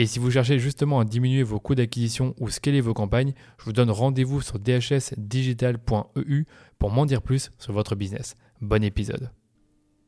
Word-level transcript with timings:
Et 0.00 0.06
si 0.06 0.20
vous 0.20 0.30
cherchez 0.30 0.60
justement 0.60 1.00
à 1.00 1.04
diminuer 1.04 1.42
vos 1.42 1.58
coûts 1.58 1.74
d'acquisition 1.74 2.32
ou 2.38 2.50
scaler 2.50 2.80
vos 2.80 2.94
campagnes, 2.94 3.32
je 3.58 3.64
vous 3.64 3.72
donne 3.72 3.90
rendez-vous 3.90 4.40
sur 4.40 4.60
dhsdigital.eu 4.60 6.44
pour 6.78 6.90
m'en 6.92 7.04
dire 7.04 7.20
plus 7.20 7.50
sur 7.58 7.72
votre 7.72 7.96
business. 7.96 8.36
Bon 8.60 8.84
épisode. 8.84 9.32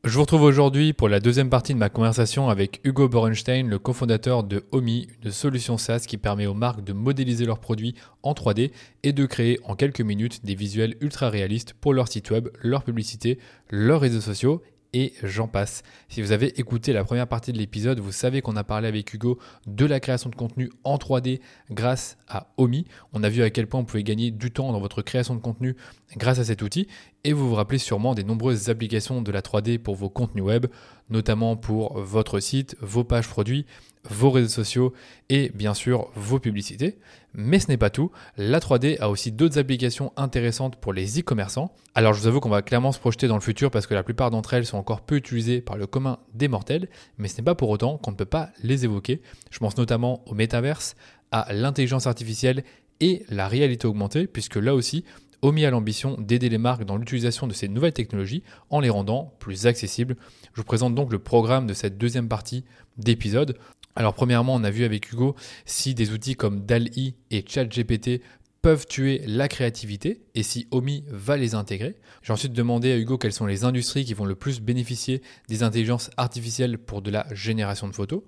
Je 0.05 0.11
vous 0.11 0.21
retrouve 0.21 0.43
aujourd'hui 0.43 0.93
pour 0.93 1.09
la 1.09 1.19
deuxième 1.19 1.49
partie 1.49 1.73
de 1.73 1.77
ma 1.77 1.89
conversation 1.89 2.47
avec 2.47 2.79
Hugo 2.85 3.09
Borenstein, 3.09 3.67
le 3.67 3.79
cofondateur 3.79 4.45
de 4.45 4.63
Omi, 4.71 5.09
une 5.25 5.31
solution 5.31 5.77
SaaS 5.77 6.05
qui 6.07 6.15
permet 6.15 6.45
aux 6.45 6.53
marques 6.53 6.85
de 6.85 6.93
modéliser 6.93 7.45
leurs 7.45 7.59
produits 7.59 7.95
en 8.23 8.31
3D 8.31 8.71
et 9.03 9.11
de 9.11 9.25
créer 9.25 9.59
en 9.65 9.75
quelques 9.75 9.99
minutes 9.99 10.45
des 10.45 10.55
visuels 10.55 10.95
ultra 11.01 11.29
réalistes 11.29 11.73
pour 11.73 11.93
leur 11.93 12.07
site 12.07 12.31
web, 12.31 12.47
leur 12.61 12.85
publicité, 12.85 13.39
leurs 13.69 13.99
réseaux 13.99 14.21
sociaux 14.21 14.61
et 14.93 15.13
j'en 15.23 15.47
passe. 15.47 15.83
Si 16.09 16.21
vous 16.21 16.31
avez 16.31 16.59
écouté 16.59 16.93
la 16.93 17.03
première 17.03 17.27
partie 17.27 17.53
de 17.53 17.57
l'épisode, 17.57 17.99
vous 17.99 18.11
savez 18.11 18.41
qu'on 18.41 18.55
a 18.55 18.63
parlé 18.63 18.87
avec 18.87 19.13
Hugo 19.13 19.39
de 19.67 19.85
la 19.85 19.99
création 19.99 20.29
de 20.29 20.35
contenu 20.35 20.69
en 20.83 20.97
3D 20.97 21.39
grâce 21.69 22.17
à 22.27 22.47
Omi. 22.57 22.85
On 23.13 23.23
a 23.23 23.29
vu 23.29 23.41
à 23.41 23.49
quel 23.49 23.67
point 23.67 23.79
vous 23.79 23.85
pouvez 23.85 24.03
gagner 24.03 24.31
du 24.31 24.51
temps 24.51 24.71
dans 24.71 24.79
votre 24.79 25.01
création 25.01 25.35
de 25.35 25.39
contenu 25.39 25.75
grâce 26.17 26.39
à 26.39 26.45
cet 26.45 26.61
outil. 26.61 26.87
Et 27.23 27.33
vous 27.33 27.47
vous 27.47 27.55
rappelez 27.55 27.77
sûrement 27.77 28.15
des 28.15 28.23
nombreuses 28.23 28.69
applications 28.69 29.21
de 29.21 29.31
la 29.31 29.41
3D 29.41 29.77
pour 29.77 29.95
vos 29.95 30.09
contenus 30.09 30.43
web, 30.43 30.67
notamment 31.09 31.55
pour 31.55 31.99
votre 31.99 32.39
site, 32.39 32.75
vos 32.81 33.03
pages 33.03 33.27
produits, 33.27 33.65
vos 34.09 34.31
réseaux 34.31 34.49
sociaux 34.49 34.93
et 35.29 35.51
bien 35.53 35.73
sûr 35.73 36.09
vos 36.15 36.39
publicités. 36.39 36.97
Mais 37.33 37.59
ce 37.59 37.67
n'est 37.67 37.77
pas 37.77 37.89
tout, 37.89 38.11
la 38.37 38.59
3D 38.59 38.99
a 38.99 39.09
aussi 39.09 39.31
d'autres 39.31 39.57
applications 39.57 40.11
intéressantes 40.17 40.75
pour 40.75 40.91
les 40.91 41.19
e-commerçants. 41.19 41.73
Alors 41.95 42.13
je 42.13 42.21
vous 42.21 42.27
avoue 42.27 42.39
qu'on 42.39 42.49
va 42.49 42.61
clairement 42.61 42.91
se 42.91 42.99
projeter 42.99 43.27
dans 43.27 43.35
le 43.35 43.41
futur 43.41 43.71
parce 43.71 43.87
que 43.87 43.93
la 43.93 44.03
plupart 44.03 44.31
d'entre 44.31 44.53
elles 44.53 44.65
sont 44.65 44.77
encore 44.77 45.01
peu 45.01 45.15
utilisées 45.15 45.61
par 45.61 45.77
le 45.77 45.87
commun 45.87 46.19
des 46.33 46.47
mortels, 46.47 46.89
mais 47.17 47.27
ce 47.27 47.37
n'est 47.37 47.43
pas 47.43 47.55
pour 47.55 47.69
autant 47.69 47.97
qu'on 47.97 48.11
ne 48.11 48.17
peut 48.17 48.25
pas 48.25 48.49
les 48.63 48.83
évoquer. 48.85 49.21
Je 49.49 49.59
pense 49.59 49.77
notamment 49.77 50.23
au 50.27 50.33
métaverse, 50.33 50.95
à 51.31 51.53
l'intelligence 51.53 52.07
artificielle 52.07 52.63
et 52.99 53.23
la 53.29 53.47
réalité 53.47 53.87
augmentée, 53.87 54.27
puisque 54.27 54.57
là 54.57 54.75
aussi, 54.75 55.05
Omi 55.41 55.65
a 55.65 55.71
l'ambition 55.71 56.17
d'aider 56.19 56.49
les 56.49 56.59
marques 56.59 56.85
dans 56.85 56.97
l'utilisation 56.97 57.47
de 57.47 57.53
ces 57.53 57.67
nouvelles 57.67 57.93
technologies 57.93 58.43
en 58.69 58.79
les 58.79 58.89
rendant 58.89 59.33
plus 59.39 59.65
accessibles. 59.65 60.15
Je 60.53 60.61
vous 60.61 60.65
présente 60.65 60.93
donc 60.93 61.11
le 61.11 61.17
programme 61.17 61.65
de 61.65 61.73
cette 61.73 61.97
deuxième 61.97 62.27
partie 62.27 62.63
d'épisode. 62.97 63.57
Alors 63.95 64.13
premièrement, 64.13 64.55
on 64.55 64.63
a 64.63 64.71
vu 64.71 64.83
avec 64.83 65.11
Hugo 65.11 65.35
si 65.65 65.93
des 65.93 66.11
outils 66.11 66.35
comme 66.35 66.65
DALI 66.65 67.15
et 67.29 67.43
ChatGPT 67.47 68.21
peuvent 68.61 68.85
tuer 68.85 69.23
la 69.25 69.47
créativité 69.47 70.21
et 70.35 70.43
si 70.43 70.67
Omi 70.71 71.03
va 71.07 71.35
les 71.35 71.55
intégrer. 71.55 71.95
J'ai 72.21 72.31
ensuite 72.31 72.53
demandé 72.53 72.91
à 72.91 72.97
Hugo 72.97 73.17
quelles 73.17 73.33
sont 73.33 73.47
les 73.47 73.63
industries 73.63 74.05
qui 74.05 74.13
vont 74.13 74.25
le 74.25 74.35
plus 74.35 74.61
bénéficier 74.61 75.21
des 75.49 75.63
intelligences 75.63 76.11
artificielles 76.17 76.77
pour 76.77 77.01
de 77.01 77.09
la 77.09 77.25
génération 77.33 77.87
de 77.87 77.95
photos. 77.95 78.21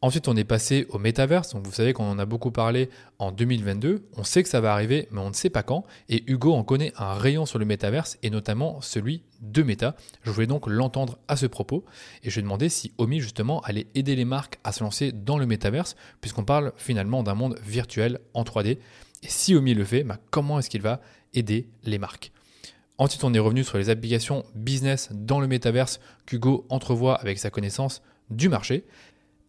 Ensuite, 0.00 0.28
on 0.28 0.36
est 0.36 0.44
passé 0.44 0.86
au 0.90 0.98
métaverse. 0.98 1.54
Donc, 1.54 1.66
vous 1.66 1.72
savez 1.72 1.92
qu'on 1.92 2.08
en 2.08 2.20
a 2.20 2.24
beaucoup 2.24 2.52
parlé 2.52 2.88
en 3.18 3.32
2022. 3.32 4.04
On 4.16 4.22
sait 4.22 4.44
que 4.44 4.48
ça 4.48 4.60
va 4.60 4.72
arriver, 4.72 5.08
mais 5.10 5.20
on 5.20 5.30
ne 5.30 5.34
sait 5.34 5.50
pas 5.50 5.64
quand. 5.64 5.84
Et 6.08 6.22
Hugo 6.30 6.54
en 6.54 6.62
connaît 6.62 6.92
un 6.96 7.14
rayon 7.14 7.46
sur 7.46 7.58
le 7.58 7.64
métaverse 7.64 8.16
et 8.22 8.30
notamment 8.30 8.80
celui 8.80 9.22
de 9.40 9.62
Meta. 9.64 9.96
Je 10.22 10.30
voulais 10.30 10.46
donc 10.46 10.68
l'entendre 10.68 11.18
à 11.26 11.36
ce 11.36 11.46
propos 11.46 11.84
et 12.22 12.30
je 12.30 12.36
lui 12.36 12.40
ai 12.40 12.42
demandé 12.42 12.68
si 12.68 12.92
Omi 12.98 13.20
justement 13.20 13.60
allait 13.62 13.88
aider 13.96 14.14
les 14.14 14.24
marques 14.24 14.60
à 14.62 14.70
se 14.70 14.84
lancer 14.84 15.10
dans 15.10 15.36
le 15.36 15.46
métaverse, 15.46 15.96
puisqu'on 16.20 16.44
parle 16.44 16.72
finalement 16.76 17.24
d'un 17.24 17.34
monde 17.34 17.58
virtuel 17.66 18.20
en 18.34 18.44
3D. 18.44 18.78
Et 19.24 19.28
si 19.28 19.56
Omi 19.56 19.74
le 19.74 19.84
fait, 19.84 20.04
bah, 20.04 20.18
comment 20.30 20.60
est-ce 20.60 20.70
qu'il 20.70 20.82
va 20.82 21.00
aider 21.34 21.66
les 21.82 21.98
marques? 21.98 22.30
Ensuite, 22.98 23.24
on 23.24 23.34
est 23.34 23.38
revenu 23.40 23.64
sur 23.64 23.78
les 23.78 23.90
applications 23.90 24.44
business 24.54 25.08
dans 25.12 25.40
le 25.40 25.48
métaverse 25.48 25.98
qu'Hugo 26.26 26.66
entrevoit 26.68 27.14
avec 27.16 27.38
sa 27.38 27.50
connaissance 27.50 28.02
du 28.30 28.48
marché. 28.48 28.84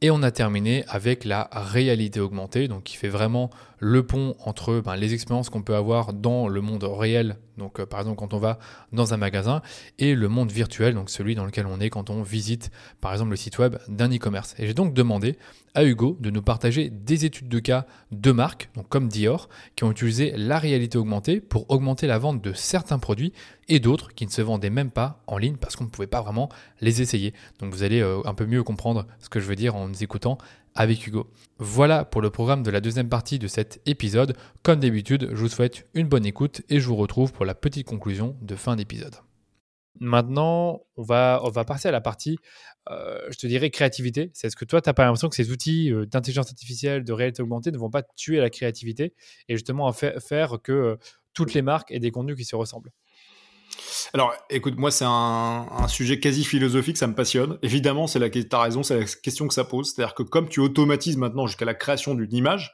Et 0.02 0.12
on 0.12 0.24
a 0.24 0.32
terminé 0.32 0.86
avec 0.88 1.26
la 1.26 1.50
réalité 1.52 2.22
augmentée, 2.22 2.70
donc 2.70 2.84
qui 2.84 2.96
fait 2.96 3.10
vraiment 3.10 3.50
le 3.80 4.06
pont 4.06 4.36
entre 4.40 4.80
ben, 4.80 4.96
les 4.96 5.14
expériences 5.14 5.50
qu'on 5.50 5.62
peut 5.62 5.76
avoir 5.76 6.14
dans 6.14 6.48
le 6.48 6.62
monde 6.62 6.86
réel, 6.86 7.38
donc 7.60 7.80
euh, 7.80 7.86
par 7.86 8.00
exemple 8.00 8.18
quand 8.18 8.34
on 8.34 8.40
va 8.40 8.58
dans 8.92 9.14
un 9.14 9.18
magasin, 9.18 9.62
et 10.00 10.16
le 10.16 10.28
monde 10.28 10.52
virtuel, 10.52 10.96
donc 10.96 11.12
celui 11.12 11.36
dans 11.36 11.46
lequel 11.46 11.68
on 11.68 11.80
est 11.80 11.92
quand 11.92 12.10
on 12.10 12.24
visite 12.24 12.72
par 13.02 13.12
exemple 13.14 13.30
le 13.30 13.36
site 13.36 13.60
web 13.60 13.78
d'un 13.88 14.10
e-commerce. 14.10 14.56
Et 14.58 14.66
j'ai 14.66 14.74
donc 14.74 14.96
demandé 14.96 15.38
à 15.76 15.84
Hugo 15.84 16.18
de 16.20 16.30
nous 16.30 16.42
partager 16.42 16.90
des 16.90 17.26
études 17.26 17.48
de 17.48 17.60
cas 17.60 17.86
de 18.12 18.32
marques, 18.32 18.70
donc 18.76 18.90
comme 18.90 19.08
Dior, 19.08 19.50
qui 19.76 19.84
ont 19.84 19.92
utilisé 19.92 20.34
la 20.36 20.58
réalité 20.58 20.98
augmentée 20.98 21.40
pour 21.40 21.70
augmenter 21.70 22.08
la 22.08 22.18
vente 22.18 22.42
de 22.42 22.54
certains 22.54 23.00
produits 23.00 23.34
et 23.68 23.80
d'autres 23.80 24.14
qui 24.14 24.26
ne 24.26 24.32
se 24.32 24.42
vendaient 24.42 24.72
même 24.72 24.90
pas 24.90 25.22
en 25.28 25.38
ligne 25.38 25.58
parce 25.58 25.76
qu'on 25.76 25.84
ne 25.84 25.90
pouvait 25.90 26.08
pas 26.08 26.22
vraiment 26.22 26.50
les 26.82 27.02
essayer. 27.02 27.34
Donc 27.60 27.74
vous 27.74 27.84
allez 27.84 28.02
euh, 28.02 28.22
un 28.26 28.34
peu 28.34 28.46
mieux 28.46 28.64
comprendre 28.64 29.06
ce 29.20 29.30
que 29.30 29.40
je 29.40 29.46
veux 29.46 29.56
dire 29.56 29.76
en 29.76 29.88
nous 29.88 30.04
écoutant 30.04 30.38
avec 30.80 31.06
Hugo. 31.06 31.30
Voilà 31.58 32.06
pour 32.06 32.22
le 32.22 32.30
programme 32.30 32.64
de 32.64 32.72
la 32.72 32.80
deuxième 32.80 33.10
partie 33.10 33.38
de 33.38 33.48
cet 33.48 33.82
épisode. 33.86 34.38
Comme 34.64 34.80
d'habitude, 34.80 35.28
je 35.32 35.36
vous 35.36 35.50
souhaite 35.50 35.86
une 35.94 36.08
bonne 36.08 36.26
écoute 36.26 36.62
et 36.70 36.80
je 36.80 36.88
vous 36.88 36.96
retrouve 36.96 37.34
pour 37.34 37.44
la 37.44 37.54
petite 37.54 37.86
conclusion 37.86 38.38
de 38.42 38.56
fin 38.56 38.78
d'épisode. 38.78 39.16
Maintenant, 40.00 40.86
on 40.96 41.04
va, 41.04 41.42
passer 41.68 41.90
à 41.90 41.92
la 41.92 42.00
partie, 42.00 42.38
euh, 42.90 43.20
je 43.30 43.38
te 43.38 43.46
dirais, 43.46 43.72
créativité. 43.72 44.32
C'est 44.34 44.50
ce 44.50 44.56
que 44.56 44.64
toi, 44.64 44.80
tu 44.80 44.88
n'as 44.88 44.94
pas 44.94 45.04
l'impression 45.04 45.28
que 45.28 45.36
ces 45.36 45.52
outils 45.52 45.92
euh, 45.92 46.06
d'intelligence 46.06 46.48
artificielle, 46.48 47.04
de 47.04 47.12
réalité 47.12 47.42
augmentée 47.42 47.72
ne 47.72 47.78
vont 47.78 47.90
pas 47.90 48.04
tuer 48.16 48.40
la 48.40 48.50
créativité 48.50 49.14
et 49.50 49.56
justement 49.56 49.92
faire 49.92 50.62
que 50.64 50.72
euh, 50.72 50.96
toutes 51.34 51.54
les 51.54 51.62
marques 51.62 51.92
aient 51.92 52.00
des 52.00 52.12
contenus 52.12 52.38
qui 52.38 52.46
se 52.46 52.56
ressemblent 52.56 52.92
alors, 54.14 54.34
écoute, 54.50 54.78
moi, 54.78 54.92
c'est 54.92 55.06
un, 55.08 55.88
sujet 55.88 56.20
quasi 56.20 56.44
philosophique, 56.44 56.98
ça 56.98 57.08
me 57.08 57.16
passionne. 57.16 57.58
Évidemment, 57.62 58.08
c'est 58.08 58.20
la, 58.20 58.30
t'as 58.30 58.62
raison, 58.62 58.84
c'est 58.84 59.00
la 59.00 59.06
question 59.06 59.48
que 59.48 59.54
ça 59.54 59.64
pose. 59.64 59.94
C'est-à-dire 59.94 60.14
que 60.14 60.24
comme 60.24 60.50
tu 60.50 60.60
automatises 60.60 61.18
maintenant 61.18 61.48
jusqu'à 61.48 61.66
la 61.66 61.74
création 61.74 62.16
d'une 62.16 62.34
image, 62.34 62.74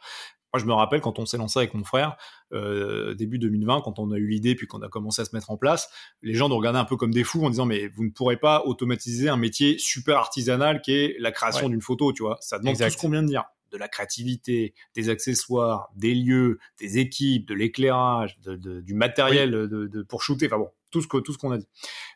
moi, 0.54 0.62
je 0.62 0.66
me 0.66 0.74
rappelle 0.74 1.02
quand 1.02 1.20
on 1.20 1.26
s'est 1.26 1.38
lancé 1.38 1.60
avec 1.60 1.74
mon 1.74 1.84
frère, 1.84 2.16
euh, 2.54 3.14
début 3.14 3.40
2020, 3.40 3.82
quand 3.82 4.00
on 4.00 4.12
a 4.12 4.18
eu 4.18 4.26
l'idée, 4.26 4.56
puis 4.56 4.68
qu'on 4.68 4.82
a 4.82 4.88
commencé 4.88 5.22
à 5.22 5.26
se 5.26 5.36
mettre 5.36 5.52
en 5.52 5.58
place, 5.58 5.90
les 6.22 6.34
gens 6.34 6.48
nous 6.48 6.56
regardaient 6.56 6.80
un 6.80 6.86
peu 6.86 6.96
comme 6.96 7.12
des 7.12 7.26
fous 7.26 7.46
en 7.46 7.50
disant, 7.50 7.66
mais 7.66 7.88
vous 7.90 8.06
ne 8.06 8.10
pourrez 8.10 8.38
pas 8.38 8.64
automatiser 8.66 9.28
un 9.28 9.36
métier 9.36 9.78
super 9.78 10.18
artisanal 10.18 10.82
qui 10.82 10.94
est 10.94 11.16
la 11.20 11.34
création 11.34 11.68
d'une 11.68 11.82
photo, 11.82 12.14
tu 12.14 12.24
vois. 12.24 12.38
Ça 12.40 12.58
demande 12.58 12.78
tout 12.78 12.90
ce 12.90 12.98
qu'on 12.98 13.10
vient 13.10 13.24
de 13.24 13.28
dire 13.28 13.44
de 13.76 13.78
la 13.78 13.88
créativité, 13.90 14.74
des 14.96 15.10
accessoires, 15.10 15.90
des 15.96 16.16
lieux, 16.16 16.60
des 16.80 16.98
équipes, 16.98 17.48
de 17.48 17.54
l'éclairage, 17.54 18.40
du 18.40 18.94
matériel 18.94 19.52
de, 19.52 20.02
pour 20.04 20.24
shooter. 20.24 20.48
Enfin 20.48 20.58
bon, 20.58 20.70
tout 21.02 21.34
ce 21.34 21.38
qu'on 21.38 21.52
a 21.52 21.58
dit. 21.58 21.68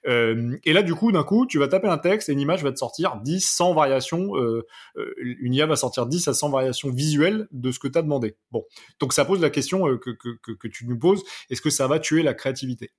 Euh, 0.08 0.58
et 0.64 0.74
là, 0.74 0.84
du 0.84 0.96
coup, 0.96 1.12
d'un 1.12 1.24
coup, 1.24 1.46
tu 1.46 1.60
vas 1.60 1.68
taper 1.68 1.88
un 1.88 1.98
texte 1.98 2.30
et 2.30 2.34
une 2.34 2.40
image 2.40 2.64
va 2.64 2.72
te 2.72 2.78
sortir 2.78 3.18
10, 3.18 3.42
100 3.42 3.74
variations. 3.74 4.38
Euh, 4.38 4.66
euh, 4.98 5.14
une 5.18 5.54
IA 5.54 5.66
va 5.66 5.76
sortir 5.76 6.06
10 6.06 6.28
à 6.28 6.34
100 6.34 6.50
variations 6.50 6.90
visuelles 6.90 7.48
de 7.52 7.72
ce 7.72 7.80
que 7.80 7.88
tu 7.88 7.98
as 7.98 8.02
demandé. 8.02 8.36
Bon, 8.52 8.66
donc 9.00 9.14
ça 9.14 9.26
pose 9.26 9.42
la 9.42 9.50
question 9.50 9.98
que, 9.98 10.12
que, 10.12 10.52
que 10.52 10.68
tu 10.68 10.86
nous 10.88 10.98
poses 10.98 11.24
est-ce 11.50 11.62
que 11.62 11.70
ça 11.70 11.88
va 11.88 12.00
tuer 12.00 12.24
la 12.24 12.34
créativité? 12.34 12.92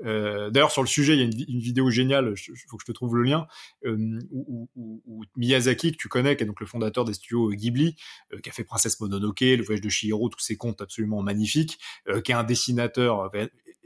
D'ailleurs, 0.00 0.72
sur 0.72 0.82
le 0.82 0.88
sujet, 0.88 1.14
il 1.14 1.18
y 1.20 1.22
a 1.22 1.24
une, 1.26 1.60
vidéo 1.60 1.88
géniale, 1.88 2.34
il 2.36 2.56
faut 2.68 2.76
que 2.76 2.82
je 2.82 2.90
te 2.90 2.92
trouve 2.92 3.14
le 3.14 3.22
lien, 3.22 3.46
où, 3.84 4.68
Miyazaki, 5.36 5.92
que 5.92 5.96
tu 5.96 6.08
connais, 6.08 6.34
qui 6.36 6.42
est 6.42 6.46
donc 6.46 6.60
le 6.60 6.66
fondateur 6.66 7.04
des 7.04 7.12
studios 7.12 7.50
Ghibli, 7.50 7.94
qui 8.42 8.48
a 8.48 8.52
fait 8.52 8.64
Princesse 8.64 8.98
Mononoke, 8.98 9.40
Le 9.42 9.62
Voyage 9.62 9.80
de 9.80 9.88
Chihiro, 9.88 10.28
tous 10.28 10.40
ces 10.40 10.56
contes 10.56 10.80
absolument 10.80 11.22
magnifiques, 11.22 11.78
qui 12.24 12.32
est 12.32 12.34
un 12.34 12.42
dessinateur 12.42 13.30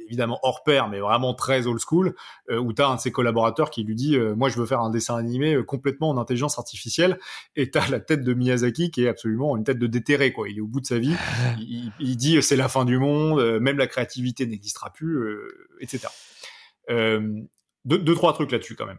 évidemment 0.07 0.39
hors 0.43 0.63
pair, 0.65 0.89
mais 0.89 1.01
vraiment 1.01 1.35
très 1.35 1.67
old 1.67 1.81
school, 1.81 2.15
où 2.51 2.73
tu 2.73 2.83
as 2.83 2.89
un 2.89 2.97
de 2.97 3.01
ses 3.01 3.13
collaborateurs 3.13 3.71
qui 3.71 3.83
lui 3.85 3.95
dit 3.95 4.19
Moi, 4.19 4.49
je 4.49 4.59
veux 4.59 4.67
faire 4.67 4.81
un 4.81 4.91
dessin 4.91 5.17
animé 5.17 5.57
complètement 5.67 6.11
en 6.11 6.19
intelligence 6.19 6.59
artificielle. 6.59 7.19
Et 7.55 7.71
tu 7.71 7.79
as 7.79 7.89
la 7.89 8.01
tête 8.01 8.23
de 8.23 8.35
Miyazaki 8.35 8.91
qui 8.91 9.05
est 9.05 9.09
absolument 9.09 9.57
une 9.57 9.65
tête 9.65 9.79
de 9.79 9.87
déterré. 9.87 10.33
Quoi. 10.33 10.49
Il 10.49 10.59
est 10.59 10.61
au 10.61 10.67
bout 10.67 10.81
de 10.81 10.87
sa 10.87 10.99
vie. 10.99 11.15
il, 11.59 12.17
dit 12.17 12.43
C'est 12.43 12.57
la 12.57 12.69
fin 12.69 12.85
du 12.85 12.99
monde, 12.99 13.61
même 13.61 13.79
la 13.79 13.87
créativité 13.87 14.47
n'existera 14.47 14.93
plus, 14.93 15.39
etc. 15.81 16.09
deux, 16.89 17.99
deux, 17.99 18.15
trois 18.15 18.33
trucs 18.33 18.53
là-dessus 18.53 18.77
quand 18.77 18.87
même. 18.87 18.99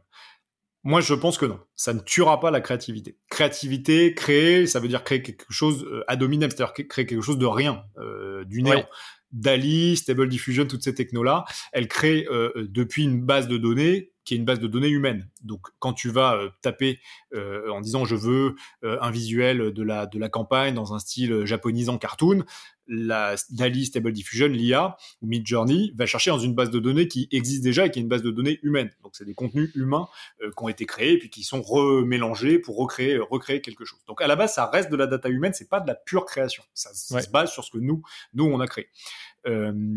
Moi, 0.88 1.01
je 1.01 1.13
pense 1.13 1.38
que 1.38 1.45
non. 1.45 1.59
Ça 1.75 1.94
ne 1.94 2.00
tuera 2.00 2.39
pas 2.39 2.50
la 2.50 2.62
créativité. 2.62 3.18
Créativité, 3.30 4.13
créer, 4.13 4.68
ça 4.68 4.80
veut 4.80 4.88
dire 4.88 5.04
créer 5.04 5.21
quelque 5.21 5.45
chose 5.50 5.83
euh, 5.83 6.06
à 6.07 6.15
dominer, 6.15 6.50
c'est-à-dire 6.50 6.74
créer 6.74 7.06
quelque 7.06 7.21
chose 7.21 7.38
de 7.38 7.45
rien, 7.45 7.83
euh, 7.98 8.45
du 8.45 8.63
néant. 8.63 8.86
DALI, 9.31 9.97
Stable 9.97 10.29
Diffusion, 10.29 10.65
toutes 10.65 10.83
ces 10.83 10.95
technos-là, 10.95 11.45
elles 11.74 11.88
créent 11.88 12.25
euh, 12.31 12.51
depuis 12.69 13.03
une 13.03 13.21
base 13.21 13.47
de 13.47 13.57
données 13.57 14.12
qui 14.27 14.33
est 14.33 14.38
une 14.38 14.45
base 14.45 14.59
de 14.59 14.68
données 14.68 14.89
humaine. 14.89 15.29
Donc, 15.41 15.68
quand 15.79 15.94
tu 15.94 16.09
vas 16.09 16.35
euh, 16.35 16.50
taper 16.62 17.00
euh, 17.33 17.69
en 17.69 17.79
disant 17.79 18.03
je 18.03 18.15
veux 18.15 18.56
euh, 18.83 18.97
un 19.00 19.09
visuel 19.09 19.71
de 19.71 19.83
la, 19.83 20.06
de 20.06 20.19
la 20.19 20.27
campagne 20.27 20.74
dans 20.74 20.94
un 20.94 21.00
style 21.00 21.45
japonisant 21.45 21.97
cartoon, 21.97 22.44
la 22.89 23.35
DALI 23.51 23.85
Stable 23.85 24.12
Diffusion, 24.12 24.47
l'IA 24.47 24.97
ou 25.21 25.27
Midjourney 25.27 25.94
va 25.95 26.06
chercher 26.06 26.29
dans 26.29 26.39
une 26.39 26.53
base 26.53 26.71
de 26.71 26.79
données 26.79 27.07
qui 27.07 27.29
existe 27.31 27.63
déjà 27.63 27.85
et 27.85 27.91
qui 27.91 28.00
est 28.00 28.01
une 28.01 28.09
base 28.09 28.21
de 28.21 28.31
données 28.31 28.59
humaine. 28.63 28.91
Donc, 29.01 29.15
c'est 29.15 29.24
des 29.24 29.33
contenus 29.33 29.71
humains 29.75 30.07
qui 30.39 30.63
ont 30.63 30.69
été 30.69 30.85
créés 30.85 31.13
et 31.13 31.18
puis 31.18 31.30
qui 31.30 31.44
sont 31.44 31.62
remélangés 31.62 32.59
pour 32.59 32.77
recréer, 32.77 33.18
recréer 33.18 33.62
quelque 33.62 33.85
chose. 33.85 34.00
Donc, 34.07 34.21
à 34.21 34.27
la 34.27 34.35
base, 34.35 34.53
ça 34.53 34.65
reste 34.65 34.89
de 34.89 34.95
la 34.97 35.07
data 35.07 35.30
humaine, 35.30 35.53
c'est 35.53 35.69
pas 35.69 35.80
de 35.80 35.88
la 35.88 35.95
pure 35.95 36.25
création. 36.25 36.63
Ça, 36.73 36.94
se 36.94 37.30
base 37.30 37.51
sur 37.51 37.63
ce 37.63 37.71
que 37.71 37.77
nous, 37.77 38.03
nous, 38.33 38.45
on 38.45 38.59
a 38.59 38.68
créé. 38.68 38.89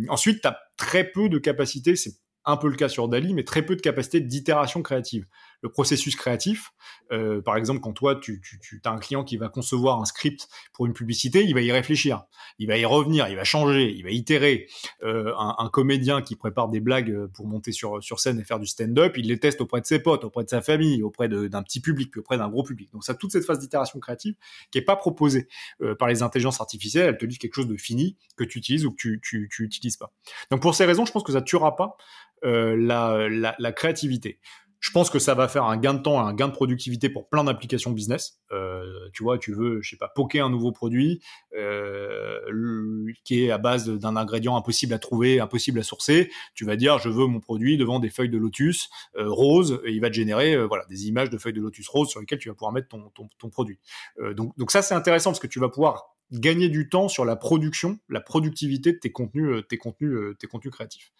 ensuite, 0.08 0.42
tu 0.42 0.48
as 0.48 0.58
très 0.76 1.04
peu 1.04 1.28
de 1.28 1.38
capacités, 1.38 1.94
c'est 1.94 2.14
un 2.44 2.56
peu 2.56 2.68
le 2.68 2.76
cas 2.76 2.88
sur 2.88 3.08
Dali, 3.08 3.34
mais 3.34 3.44
très 3.44 3.62
peu 3.62 3.76
de 3.76 3.80
capacité 3.80 4.20
d'itération 4.20 4.82
créative. 4.82 5.26
Le 5.62 5.68
processus 5.68 6.16
créatif, 6.16 6.72
euh, 7.12 7.42
par 7.42 7.56
exemple, 7.56 7.80
quand 7.80 7.92
toi, 7.92 8.16
tu, 8.16 8.40
tu, 8.40 8.80
as 8.84 8.90
un 8.90 8.98
client 8.98 9.24
qui 9.24 9.36
va 9.36 9.48
concevoir 9.48 10.00
un 10.00 10.04
script 10.04 10.48
pour 10.72 10.86
une 10.86 10.92
publicité, 10.92 11.44
il 11.44 11.54
va 11.54 11.60
y 11.60 11.72
réfléchir, 11.72 12.24
il 12.58 12.66
va 12.66 12.78
y 12.78 12.84
revenir, 12.84 13.28
il 13.28 13.36
va 13.36 13.44
changer, 13.44 13.90
il 13.90 14.02
va 14.02 14.10
itérer. 14.10 14.68
Euh, 15.02 15.32
un, 15.36 15.68
comédien 15.70 16.20
qui 16.20 16.34
prépare 16.34 16.68
des 16.68 16.80
blagues 16.80 17.26
pour 17.28 17.46
monter 17.46 17.70
sur, 17.70 18.02
sur 18.02 18.18
scène 18.18 18.40
et 18.40 18.44
faire 18.44 18.58
du 18.58 18.66
stand-up, 18.66 19.16
il 19.16 19.28
les 19.28 19.38
teste 19.38 19.60
auprès 19.60 19.80
de 19.80 19.86
ses 19.86 20.00
potes, 20.00 20.24
auprès 20.24 20.42
de 20.44 20.48
sa 20.48 20.60
famille, 20.60 21.02
auprès 21.02 21.28
d'un 21.28 21.62
petit 21.62 21.80
public, 21.80 22.16
auprès 22.16 22.38
d'un 22.38 22.48
gros 22.48 22.64
public. 22.64 22.90
Donc 22.92 23.04
ça, 23.04 23.14
toute 23.14 23.30
cette 23.30 23.44
phase 23.44 23.60
d'itération 23.60 24.00
créative 24.00 24.34
qui 24.70 24.78
est 24.78 24.82
pas 24.82 24.96
proposée 24.96 25.48
euh, 25.82 25.94
par 25.94 26.08
les 26.08 26.22
intelligences 26.22 26.60
artificielles, 26.60 27.08
elles 27.08 27.18
te 27.18 27.26
disent 27.26 27.38
quelque 27.38 27.54
chose 27.54 27.68
de 27.68 27.76
fini 27.76 28.16
que 28.36 28.44
tu 28.44 28.58
utilises 28.58 28.84
ou 28.84 28.90
que 28.90 28.96
tu, 28.96 29.20
tu, 29.22 29.48
tu 29.48 29.80
pas. 29.98 30.12
Donc 30.50 30.60
pour 30.60 30.74
ces 30.74 30.84
raisons, 30.84 31.04
je 31.04 31.12
pense 31.12 31.22
que 31.22 31.32
ça 31.32 31.42
tuera 31.42 31.76
pas 31.76 31.96
euh, 32.44 32.76
la, 32.76 33.28
la, 33.28 33.54
la, 33.58 33.72
créativité. 33.72 34.38
Je 34.80 34.90
pense 34.90 35.10
que 35.10 35.18
ça 35.18 35.34
va 35.34 35.46
faire 35.46 35.64
un 35.64 35.76
gain 35.76 35.94
de 35.94 36.00
temps, 36.00 36.20
un 36.20 36.34
gain 36.34 36.48
de 36.48 36.52
productivité 36.52 37.10
pour 37.10 37.28
plein 37.28 37.44
d'applications 37.44 37.90
business. 37.90 38.40
Euh, 38.50 38.82
tu 39.12 39.22
vois, 39.22 39.38
tu 39.38 39.52
veux, 39.52 39.80
je 39.82 39.90
sais 39.90 39.96
pas, 39.96 40.08
poker 40.08 40.44
un 40.44 40.50
nouveau 40.50 40.72
produit 40.72 41.20
euh, 41.56 43.06
qui 43.24 43.44
est 43.44 43.50
à 43.50 43.58
base 43.58 43.88
d'un 43.88 44.16
ingrédient 44.16 44.56
impossible 44.56 44.94
à 44.94 44.98
trouver, 44.98 45.38
impossible 45.38 45.78
à 45.78 45.82
sourcer. 45.82 46.30
Tu 46.54 46.64
vas 46.64 46.76
dire, 46.76 46.98
je 46.98 47.08
veux 47.08 47.26
mon 47.26 47.40
produit 47.40 47.76
devant 47.76 48.00
des 48.00 48.10
feuilles 48.10 48.30
de 48.30 48.38
lotus 48.38 48.88
euh, 49.16 49.28
roses, 49.28 49.80
et 49.84 49.92
il 49.92 50.00
va 50.00 50.08
te 50.08 50.14
générer, 50.14 50.54
euh, 50.54 50.66
voilà, 50.66 50.84
des 50.86 51.08
images 51.08 51.30
de 51.30 51.38
feuilles 51.38 51.52
de 51.52 51.60
lotus 51.60 51.88
roses 51.88 52.08
sur 52.08 52.20
lesquelles 52.20 52.38
tu 52.38 52.48
vas 52.48 52.54
pouvoir 52.54 52.72
mettre 52.72 52.88
ton, 52.88 53.10
ton, 53.10 53.28
ton 53.38 53.50
produit. 53.50 53.78
Euh, 54.20 54.34
donc, 54.34 54.56
donc 54.56 54.70
ça, 54.70 54.82
c'est 54.82 54.94
intéressant 54.94 55.30
parce 55.30 55.40
que 55.40 55.46
tu 55.46 55.60
vas 55.60 55.68
pouvoir 55.68 56.16
gagner 56.32 56.68
du 56.68 56.88
temps 56.88 57.08
sur 57.08 57.24
la 57.24 57.36
production, 57.36 57.98
la 58.08 58.20
productivité 58.20 58.92
de 58.92 58.98
tes 58.98 59.12
contenus, 59.12 59.50
euh, 59.50 59.62
tes 59.62 59.78
contenus, 59.78 60.36
tes 60.38 60.46
contenus 60.46 60.72
créatifs. 60.72 61.12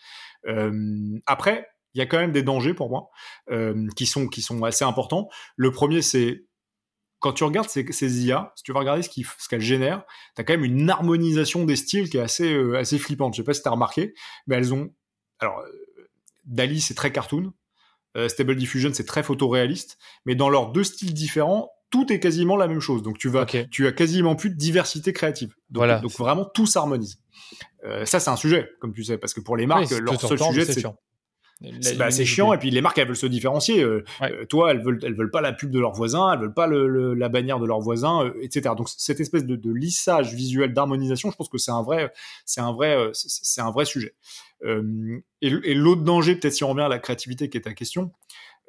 Euh, 0.47 1.19
après, 1.27 1.69
il 1.95 1.99
y 1.99 2.03
a 2.03 2.07
quand 2.07 2.19
même 2.19 2.33
des 2.33 2.43
dangers 2.43 2.75
pour 2.75 2.91
moi 2.91 3.11
qui 3.97 4.07
sont 4.07 4.29
qui 4.29 4.43
sont 4.43 4.63
assez 4.65 4.85
importants. 4.85 5.29
Le 5.57 5.71
premier, 5.71 6.03
c'est 6.03 6.45
quand 7.19 7.33
tu 7.33 7.45
regardes 7.45 7.69
ces, 7.69 7.85
ces, 7.93 8.25
IA, 8.25 8.53
si 8.57 8.63
tu 8.63 8.73
vas 8.73 8.81
regarder 8.81 9.03
ce 9.03 9.11
qu'elles 9.11 9.61
ce 9.61 9.67
génèrent, 9.67 10.05
tu 10.35 10.41
as 10.41 10.45
quand 10.45 10.55
même 10.55 10.65
une 10.65 10.89
harmonisation 10.89 11.65
des 11.65 11.77
styles 11.77 12.09
qui 12.09 12.17
est 12.17 12.23
assez, 12.23 12.59
assez 12.75 12.99
flippante. 12.99 13.35
Je 13.35 13.43
sais 13.43 13.45
pas 13.45 13.53
si 13.53 13.63
tu 13.63 13.69
as 13.69 13.73
remarqué, 13.73 14.15
mais 14.47 14.57
elles 14.57 14.73
ont... 14.73 14.91
Alors, 15.39 15.63
Dali, 16.47 16.81
c'est 16.81 16.95
très 16.95 17.13
cartoon. 17.13 17.53
Stable 18.29 18.57
Diffusion, 18.57 18.91
c'est 18.95 19.05
très 19.05 19.23
photoréaliste. 19.23 19.99
Mais 20.25 20.35
dans 20.35 20.49
leurs 20.49 20.73
deux 20.73 20.83
styles 20.83 21.13
différents, 21.13 21.71
tout 21.91 22.13
est 22.13 22.21
quasiment 22.21 22.57
la 22.57 22.69
même 22.69 22.81
chose. 22.81 23.03
Donc 23.03 23.19
tu 23.19 23.29
vas, 23.29 23.45
tu 23.45 23.87
as 23.87 23.93
quasiment 23.93 24.37
plus 24.37 24.51
de 24.51 24.55
diversité 24.55 25.13
créative. 25.13 25.49
Donc, 25.71 25.81
voilà. 25.81 25.99
donc 25.99 26.13
vraiment 26.13 26.45
tout 26.45 26.67
s'harmonise. 26.67 27.19
Euh, 27.85 28.05
ça 28.05 28.21
c'est 28.21 28.31
un 28.31 28.37
sujet, 28.37 28.71
comme 28.81 28.95
tu 28.95 29.05
sais, 29.05 29.19
parce 29.19 29.35
que 29.35 29.41
pour 29.41 29.57
les 29.57 29.67
marques, 29.67 29.91
leur 29.91 30.21
seul 30.21 30.39
sujet 30.39 30.65
c'est 30.65 30.87
c'est 31.81 31.97
bah, 31.97 32.11
chiant 32.11 32.53
et 32.53 32.59
puis 32.59 32.71
les 32.71 32.81
marques 32.81 32.99
elles 32.99 33.07
veulent 33.07 33.17
se 33.17 33.27
différencier. 33.27 33.83
Euh, 33.83 34.05
euh, 34.23 34.45
toi 34.47 34.71
elles 34.71 34.83
veulent 34.83 34.99
elles 35.03 35.15
veulent 35.15 35.31
pas 35.31 35.41
la 35.41 35.53
pub 35.53 35.71
de 35.71 35.79
leurs 35.79 35.93
voisins, 35.93 36.33
elles 36.33 36.41
veulent 36.41 36.55
pas 36.55 36.67
le, 36.67 37.15
la 37.15 37.29
bannière 37.29 37.59
de 37.59 37.67
leurs 37.67 37.81
voisins, 37.81 38.25
euh, 38.25 38.33
etc. 38.43 38.75
Donc 38.77 38.89
cette 38.89 39.21
espèce 39.21 39.45
de, 39.45 39.57
de 39.57 39.73
lissage 39.73 40.35
visuel 40.35 40.73
d'harmonisation, 40.73 41.31
je 41.31 41.37
pense 41.37 41.49
que 41.49 41.59
c'est 41.59 41.71
un 41.71 41.83
vrai 41.83 42.13
c'est 42.47 42.61
un 42.61 42.73
vrai 42.73 43.11
c'est 43.13 43.61
un 43.61 43.71
vrai 43.71 43.85
sujet. 43.85 44.15
et, 44.65 45.21
et 45.43 45.75
l'autre 45.75 46.03
danger 46.03 46.37
peut-être 46.37 46.55
si 46.55 46.65
on 46.65 46.71
revient 46.71 46.83
à 46.83 46.89
la 46.89 46.99
créativité 46.99 47.49
qui 47.51 47.59
est 47.59 47.63
ta 47.63 47.75
question, 47.75 48.13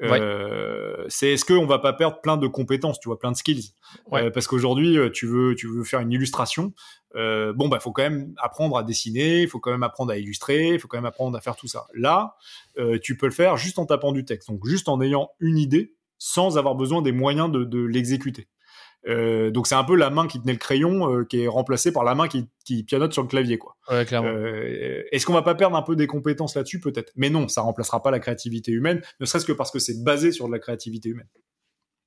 euh, 0.02 1.06
c'est 1.10 1.34
est-ce 1.34 1.46
qu'on 1.46 1.66
va 1.66 1.80
pas 1.80 1.94
perdre 1.94 2.22
plein 2.22 2.38
de 2.38 2.48
compétences, 2.48 3.00
tu 3.00 3.10
vois, 3.10 3.20
plein 3.20 3.32
de 3.32 3.38
skills? 3.38 3.74
Euh, 4.14 4.32
parce 4.32 4.48
qu'aujourd'hui, 4.48 4.98
euh, 4.98 5.10
tu 5.10 5.28
veux, 5.28 5.56
tu 5.56 5.68
veux 5.68 5.84
faire 5.84 6.00
une 6.00 6.12
illustration. 6.12 6.74
Euh, 7.16 7.54
bon, 7.54 7.68
bah, 7.68 7.80
faut 7.80 7.92
quand 7.92 8.04
même 8.04 8.34
apprendre 8.38 8.78
à 8.78 8.84
dessiner, 8.84 9.42
il 9.42 9.48
faut 9.48 9.60
quand 9.60 9.72
même 9.72 9.84
apprendre 9.84 10.12
à 10.12 10.18
illustrer, 10.18 10.70
il 10.70 10.80
faut 10.80 10.88
quand 10.88 10.98
même 10.98 11.06
apprendre 11.06 11.38
à 11.38 11.42
faire 11.42 11.56
tout 11.56 11.68
ça. 11.68 11.86
Là, 11.94 12.36
tu 13.02 13.18
peux 13.18 13.28
le 13.28 13.32
faire 13.32 13.58
juste 13.58 13.80
en 13.80 13.86
tapant 13.86 14.12
du 14.12 14.26
texte, 14.26 14.50
donc 14.50 14.66
juste 14.66 14.90
en 14.90 15.02
ayant 15.02 15.30
une 15.40 15.58
idée, 15.58 15.96
sans 16.18 16.58
avoir 16.58 16.76
besoin 16.76 17.02
des 17.02 17.12
moyens 17.12 17.52
de, 17.52 17.64
de 17.64 17.80
l'exécuter. 17.80 18.48
Euh, 19.08 19.50
donc 19.50 19.68
c'est 19.68 19.76
un 19.76 19.84
peu 19.84 19.96
la 19.96 20.10
main 20.10 20.28
qui 20.28 20.40
tenait 20.40 20.54
le 20.54 20.60
crayon 20.60 21.12
euh, 21.12 21.26
qui 21.26 21.42
est 21.42 21.48
remplacée 21.48 21.92
par 21.92 22.04
la 22.04 22.14
main 22.14 22.28
qui, 22.28 22.48
qui 22.66 22.84
pianote 22.84 23.14
sur 23.14 23.24
le 23.24 23.28
clavier 23.28 23.58
quoi. 23.58 23.76
Ouais. 23.90 24.06
Euh, 24.14 25.04
Est-ce 25.12 25.26
qu'on 25.26 25.34
va 25.34 25.42
pas 25.42 25.56
perdre 25.56 25.76
un 25.76 25.82
peu 25.82 25.96
des 25.96 26.08
compétences 26.08 26.56
là-dessus? 26.56 26.80
Peut-être 26.80 27.12
Mais 27.16 27.30
non, 27.30 27.48
ça 27.48 27.62
remplacera 27.62 28.04
pas 28.04 28.12
la 28.12 28.20
créativité 28.20 28.72
humaine, 28.72 29.02
ne 29.20 29.26
serait-ce 29.26 29.46
que 29.46 29.54
parce 29.54 29.72
que 29.72 29.80
c'est 29.80 30.04
basé 30.04 30.32
sur 30.32 30.48
de 30.48 30.52
la 30.52 30.60
créativité 30.60 31.10
humaine. 31.10 31.28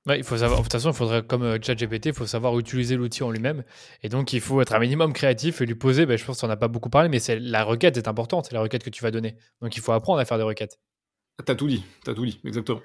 Ouais, 0.07 0.19
il 0.19 0.23
faut 0.23 0.37
savoir. 0.37 0.59
De 0.59 0.63
toute 0.63 0.71
façon, 0.71 0.91
il 0.91 0.95
faudrait, 0.95 1.25
comme 1.25 1.57
ChatGPT, 1.63 2.07
il 2.07 2.13
faut 2.13 2.27
savoir 2.27 2.57
utiliser 2.59 2.95
l'outil 2.95 3.23
en 3.23 3.31
lui-même. 3.31 3.63
Et 4.03 4.09
donc, 4.09 4.33
il 4.33 4.39
faut 4.39 4.61
être 4.61 4.75
un 4.75 4.79
minimum 4.79 5.13
créatif 5.13 5.61
et 5.61 5.65
lui 5.65 5.73
poser. 5.73 6.05
Ben, 6.05 6.15
je 6.15 6.23
pense 6.23 6.41
qu'on 6.41 6.47
n'a 6.47 6.57
pas 6.57 6.67
beaucoup 6.67 6.91
parlé, 6.91 7.09
mais 7.09 7.17
c'est 7.17 7.39
la 7.39 7.63
requête 7.63 7.97
est 7.97 8.07
importante. 8.07 8.45
C'est 8.45 8.53
la 8.53 8.61
requête 8.61 8.83
que 8.83 8.91
tu 8.91 9.01
vas 9.01 9.09
donner. 9.09 9.35
Donc, 9.63 9.75
il 9.75 9.81
faut 9.81 9.93
apprendre 9.93 10.19
à 10.19 10.25
faire 10.25 10.37
des 10.37 10.43
requêtes. 10.43 10.79
T'as 11.43 11.55
tout 11.55 11.67
dit. 11.67 11.83
T'as 12.03 12.13
tout 12.13 12.25
dit. 12.25 12.39
Exactement. 12.45 12.81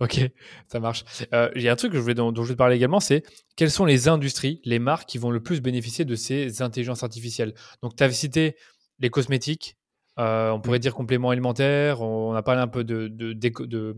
Ok, 0.00 0.20
ça 0.68 0.78
marche. 0.78 1.04
Euh, 1.34 1.50
il 1.56 1.62
y 1.62 1.68
a 1.68 1.72
un 1.72 1.76
truc 1.76 1.90
que 1.90 1.98
je 1.98 2.02
voulais, 2.02 2.14
dont, 2.14 2.32
je 2.34 2.40
veux 2.42 2.54
te 2.54 2.58
parler 2.58 2.76
également, 2.76 3.00
c'est 3.00 3.24
quelles 3.56 3.70
sont 3.70 3.84
les 3.84 4.06
industries, 4.06 4.60
les 4.64 4.78
marques 4.78 5.08
qui 5.08 5.18
vont 5.18 5.30
le 5.30 5.42
plus 5.42 5.60
bénéficier 5.60 6.04
de 6.04 6.14
ces 6.14 6.62
intelligences 6.62 7.02
artificielles? 7.02 7.54
Donc, 7.82 7.96
tu 7.96 8.04
as 8.04 8.10
cité 8.12 8.56
les 9.00 9.10
cosmétiques, 9.10 9.76
euh, 10.18 10.50
on 10.50 10.60
pourrait 10.60 10.78
dire 10.78 10.94
compléments 10.94 11.30
alimentaires, 11.30 12.00
on, 12.00 12.32
a 12.34 12.42
parlé 12.42 12.60
un 12.60 12.68
peu 12.68 12.84
de, 12.84 13.08
de, 13.08 13.32
de, 13.32 13.96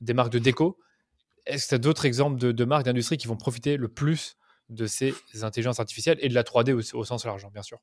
des 0.00 0.14
marques 0.14 0.32
de 0.32 0.38
déco. 0.38 0.78
Est-ce 1.44 1.64
que 1.64 1.68
tu 1.70 1.74
as 1.74 1.78
d'autres 1.78 2.06
exemples 2.06 2.38
de, 2.38 2.64
marques 2.64 2.86
d'industrie 2.86 3.18
qui 3.18 3.26
vont 3.26 3.36
profiter 3.36 3.76
le 3.76 3.88
plus 3.88 4.36
de 4.70 4.86
ces 4.86 5.14
intelligences 5.42 5.80
artificielles 5.80 6.16
et 6.20 6.30
de 6.30 6.34
la 6.34 6.44
3D 6.44 6.72
au, 6.72 6.98
au 6.98 7.04
sens 7.04 7.26
large, 7.26 7.46
bien 7.52 7.62
sûr? 7.62 7.78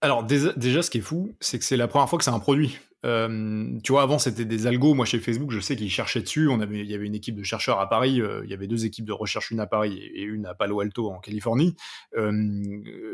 Alors 0.00 0.22
déjà, 0.22 0.82
ce 0.82 0.90
qui 0.90 0.98
est 0.98 1.02
fou, 1.02 1.34
c'est 1.40 1.58
que 1.58 1.64
c'est 1.64 1.76
la 1.76 1.88
première 1.88 2.08
fois 2.08 2.18
que 2.18 2.24
c'est 2.24 2.30
un 2.30 2.38
produit. 2.38 2.78
Euh, 3.04 3.78
tu 3.82 3.92
vois, 3.92 4.02
avant 4.02 4.18
c'était 4.18 4.44
des 4.44 4.66
algos. 4.66 4.94
Moi, 4.94 5.06
chez 5.06 5.18
Facebook, 5.18 5.50
je 5.50 5.60
sais 5.60 5.76
qu'ils 5.76 5.90
cherchaient 5.90 6.22
dessus. 6.22 6.48
On 6.48 6.60
avait, 6.60 6.80
il 6.80 6.90
y 6.90 6.94
avait 6.94 7.06
une 7.06 7.14
équipe 7.14 7.36
de 7.36 7.42
chercheurs 7.42 7.80
à 7.80 7.88
Paris. 7.88 8.20
Euh, 8.20 8.42
il 8.44 8.50
y 8.50 8.54
avait 8.54 8.66
deux 8.66 8.84
équipes 8.84 9.04
de 9.04 9.12
recherche, 9.12 9.50
une 9.50 9.60
à 9.60 9.66
Paris 9.66 9.98
et 10.14 10.22
une 10.22 10.46
à 10.46 10.54
Palo 10.54 10.80
Alto 10.80 11.10
en 11.10 11.18
Californie. 11.18 11.74
Euh, 12.16 12.32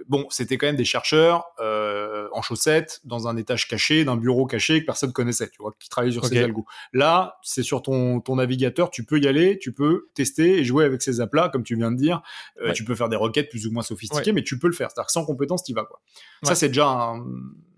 bon, 0.08 0.26
c'était 0.30 0.58
quand 0.58 0.66
même 0.66 0.76
des 0.76 0.84
chercheurs 0.84 1.44
euh, 1.60 2.28
en 2.32 2.42
chaussettes 2.42 3.00
dans 3.04 3.28
un 3.28 3.36
étage 3.36 3.68
caché 3.68 4.04
d'un 4.04 4.16
bureau 4.16 4.46
caché 4.46 4.80
que 4.80 4.86
personne 4.86 5.12
connaissait. 5.12 5.48
Tu 5.48 5.58
vois, 5.60 5.74
qui 5.78 5.88
travaillaient 5.88 6.12
sur 6.12 6.24
ces 6.26 6.38
algos. 6.38 6.66
Là, 6.92 7.38
c'est 7.42 7.62
sur 7.62 7.82
ton, 7.82 8.20
ton 8.20 8.36
navigateur. 8.36 8.90
Tu 8.90 9.04
peux 9.04 9.18
y 9.18 9.26
aller, 9.26 9.58
tu 9.58 9.72
peux 9.72 10.08
tester 10.14 10.58
et 10.58 10.64
jouer 10.64 10.84
avec 10.84 11.02
ces 11.02 11.20
apps-là, 11.20 11.48
comme 11.48 11.62
tu 11.62 11.76
viens 11.76 11.90
de 11.90 11.96
dire. 11.96 12.22
Euh, 12.62 12.72
tu 12.72 12.84
peux 12.84 12.94
faire 12.94 13.08
des 13.08 13.16
requêtes 13.16 13.48
plus 13.48 13.66
ou 13.66 13.72
moins 13.72 13.82
sophistiquées, 13.82 14.32
mais 14.32 14.42
tu 14.42 14.58
peux 14.58 14.68
le 14.68 14.74
faire. 14.74 14.90
C'est-à-dire 14.90 15.06
que 15.06 15.12
sans 15.12 15.24
compétence, 15.24 15.64
tu 15.64 15.72
vas 15.72 15.84
quoi. 15.84 16.00
Ça, 16.42 16.54
c'est 16.54 16.68
déjà 16.68 16.88
un 16.88 17.24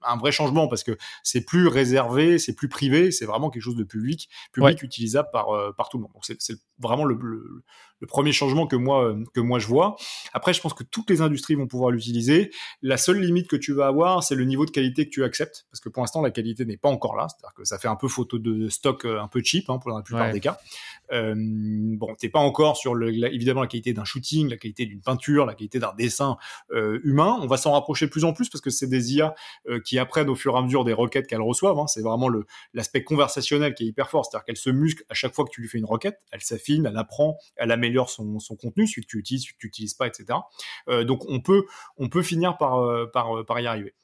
un 0.03 0.17
vrai 0.17 0.33
changement 0.33 0.69
parce 0.69 0.83
que 0.83 0.97
c'est 1.23 1.45
plus 1.45 1.69
réservé, 1.69 2.39
c'est 2.39 2.55
plus 2.55 2.69
privé, 2.69 3.11
c'est 3.11 3.27
vraiment 3.27 3.51
quelque 3.51 3.63
chose 3.63 3.77
de 3.77 3.85
public, 3.85 4.29
public 4.53 4.83
utilisable 4.83 5.29
par, 5.33 5.51
euh, 5.51 5.73
par 5.73 5.89
tout 5.89 5.99
le 5.99 6.03
monde. 6.03 6.13
Donc 6.13 6.25
c'est 6.25 6.59
vraiment 6.79 7.05
le, 7.05 7.19
le, 7.21 7.63
premier 8.07 8.33
changement 8.33 8.67
que 8.67 8.77
moi, 8.77 9.05
euh, 9.05 9.25
que 9.35 9.41
moi 9.41 9.59
je 9.59 9.67
vois. 9.67 9.97
Après, 10.33 10.53
je 10.53 10.61
pense 10.61 10.75
que 10.75 10.85
toutes 10.85 11.11
les 11.11 11.21
industries 11.21 11.55
vont 11.55 11.67
pouvoir 11.67 11.91
l'utiliser. 11.91 12.51
La 12.83 12.97
seule 12.97 13.21
limite 13.21 13.49
que 13.49 13.57
tu 13.57 13.73
vas 13.73 13.87
avoir, 13.87 14.23
c'est 14.23 14.35
le 14.35 14.45
niveau 14.45 14.65
de 14.67 14.71
qualité 14.71 15.05
que 15.05 15.11
tu 15.11 15.25
acceptes 15.25 15.67
parce 15.71 15.81
que 15.81 15.89
pour 15.89 16.03
l'instant, 16.03 16.23
la 16.23 16.31
qualité 16.31 16.65
n'est 16.65 16.77
pas 16.77 16.89
encore 16.89 17.17
là. 17.17 17.27
C'est-à-dire 17.29 17.55
que 17.55 17.65
ça 17.65 17.79
fait 17.79 17.89
un 17.89 17.97
peu 17.97 18.09
photo 18.09 18.39
de 18.39 18.69
stock 18.69 19.05
euh, 19.05 19.21
un 19.21 19.29
peu 19.29 19.43
cheap 19.43 19.69
hein, 19.71 19.79
pour 19.79 19.91
la 19.91 20.03
plupart 20.03 20.33
des 20.33 20.41
cas. 20.41 20.59
Euh, 21.13 21.35
bon, 21.37 22.15
t'es 22.19 22.29
pas 22.29 22.39
encore 22.39 22.77
sur 22.77 22.95
le, 22.95 23.13
évidemment 23.33 23.63
la 23.63 23.67
qualité 23.67 23.93
d'un 23.93 24.05
shooting, 24.05 24.49
la 24.49 24.57
qualité 24.57 24.87
d'une 24.87 25.01
peinture, 25.01 25.47
la 25.47 25.55
qualité 25.55 25.79
d'un 25.79 25.95
dessin 25.97 26.37
euh, 26.73 27.01
humain. 27.05 27.39
On 27.43 27.47
va 27.47 27.57
s'en 27.57 27.73
rapprocher 27.73 28.07
de 28.07 28.11
plus 28.11 28.25
en 28.25 28.33
plus 28.33 28.49
parce 28.49 28.61
que 28.61 28.71
c'est 28.71 28.87
des 28.87 29.15
IA 29.15 29.35
euh, 29.69 29.81
qui 29.81 29.99
apprennent 29.99 30.29
au 30.29 30.35
fur 30.35 30.55
et 30.55 30.59
à 30.59 30.63
mesure 30.63 30.85
des 30.85 30.93
requêtes 30.93 31.27
qu'elles 31.27 31.41
reçoivent. 31.41 31.79
Hein. 31.79 31.87
C'est 31.87 32.03
vraiment 32.03 32.29
le 32.29 32.47
l'aspect 32.75 33.03
conversationnel 33.03 33.75
qui 33.75 33.85
est 33.85 33.87
hyper 33.87 34.09
fort, 34.09 34.25
c'est-à-dire 34.25 34.45
qu'elle 34.45 34.57
se 34.57 34.71
muscle 34.71 35.05
à 35.09 35.15
chaque 35.15 35.35
fois 35.35 35.45
que 35.45 35.51
tu 35.51 35.61
lui 35.61 35.69
fais 35.69 35.79
une 35.79 35.85
requête, 35.85 36.21
elle 36.31 36.43
s'affine, 36.43 36.87
elle 36.87 36.97
apprend, 36.97 37.37
elle 37.57 37.73
améliore 37.73 37.90
son, 38.09 38.39
son 38.39 38.57
contenu, 38.57 38.87
celui 38.87 39.03
que 39.03 39.09
tu 39.09 39.19
utilises, 39.19 39.43
celui 39.43 39.55
que 39.55 39.59
tu 39.61 39.67
n'utilises 39.67 39.95
pas, 39.95 40.07
etc. 40.07 40.39
Euh, 40.89 41.05
donc 41.05 41.25
on 41.29 41.41
peut 41.41 41.65
on 41.97 42.09
peut 42.09 42.23
finir 42.23 42.57
par 42.57 42.79
euh, 42.79 43.07
par 43.07 43.45
par 43.47 43.59
y 43.61 43.67
arriver. 43.67 43.95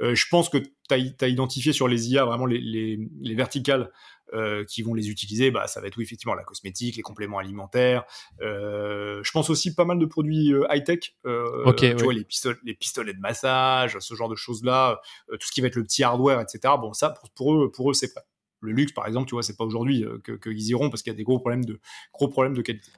Euh, 0.00 0.14
je 0.14 0.26
pense 0.28 0.48
que 0.48 0.58
tu 0.58 0.70
as, 0.90 1.28
identifié 1.28 1.72
sur 1.72 1.86
les 1.86 2.10
IA 2.10 2.24
vraiment 2.24 2.46
les, 2.46 2.58
les, 2.58 2.98
les 3.20 3.34
verticales 3.34 3.92
euh, 4.32 4.64
qui 4.64 4.82
vont 4.82 4.94
les 4.94 5.10
utiliser, 5.10 5.50
bah, 5.50 5.66
ça 5.66 5.80
va 5.80 5.86
être 5.86 5.96
oui, 5.96 6.04
effectivement 6.04 6.34
la 6.34 6.42
cosmétique, 6.42 6.96
les 6.96 7.02
compléments 7.02 7.38
alimentaires. 7.38 8.04
Euh, 8.40 9.22
je 9.22 9.30
pense 9.30 9.50
aussi 9.50 9.74
pas 9.74 9.84
mal 9.84 9.98
de 9.98 10.06
produits 10.06 10.52
euh, 10.52 10.66
high-tech. 10.70 11.14
Euh, 11.26 11.72
tu 11.74 11.94
vois, 12.02 12.12
les, 12.12 12.24
pistolets, 12.24 12.58
les 12.64 12.74
pistolets 12.74 13.12
de 13.12 13.20
massage, 13.20 13.98
ce 14.00 14.14
genre 14.14 14.28
de 14.28 14.34
choses-là, 14.34 15.00
euh, 15.30 15.36
tout 15.36 15.46
ce 15.46 15.52
qui 15.52 15.60
va 15.60 15.68
être 15.68 15.76
le 15.76 15.84
petit 15.84 16.02
hardware, 16.02 16.40
etc. 16.40 16.74
Bon, 16.80 16.92
ça, 16.92 17.10
pour, 17.10 17.30
pour 17.30 17.54
eux, 17.54 17.70
pour 17.70 17.90
eux 17.90 17.94
c'est 17.94 18.12
prêt. 18.12 18.24
Le 18.64 18.72
luxe, 18.72 18.92
par 18.92 19.06
exemple, 19.06 19.28
tu 19.28 19.34
vois, 19.34 19.42
c'est 19.42 19.56
pas 19.56 19.64
aujourd'hui 19.64 20.04
qu'ils 20.24 20.38
que 20.38 20.50
iront 20.50 20.90
parce 20.90 21.02
qu'il 21.02 21.12
y 21.12 21.14
a 21.14 21.16
des 21.16 21.24
gros 21.24 21.38
problèmes 21.38 21.64
de, 21.64 21.78
gros 22.12 22.28
problèmes 22.28 22.54
de 22.54 22.62
qualité. 22.62 22.90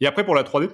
Et 0.00 0.06
après, 0.06 0.24
pour 0.24 0.34
la 0.34 0.42
3D, 0.42 0.70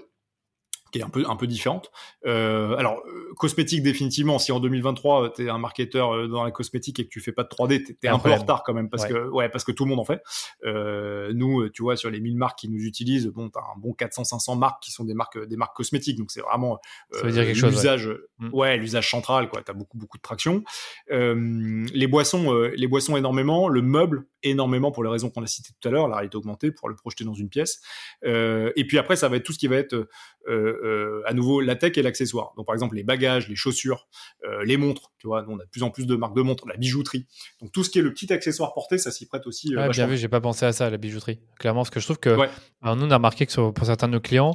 qui 0.96 1.02
est 1.02 1.04
un 1.04 1.10
peu 1.10 1.24
un 1.28 1.36
peu 1.36 1.46
différente. 1.46 1.90
Euh, 2.26 2.74
alors 2.76 3.02
euh, 3.06 3.32
cosmétique 3.36 3.82
définitivement. 3.82 4.38
Si 4.38 4.52
en 4.52 4.60
2023 4.60 5.34
tu 5.34 5.46
es 5.46 5.48
un 5.48 5.58
marketeur 5.58 6.14
euh, 6.14 6.28
dans 6.28 6.42
la 6.42 6.50
cosmétique 6.50 6.98
et 7.00 7.04
que 7.04 7.10
tu 7.10 7.20
fais 7.20 7.32
pas 7.32 7.44
de 7.44 7.48
3D, 7.48 7.84
tu 7.84 7.96
es 8.02 8.08
un 8.08 8.18
peu 8.18 8.30
en 8.30 8.36
retard 8.36 8.62
quand 8.64 8.74
même 8.74 8.88
parce 8.88 9.06
que 9.06 9.28
ouais 9.28 9.48
parce 9.48 9.64
que 9.64 9.72
tout 9.72 9.84
le 9.84 9.90
monde 9.90 10.00
en 10.00 10.04
fait. 10.04 10.22
Euh, 10.64 11.32
nous, 11.34 11.68
tu 11.68 11.82
vois, 11.82 11.96
sur 11.96 12.10
les 12.10 12.20
1000 12.20 12.36
marques 12.36 12.58
qui 12.58 12.68
nous 12.68 12.82
utilisent, 12.84 13.26
bon, 13.26 13.50
t'as 13.50 13.60
un 13.60 13.78
bon 13.78 13.94
400-500 13.98 14.58
marques 14.58 14.82
qui 14.82 14.90
sont 14.90 15.04
des 15.04 15.14
marques 15.14 15.38
des 15.46 15.56
marques 15.56 15.76
cosmétiques, 15.76 16.18
donc 16.18 16.30
c'est 16.30 16.40
vraiment 16.40 16.78
euh, 17.14 17.24
l'usage 17.24 18.06
ouais, 18.06 18.16
mm. 18.38 18.50
ouais 18.52 18.76
l'usage 18.76 19.10
central 19.10 19.48
quoi. 19.48 19.62
T'as 19.62 19.74
beaucoup 19.74 19.98
beaucoup 19.98 20.16
de 20.16 20.22
traction. 20.22 20.64
les 21.10 22.06
boissons 22.06 22.52
les 22.74 22.86
boissons 22.86 23.16
énormément, 23.16 23.68
le 23.68 23.82
meuble 23.82 24.26
énormément 24.42 24.92
pour 24.92 25.02
les 25.02 25.10
raisons 25.10 25.28
qu'on 25.28 25.42
a 25.42 25.46
citées 25.46 25.72
tout 25.80 25.88
à 25.88 25.90
l'heure, 25.90 26.08
la 26.08 26.16
réalité 26.16 26.36
augmentée 26.36 26.70
pour 26.70 26.88
le 26.88 26.94
projeter 26.94 27.24
dans 27.24 27.34
une 27.34 27.48
pièce. 27.48 27.80
et 28.24 28.84
puis 28.86 28.98
après 28.98 29.16
ça 29.16 29.28
va 29.28 29.36
être 29.36 29.44
tout 29.44 29.52
ce 29.52 29.58
qui 29.58 29.66
va 29.66 29.76
être 29.76 30.08
euh, 30.48 30.78
à 31.26 31.32
nouveau 31.32 31.60
la 31.60 31.76
tech 31.76 31.96
et 31.96 32.02
l'accessoire. 32.02 32.52
Donc 32.56 32.66
par 32.66 32.74
exemple 32.74 32.96
les 32.96 33.04
bagages, 33.04 33.48
les 33.48 33.56
chaussures, 33.56 34.08
euh, 34.44 34.64
les 34.64 34.76
montres, 34.76 35.12
tu 35.18 35.26
vois, 35.26 35.42
nous, 35.42 35.52
on 35.52 35.58
a 35.58 35.64
de 35.64 35.70
plus 35.70 35.82
en 35.82 35.90
plus 35.90 36.06
de 36.06 36.16
marques 36.16 36.36
de 36.36 36.42
montres, 36.42 36.66
la 36.68 36.76
bijouterie. 36.76 37.26
Donc 37.60 37.72
tout 37.72 37.84
ce 37.84 37.90
qui 37.90 37.98
est 37.98 38.02
le 38.02 38.12
petit 38.12 38.32
accessoire 38.32 38.74
porté, 38.74 38.98
ça 38.98 39.10
s'y 39.10 39.26
prête 39.26 39.46
aussi. 39.46 39.74
Euh, 39.76 39.88
bien 39.88 40.06
vu, 40.06 40.16
j'ai 40.16 40.28
pas 40.28 40.40
pensé 40.40 40.66
à 40.66 40.72
ça, 40.72 40.90
la 40.90 40.96
bijouterie. 40.96 41.40
Clairement, 41.58 41.80
parce 41.80 41.90
que 41.90 42.00
je 42.00 42.06
trouve 42.06 42.18
que 42.18 42.36
alors, 42.82 42.96
nous 42.96 43.06
on 43.06 43.10
a 43.10 43.16
remarqué 43.16 43.46
que 43.46 43.70
pour 43.70 43.86
certains 43.86 44.08
de 44.08 44.12
nos 44.12 44.20
clients, 44.20 44.54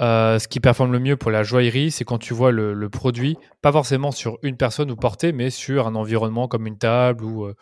ce 0.00 0.48
qui 0.48 0.60
performe 0.60 0.92
le 0.92 1.00
mieux 1.00 1.16
pour 1.16 1.30
la 1.30 1.42
joaillerie, 1.42 1.90
c'est 1.90 2.04
quand 2.04 2.18
tu 2.18 2.34
vois 2.34 2.52
le, 2.52 2.90
produit, 2.90 3.36
pas 3.62 3.72
forcément 3.72 4.10
sur 4.10 4.38
une 4.42 4.56
personne 4.56 4.90
ou 4.90 4.96
porté, 4.96 5.32
mais 5.32 5.50
sur 5.50 5.86
un 5.86 5.94
environnement 5.94 6.48
comme 6.48 6.66
une 6.66 6.78
table 6.78 7.24
ou 7.24 7.52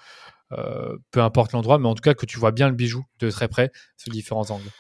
peu 0.51 1.21
importe 1.21 1.53
l'endroit, 1.53 1.79
mais 1.79 1.89
en 1.89 1.95
tout 1.95 2.03
cas 2.03 2.15
que 2.15 2.27
tu 2.27 2.39
vois 2.39 2.53
bien 2.53 2.69
le 2.69 2.75
bijou 2.75 3.05
de 3.21 3.31
très 3.31 3.49
près 3.49 3.71
sous 3.97 4.11
différents 4.11 4.51
angles 4.51 4.71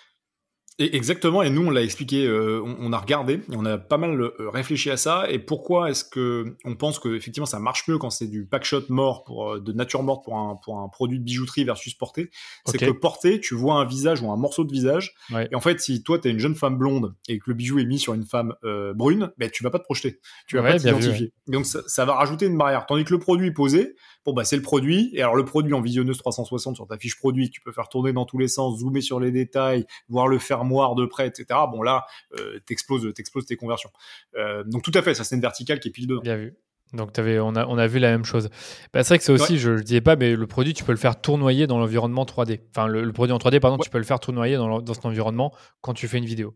exactement, 0.78 1.42
et 1.42 1.50
nous 1.50 1.66
on 1.66 1.70
l'a 1.70 1.82
expliqué, 1.82 2.26
euh, 2.26 2.62
on, 2.62 2.92
a 2.92 2.98
regardé, 2.98 3.34
et 3.34 3.56
on 3.56 3.64
a 3.64 3.78
pas 3.78 3.98
mal 3.98 4.20
euh, 4.20 4.32
réfléchi 4.50 4.90
à 4.90 4.96
ça, 4.96 5.28
et 5.28 5.38
pourquoi 5.38 5.90
est-ce 5.90 6.04
que 6.04 6.56
on 6.64 6.76
pense 6.76 6.98
que 6.98 7.14
effectivement 7.16 7.46
ça 7.46 7.58
marche 7.58 7.88
mieux 7.88 7.98
quand 7.98 8.10
c'est 8.10 8.28
du 8.28 8.46
packshot 8.46 8.82
mort 8.88 9.24
pour 9.24 9.54
euh, 9.54 9.60
de 9.60 9.72
nature 9.72 10.02
morte 10.02 10.24
pour 10.24 10.36
un 10.36 10.56
pour 10.64 10.78
un 10.78 10.88
produit 10.88 11.18
de 11.18 11.24
bijouterie 11.24 11.64
versus 11.64 11.94
porté, 11.94 12.30
c'est 12.66 12.78
que 12.78 12.90
porté, 12.90 13.40
tu 13.40 13.54
vois 13.54 13.74
un 13.74 13.84
visage 13.84 14.22
ou 14.22 14.30
un 14.30 14.36
morceau 14.36 14.64
de 14.64 14.72
visage, 14.72 15.14
et 15.50 15.54
en 15.54 15.60
fait 15.60 15.80
si 15.80 16.02
toi 16.02 16.18
t'es 16.18 16.30
une 16.30 16.38
jeune 16.38 16.54
femme 16.54 16.78
blonde 16.78 17.14
et 17.28 17.38
que 17.38 17.44
le 17.48 17.54
bijou 17.54 17.78
est 17.78 17.86
mis 17.86 17.98
sur 17.98 18.14
une 18.14 18.24
femme 18.24 18.54
brune, 18.94 19.32
ben 19.38 19.50
tu 19.50 19.64
vas 19.64 19.70
pas 19.70 19.78
te 19.78 19.84
projeter, 19.84 20.20
tu 20.46 20.56
vas 20.56 20.62
pas 20.62 20.78
t'identifier, 20.78 21.32
donc 21.48 21.66
ça, 21.66 21.80
ça, 21.86 22.04
va 22.04 22.14
rajouter 22.14 22.46
une 22.46 22.56
barrière, 22.56 22.86
tandis 22.86 23.04
que 23.04 23.12
le 23.12 23.18
produit 23.18 23.52
posé, 23.52 23.94
bon 24.28 24.34
bah 24.34 24.44
c'est 24.44 24.56
le 24.56 24.62
produit, 24.62 25.10
et 25.14 25.22
alors 25.22 25.36
le 25.36 25.44
produit 25.44 25.72
en 25.72 25.80
visionneuse 25.80 26.18
360 26.18 26.76
sur 26.76 26.86
ta 26.86 26.98
fiche 26.98 27.18
produit, 27.18 27.48
tu 27.48 27.62
peux 27.62 27.72
faire 27.72 27.88
tourner 27.88 28.12
dans 28.12 28.26
tous 28.26 28.36
les 28.36 28.48
sens, 28.48 28.80
zoomer 28.80 29.00
sur 29.00 29.20
les 29.20 29.32
détails, 29.32 29.86
voir 30.08 30.28
le 30.28 30.38
faire 30.38 30.64
de 30.64 31.06
près, 31.06 31.26
etc. 31.26 31.46
Bon 31.70 31.82
là, 31.82 32.04
euh, 32.38 32.58
t'exploses, 32.66 33.10
t'exploses 33.14 33.46
tes 33.46 33.56
conversions. 33.56 33.90
Euh, 34.36 34.64
donc 34.64 34.82
tout 34.82 34.92
à 34.94 35.00
fait, 35.00 35.14
ça 35.14 35.24
c'est 35.24 35.34
une 35.34 35.40
verticale 35.40 35.80
qui 35.80 35.88
est 35.88 35.92
pile 35.92 36.06
dedans. 36.06 36.20
Bien 36.20 36.36
vu. 36.36 36.54
Donc 36.92 37.18
avais, 37.18 37.38
on, 37.38 37.54
a, 37.54 37.66
on 37.66 37.78
a 37.78 37.86
vu 37.86 37.98
la 37.98 38.10
même 38.10 38.24
chose. 38.24 38.50
Bah, 38.92 39.02
c'est 39.02 39.08
vrai 39.08 39.18
que 39.18 39.24
c'est 39.24 39.32
aussi, 39.32 39.58
je 39.58 39.70
ne 39.70 39.80
disais 39.80 40.00
pas, 40.00 40.16
mais 40.16 40.34
le 40.34 40.46
produit, 40.46 40.74
tu 40.74 40.84
peux 40.84 40.92
le 40.92 40.98
faire 40.98 41.20
tournoyer 41.20 41.66
dans 41.66 41.78
l'environnement 41.78 42.24
3D. 42.24 42.60
Enfin, 42.70 42.86
le, 42.86 43.12
produit 43.12 43.32
en 43.32 43.38
3D, 43.38 43.60
pardon, 43.60 43.78
tu 43.78 43.90
peux 43.90 43.98
le 43.98 44.04
faire 44.04 44.20
tournoyer 44.20 44.56
dans, 44.56 44.80
dans 44.80 44.94
cet 44.94 45.04
environnement 45.04 45.54
quand 45.80 45.94
tu 45.94 46.08
fais 46.08 46.18
une 46.18 46.24
vidéo. 46.24 46.54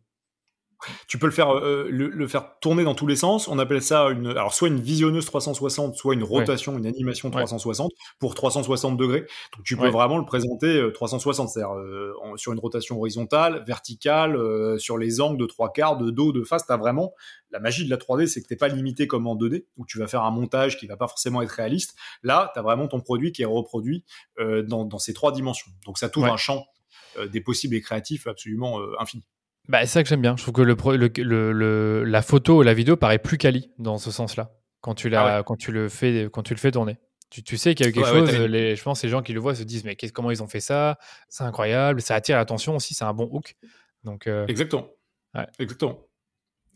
Tu 1.07 1.19
peux 1.19 1.27
le 1.27 1.33
faire, 1.33 1.57
euh, 1.57 1.87
le, 1.91 2.27
faire 2.27 2.59
tourner 2.61 2.85
dans 2.85 2.95
tous 2.95 3.07
les 3.07 3.17
sens. 3.17 3.49
On 3.49 3.59
appelle 3.59 3.83
ça 3.83 4.09
une, 4.11 4.29
alors 4.29 4.55
soit 4.55 4.69
une 4.69 4.81
visionneuse 4.81 5.25
360, 5.27 5.95
soit 5.95 6.15
une 6.15 6.25
rotation, 6.25 6.77
une 6.79 6.87
animation 6.87 7.31
360 7.31 7.91
pour 8.19 8.35
360 8.35 8.97
degrés. 8.97 9.27
Donc 9.57 9.65
tu 9.65 9.77
peux 9.77 9.89
vraiment 9.89 10.19
le 10.19 10.25
présenter 10.25 10.83
360, 10.93 11.47
euh, 11.47 11.51
c'est-à-dire 11.51 11.75
euh, 11.75 12.15
sur 12.37 12.53
une 12.53 12.59
rotation 12.59 12.99
horizontale, 12.99 13.65
verticale, 13.67 14.39
sur 14.79 14.99
les 14.99 15.21
angles 15.21 15.39
de 15.39 15.47
trois 15.47 15.73
quarts, 15.73 15.97
de 15.97 16.11
dos, 16.11 16.33
de 16.33 16.43
face. 16.43 16.67
T'as 16.67 16.77
vraiment 16.77 17.13
la 17.51 17.61
magie 17.61 17.85
de 17.85 17.91
la 17.91 17.97
3D, 17.97 18.27
c'est 18.27 18.43
que 18.43 18.49
t'es 18.49 18.57
pas 18.57 18.69
limité 18.69 19.07
comme 19.07 19.27
en 19.27 19.37
2D 19.37 19.67
où 19.77 19.87
tu 19.87 19.99
vas 19.99 20.07
faire 20.07 20.25
un 20.25 20.31
montage 20.31 20.79
qui 20.79 20.87
va 20.87 20.97
pas 20.97 21.09
forcément 21.09 21.43
être 21.43 21.51
réaliste. 21.51 21.95
Là, 22.23 22.51
tu 22.55 22.59
as 22.59 22.63
vraiment 22.63 22.89
ton 22.89 23.01
produit 23.01 23.33
qui 23.33 23.43
est 23.43 23.47
reproduit 23.47 24.05
dans, 24.39 24.85
dans, 24.85 24.99
ces 24.99 25.13
trois 25.13 25.33
dimensions. 25.33 25.71
Donc 25.85 25.99
ça 25.99 26.09
t'ouvre 26.09 26.33
un 26.33 26.37
champ 26.37 26.65
des 27.31 27.41
possibles 27.41 27.75
et 27.75 27.81
créatifs 27.81 28.27
absolument 28.27 28.81
infini. 28.99 29.25
Bah, 29.69 29.81
c'est 29.83 29.87
ça 29.87 30.03
que 30.03 30.09
j'aime 30.09 30.23
bien. 30.23 30.37
Je 30.37 30.43
trouve 30.43 30.55
que 30.55 30.63
le, 30.63 30.77
le, 31.23 31.53
le, 31.53 32.05
la 32.05 32.23
photo 32.23 32.59
ou 32.59 32.63
la 32.63 32.75
vidéo 32.75 32.97
paraît 32.97 33.19
plus 33.19 33.39
quali 33.39 33.71
dans 33.79 33.99
ce 33.99 34.11
sens-là 34.11 34.53
quand 34.81 34.95
tu 34.95 35.09
la, 35.09 35.37
ah 35.37 35.43
quand 35.43 35.57
tu 35.57 35.71
le 35.73 35.89
fais 35.89 36.29
quand 36.33 36.43
tu 36.43 36.55
le 36.55 36.59
fais 36.59 36.71
tourner. 36.73 36.99
Tu, 37.31 37.43
tu 37.43 37.57
sais 37.57 37.75
qu'il 37.75 37.87
y 37.87 37.89
a 37.89 37.91
eu 37.91 37.93
quelque 37.95 38.09
chose. 38.09 38.39
les, 38.41 38.77
je 38.77 38.83
pense 38.83 39.01
que 39.01 39.07
les 39.07 39.11
gens 39.11 39.23
qui 39.23 39.33
le 39.33 39.41
voient 39.41 39.55
se 39.55 39.63
disent 39.63 39.85
mais 39.85 39.97
comment 40.13 40.31
ils 40.31 40.43
ont 40.43 40.49
fait 40.49 40.61
ça? 40.61 40.99
C'est 41.29 41.45
incroyable. 41.45 42.03
Ça 42.03 42.15
attire 42.15 42.37
l'attention 42.37 42.77
aussi. 42.77 42.95
C'est 42.95 43.05
un 43.05 43.15
bon 43.15 43.29
hook. 43.31 43.55
Donc 44.05 44.27
euh, 44.27 44.47
exactement. 44.49 44.89
Exactement. 45.59 46.01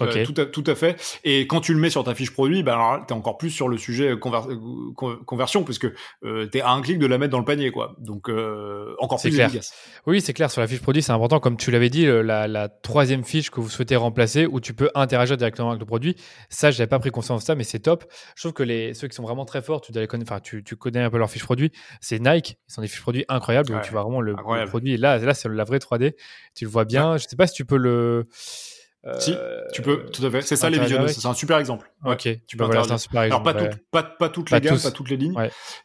Euh, 0.03 0.27
tout, 0.27 0.35
à, 0.39 0.45
tout, 0.45 0.65
à, 0.67 0.75
fait. 0.75 1.19
Et 1.25 1.47
quand 1.47 1.61
tu 1.61 1.73
le 1.73 1.81
mets 1.81 1.89
sur 1.89 2.05
ta 2.05 2.15
fiche 2.15 2.31
produit, 2.31 2.63
ben 2.63 2.75
alors 2.75 3.07
tu 3.07 3.15
es 3.15 3.17
encore 3.17 3.39
plus 3.39 3.51
sur 3.51 3.67
le 3.69 3.79
sujet 3.79 4.15
conversion, 4.19 5.65
puisque 5.65 5.87
euh, 6.25 6.47
tu 6.51 6.59
es 6.59 6.61
à 6.61 6.71
un 6.71 6.83
clic 6.83 6.99
de 6.99 7.07
la 7.07 7.17
mettre 7.17 7.33
dans 7.33 7.39
le 7.39 7.45
panier. 7.47 7.71
quoi. 7.71 7.95
Donc, 7.99 8.29
euh, 8.29 8.95
encore 8.99 9.21
plus 9.21 9.31
clair. 9.31 9.47
efficace. 9.47 9.73
Oui, 10.07 10.21
c'est 10.21 10.35
clair. 10.35 10.51
Sur 10.51 10.61
la 10.61 10.67
fiche 10.67 10.83
produit, 10.83 11.03
c'est 11.03 11.13
important. 11.13 11.41
Comme 11.41 11.57
tu 11.57 11.71
l'avais 11.71 11.89
dit, 11.89 12.05
la, 12.07 12.47
la, 12.47 12.69
troisième 12.69 13.25
fiche 13.25 13.51
que 13.51 13.61
vous 13.61 13.71
souhaitez 13.71 13.97
remplacer, 13.97 14.47
où 14.47 14.61
tu 14.61 14.75
peux 14.75 14.91
interagir 14.95 15.39
directement 15.39 15.71
avec 15.71 15.81
le 15.81 15.87
produit, 15.87 16.17
ça, 16.51 16.71
je 16.71 16.79
n'avais 16.79 16.89
pas 16.89 16.99
pris 16.99 17.11
conscience 17.11 17.41
de 17.43 17.47
ça, 17.47 17.55
mais 17.55 17.65
c'est 17.65 17.81
top. 17.81 18.05
Je 18.35 18.43
trouve 18.43 18.53
que 18.53 18.63
les, 18.63 18.93
ceux 18.93 19.09
qui 19.09 19.17
sont 19.17 19.23
vraiment 19.23 19.47
très 19.47 19.63
forts, 19.63 19.81
tu, 19.81 19.93
dois 19.93 20.03
les 20.03 20.09
connaître, 20.09 20.31
enfin, 20.31 20.41
tu, 20.41 20.63
tu 20.63 20.77
connais 20.77 21.01
un 21.01 21.11
peu 21.11 21.19
leur 21.19 21.31
fiche 21.31 21.45
produit, 21.45 21.73
c'est 22.01 22.19
Nike. 22.19 22.59
Ils 22.69 22.73
sont 22.73 22.83
des 22.83 22.89
fiches 22.89 23.03
produits 23.03 23.25
incroyables, 23.29 23.73
où 23.73 23.81
tu 23.83 23.93
vois 23.93 24.03
vraiment 24.03 24.21
le, 24.21 24.35
produit. 24.67 24.99
là, 24.99 25.19
là 25.19 25.33
c'est 25.33 25.49
la 25.49 25.65
vraie 25.65 25.79
3D. 25.79 26.15
Tu 26.55 26.65
le 26.65 26.71
vois 26.71 26.85
bien. 26.85 27.17
Je 27.17 27.27
sais 27.27 27.37
pas 27.37 27.47
si 27.47 27.55
tu 27.55 27.65
peux 27.65 27.77
le 27.77 28.27
si, 29.19 29.35
tu 29.73 29.83
peux, 29.83 30.07
tout 30.07 30.25
à 30.25 30.31
fait. 30.31 30.43
C'est 30.43 30.57
ça 30.57 30.71
les 30.71 30.79
visionneuses. 30.79 31.13
C'est 31.13 31.27
un 31.27 31.35
super 31.35 31.59
exemple. 31.59 31.91
ok, 32.05 32.29
tu 32.47 32.57
peux 32.57 32.65
voilà, 32.65 32.81
un 32.81 32.99
super 32.99 33.23
exemple. 33.23 33.49
Alors, 33.49 33.71
pas, 33.91 34.03
pas, 34.03 34.03
pas 34.03 34.29
toutes 34.29 34.51
les 34.51 34.61
gammes, 34.61 34.81
pas 34.81 34.91
toutes 34.91 35.11
les 35.11 35.17
lignes, 35.17 35.35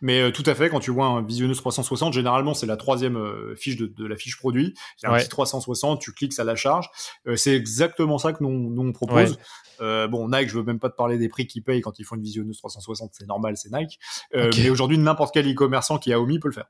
mais 0.01 0.21
euh, 0.21 0.31
tout 0.31 0.43
à 0.45 0.55
fait. 0.55 0.69
Quand 0.69 0.79
tu 0.79 0.91
vois 0.91 1.05
un 1.05 1.21
visionneuse 1.21 1.57
360, 1.57 2.13
généralement, 2.13 2.53
c'est 2.53 2.65
la 2.65 2.77
troisième 2.77 3.17
euh, 3.17 3.55
fiche 3.55 3.77
de, 3.77 3.87
de, 3.87 4.05
la 4.05 4.15
fiche 4.15 4.37
produit. 4.37 4.73
C'est 4.97 5.07
un 5.07 5.17
petit 5.17 5.29
360, 5.29 5.99
tu 6.01 6.13
cliques, 6.13 6.33
ça 6.33 6.43
la 6.43 6.55
charge. 6.55 6.89
Euh, 7.27 7.35
c'est 7.35 7.55
exactement 7.55 8.17
ça 8.17 8.33
que 8.33 8.43
nous, 8.43 8.73
nous 8.73 8.87
on 8.87 8.91
propose. 8.91 9.37
bon, 9.79 10.29
Nike, 10.29 10.49
je 10.49 10.55
veux 10.55 10.63
même 10.63 10.79
pas 10.79 10.89
te 10.89 10.95
parler 10.95 11.17
des 11.17 11.29
prix 11.29 11.47
qu'ils 11.47 11.63
payent 11.63 11.81
quand 11.81 11.99
ils 11.99 12.03
font 12.03 12.15
une 12.15 12.23
visionneuse 12.23 12.57
360, 12.57 13.11
c'est 13.13 13.27
normal, 13.27 13.57
c'est 13.57 13.71
Nike. 13.71 13.99
Mais 14.33 14.69
aujourd'hui, 14.69 14.97
n'importe 14.97 15.33
quel 15.33 15.51
e-commerçant 15.51 15.97
qui 15.97 16.13
a 16.13 16.19
Omi 16.19 16.39
peut 16.39 16.49
le 16.49 16.53
faire. 16.53 16.67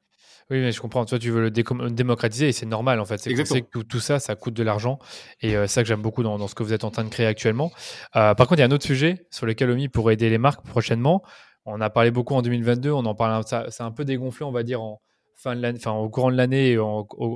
Oui, 0.51 0.60
mais 0.60 0.74
je 0.74 0.81
comprends. 0.81 1.05
Toi, 1.05 1.17
tu 1.17 1.31
veux 1.31 1.50
le 1.50 1.50
démocratiser 1.50 2.50
et 2.50 2.51
c'est 2.51 2.65
normal 2.65 3.00
en 3.00 3.05
fait. 3.05 3.17
C'est 3.20 3.34
que 3.34 3.79
tout, 3.79 4.00
ça, 4.01 4.20
ça 4.20 4.36
coûte 4.36 4.53
de 4.53 4.63
l'argent 4.63 5.00
et 5.39 5.55
euh, 5.55 5.65
c'est 5.65 5.75
ça 5.75 5.81
que 5.81 5.88
j'aime 5.88 6.01
beaucoup 6.01 6.24
dans, 6.24 6.41
ce 6.48 6.56
que 6.56 6.64
vous 6.64 6.74
êtes 6.74 6.84
en 6.84 6.92
train 6.92 7.04
de 7.04 7.10
créer 7.10 7.26
actuellement. 7.26 7.72
Euh, 8.16 8.34
par 8.34 8.48
contre, 8.48 8.60
il 8.60 8.62
y 8.62 8.64
a 8.64 8.68
un 8.68 8.72
autre 8.72 8.86
sujet 8.86 9.28
sur 9.32 9.46
lequel 9.46 9.70
Omi 9.70 9.90
pourrait 9.90 10.14
aider 10.14 10.30
les 10.30 10.38
marques 10.38 10.66
prochainement. 10.66 11.24
On 11.66 11.80
a 11.82 11.90
parlé 11.90 12.12
beaucoup 12.12 12.34
en 12.34 12.42
2022. 12.42 12.92
On 12.92 13.06
en 13.06 13.16
parle. 13.16 13.44
C'est 13.70 13.84
un 13.84 13.92
peu 13.92 14.06
dégonflé, 14.06 14.46
on 14.46 14.52
va 14.52 14.64
dire 14.64 14.82
en 14.82 15.02
fin 15.36 15.56
de 15.56 15.76
enfin 15.76 15.92
au 15.92 16.10
courant 16.10 16.32
de 16.32 16.38
l'année 16.38 16.78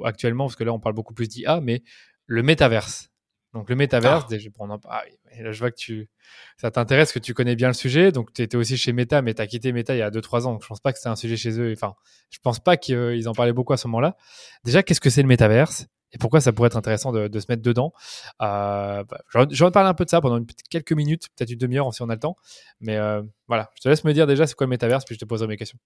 actuellement, 0.04 0.46
parce 0.46 0.56
que 0.56 0.64
là, 0.64 0.74
on 0.74 0.80
parle 0.80 0.96
beaucoup 0.96 1.14
plus 1.14 1.28
d'IA, 1.28 1.60
mais 1.62 1.84
le 2.26 2.44
métaverse. 2.44 3.10
Donc 3.56 3.70
le 3.70 3.78
métaverse, 3.78 4.26
ah. 4.30 4.36
prendre 4.54 4.78
ah, 4.90 5.04
là, 5.40 5.52
je 5.54 5.60
vois 5.60 5.72
que 5.72 5.78
tu, 5.78 6.10
ça 6.58 6.72
t'intéresse, 6.72 7.14
que 7.14 7.20
tu 7.20 7.34
connais 7.34 7.56
bien 7.56 7.68
le 7.68 7.74
sujet. 7.74 8.12
Donc 8.12 8.34
tu 8.34 8.42
étais 8.42 8.58
aussi 8.58 8.76
chez 8.76 8.92
Meta, 8.92 9.22
mais 9.22 9.34
tu 9.34 9.42
as 9.42 9.48
quitté 9.48 9.72
Meta 9.72 9.96
il 9.96 10.00
y 10.00 10.02
a 10.02 10.10
2-3 10.10 10.42
ans. 10.46 10.52
Donc 10.52 10.64
je 10.64 10.68
pense 10.68 10.82
pas 10.82 10.92
que 10.92 11.00
c'était 11.00 11.10
un 11.10 11.16
sujet 11.16 11.38
chez 11.38 11.58
eux. 11.58 11.72
Enfin, 11.72 11.94
je 12.30 12.40
pense 12.40 12.60
pas 12.60 12.76
qu'ils 12.76 13.30
en 13.30 13.34
parlaient 13.34 13.54
beaucoup 13.54 13.72
à 13.72 13.78
ce 13.78 13.88
moment-là. 13.88 14.18
Déjà, 14.66 14.84
qu'est-ce 14.84 15.00
que 15.00 15.10
c'est 15.10 15.22
le 15.22 15.30
métaverse? 15.30 15.88
Et 16.16 16.18
pourquoi 16.18 16.40
ça 16.40 16.54
pourrait 16.54 16.68
être 16.68 16.78
intéressant 16.78 17.12
de, 17.12 17.40
se 17.40 17.46
mettre 17.50 17.62
dedans 17.62 17.94
euh, 18.42 19.04
bah, 19.04 19.20
Je 19.50 19.66
vais 19.66 19.72
parler 19.72 19.90
un 19.90 19.94
peu 19.94 20.06
de 20.06 20.10
ça 20.10 20.22
pendant 20.22 20.38
une, 20.38 20.48
quelques 20.70 20.94
minutes, 20.94 21.28
peut-être 21.36 21.52
une 21.52 21.60
demi-heure 21.60 21.94
si 21.94 22.02
on 22.02 22.10
a 22.10 22.14
le 22.14 22.20
temps. 22.20 22.38
Mais 22.80 22.96
euh, 22.96 23.22
voilà, 23.48 23.70
je 23.76 23.82
te 23.82 23.90
laisse 23.90 24.06
me 24.06 24.14
dire 24.14 24.26
déjà 24.26 24.48
c'est 24.48 24.56
quoi 24.56 24.66
le 24.66 24.70
métaverse, 24.70 25.04
puis 25.04 25.16
je 25.16 25.20
te 25.20 25.26
poserai 25.26 25.48
mes 25.48 25.58
questions. 25.58 25.78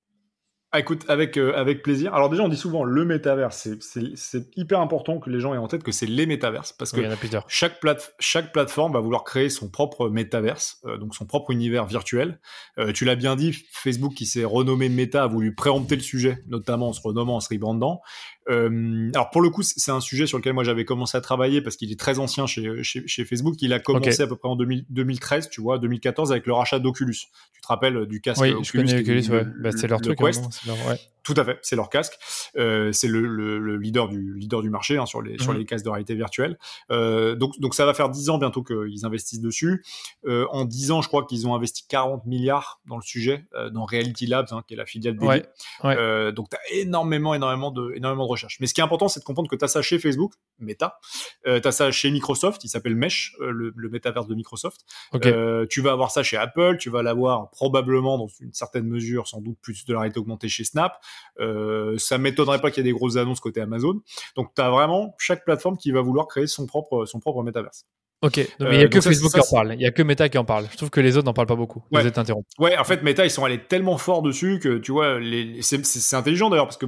Ah, 0.72 0.80
écoute, 0.80 1.04
avec, 1.08 1.36
euh, 1.38 1.52
avec 1.56 1.82
plaisir. 1.82 2.14
Alors 2.14 2.30
déjà, 2.30 2.44
on 2.44 2.48
dit 2.48 2.56
souvent 2.56 2.84
le 2.84 3.04
métavers. 3.04 3.52
C'est 3.54 4.56
hyper 4.56 4.80
important 4.82 5.20
que 5.20 5.32
les 5.32 5.40
gens 5.40 5.56
aient 5.56 5.58
en 5.58 5.68
tête 5.68 5.82
que 5.82 5.92
c'est 5.92 6.06
les 6.06 6.28
métaverses. 6.28 6.74
Parce 6.74 6.92
que 6.92 7.02
chaque, 7.48 7.80
plate, 7.80 8.14
chaque 8.20 8.54
plateforme 8.54 8.94
va 8.94 9.00
vouloir 9.00 9.24
créer 9.24 9.50
son 9.50 9.68
propre 9.68 10.10
métaverse, 10.10 10.80
euh, 10.86 10.98
donc 10.98 11.16
son 11.16 11.26
propre 11.26 11.50
univers 11.50 11.86
virtuel. 11.86 12.40
Euh, 12.78 12.92
tu 12.92 13.04
l'as 13.04 13.16
bien 13.16 13.36
dit, 13.36 13.52
Facebook 13.72 14.14
qui 14.14 14.28
s'est 14.28 14.44
renommé 14.44 14.90
Meta 14.90 15.24
a 15.24 15.28
voulu 15.28 15.56
préempter 15.56 15.96
le 15.96 16.04
sujet, 16.04 16.44
notamment 16.46 16.90
en 16.90 16.94
se 16.94 17.02
renommant, 17.02 17.38
en 17.38 17.40
se 17.40 17.50
rebrandant. 17.50 18.02
Euh, 18.50 19.10
alors 19.14 19.30
pour 19.30 19.42
le 19.42 19.50
coup, 19.50 19.62
c'est 19.62 19.92
un 19.92 20.00
sujet 20.00 20.26
sur 20.26 20.38
lequel 20.38 20.54
moi 20.54 20.64
j'avais 20.64 20.86
commencé 20.86 21.18
à 21.18 21.22
travailler 21.22 21.62
parce 21.62 21.76
qu'il 21.76 21.92
est 21.92 22.00
très 22.00 22.20
ancien 22.20 22.48
chez, 22.48 22.84
chez, 22.84 23.08
chez, 23.08 23.26
Facebook. 23.26 23.56
Il 23.62 23.74
a 23.74 23.80
commencé 23.80 24.22
à 24.22 24.28
peu 24.28 24.36
près 24.36 24.50
en 24.50 24.56
2013, 24.56 25.50
tu 25.50 25.62
vois, 25.62 25.78
2014 25.78 26.32
avec 26.32 26.48
le 26.48 26.54
rachat 26.54 26.80
d'Oculus. 26.80 27.16
Tu 27.54 27.62
te 27.62 27.68
rappelles 27.68 28.06
du 28.08 28.22
casque 28.22 28.42
oui, 28.42 28.54
Oculus 28.54 29.30
ouais. 29.30 29.46
Bah, 29.60 29.70
c'est 29.72 29.88
leur 29.88 30.02
truc. 30.02 30.18
Quest. 30.18 30.44
ouais. 30.66 31.00
Tout 31.34 31.40
à 31.40 31.46
fait, 31.46 31.60
c'est 31.62 31.76
leur 31.76 31.90
casque. 31.90 32.18
Euh, 32.58 32.92
c'est 32.92 33.08
le, 33.08 33.22
le, 33.22 33.60
le, 33.60 33.78
leader 33.78 34.08
du 34.08 34.34
leader 34.34 34.64
du 34.64 34.72
marché 34.72 34.98
hein, 34.98 35.06
sur 35.06 35.22
les 35.22 35.38
sur 35.38 35.54
mhm. 35.54 35.60
les 35.60 35.66
casques 35.66 35.86
de 35.86 35.90
réalité 35.90 36.16
virtuelle. 36.16 36.58
Euh, 36.90 37.36
donc 37.36 37.60
donc 37.60 37.76
ça 37.76 37.86
va 37.86 37.94
faire 37.94 38.10
10 38.10 38.32
ans 38.32 38.40
bientôt 38.40 38.64
qu'ils 38.64 39.06
investissent 39.06 39.42
dessus. 39.42 39.84
Euh, 40.26 40.48
en 40.50 40.66
10 40.66 40.92
ans, 40.92 41.02
je 41.04 41.08
crois 41.08 41.26
qu'ils 41.26 41.48
ont 41.48 41.54
investi 41.54 41.86
40 41.88 42.26
milliards 42.26 42.82
dans 42.88 42.96
le 42.96 43.04
sujet 43.04 43.46
dans 43.72 43.86
Reality 43.86 44.26
Labs, 44.26 44.48
hein, 44.52 44.64
qui 44.68 44.74
est 44.74 44.78
la 44.78 44.88
filiale 44.88 45.18
dédiée. 45.18 45.44
Ouais, 45.84 45.96
ouais. 45.98 46.34
Donc 46.34 46.50
tu 46.50 46.56
as 46.56 46.80
énormément 46.80 47.36
énormément 47.36 47.70
de 47.70 47.94
énormément 47.96 48.26
de 48.26 48.32
recherche. 48.32 48.58
Mais 48.60 48.66
ce 48.66 48.74
qui 48.74 48.82
est 48.82 48.84
important, 48.84 49.08
c'est 49.08 49.20
de 49.20 49.26
comprendre 49.26 49.50
que 49.50 49.56
tu 49.56 49.64
as 49.64 49.68
ça 49.68 49.84
chez 49.84 50.00
Facebook, 50.00 50.34
Meta. 50.58 51.00
Tu 51.46 51.52
as 51.52 51.72
ça 51.72 51.92
chez 51.92 52.10
Microsoft, 52.10 52.64
il 52.64 52.70
s'appelle 52.70 52.96
Mesh, 52.96 53.36
le, 53.40 53.72
le 53.76 53.90
métaverse 53.90 54.26
de 54.26 54.34
Microsoft. 54.34 54.82
Okay. 55.14 55.34
tu 55.70 55.82
vas 55.82 55.92
avoir 55.92 56.10
ça 56.10 56.24
chez 56.24 56.38
Apple, 56.38 56.78
tu 56.80 56.90
vas 56.90 57.04
l'avoir 57.04 57.52
probablement 57.52 58.18
dans 58.18 58.28
une 58.40 58.54
certaine 58.54 58.88
mesure, 58.88 59.28
sans 59.28 59.42
doute 59.42 59.60
plus 59.62 59.86
de 59.86 59.94
la 59.94 60.00
réalité 60.00 60.20
augmentée 60.20 60.50
chez 60.50 60.64
Snap. 60.64 61.00
Euh, 61.40 61.98
ça 61.98 62.18
m'étonnerait 62.18 62.60
pas 62.60 62.72
qu'il 62.72 62.86
y 62.86 62.88
ait 62.88 62.92
des 62.92 62.98
grosses 62.98 63.18
annonces 63.18 63.40
côté 63.40 63.62
Amazon. 63.62 64.02
Donc, 64.36 64.54
tu 64.56 64.62
as 64.62 64.70
vraiment 64.70 65.16
chaque 65.18 65.46
plateforme 65.46 65.78
qui 65.78 65.92
va 65.92 66.02
vouloir 66.02 66.28
créer 66.28 66.48
son 66.48 66.66
propre, 66.66 67.06
son 67.06 67.20
propre 67.20 67.44
métaverse. 67.44 67.86
Ok, 68.22 68.38
mais 68.38 68.48
il 68.60 68.70
n'y 68.72 68.78
a 68.78 68.80
euh, 68.82 68.88
que 68.90 69.00
Facebook 69.00 69.32
qui 69.32 69.40
en 69.40 69.56
parle, 69.56 69.74
il 69.76 69.78
n'y 69.78 69.86
a 69.86 69.92
que 69.92 70.04
Meta 70.04 70.28
qui 70.28 70.38
en 70.38 70.44
parle. 70.44 70.66
Je 70.70 70.76
trouve 70.76 70.90
que 70.90 71.00
les 71.00 71.16
autres 71.16 71.26
n'en 71.26 71.34
parlent 71.34 71.48
pas 71.48 71.56
beaucoup. 71.56 71.86
Ouais. 71.90 72.02
Vous 72.02 72.08
êtes 72.08 72.18
interrompu. 72.18 72.50
Ouais, 72.60 72.78
en 72.78 72.84
fait, 72.84 73.02
Meta, 73.02 73.26
ils 73.26 73.32
sont 73.32 73.46
allés 73.46 73.64
tellement 73.64 73.98
fort 73.98 74.22
dessus 74.22 74.60
que 74.60 74.78
tu 74.78 74.92
vois, 74.92 75.20
les... 75.20 75.62
c'est 75.62 76.14
intelligent 76.16 76.50
d'ailleurs 76.50 76.66
parce 76.66 76.76
que 76.76 76.88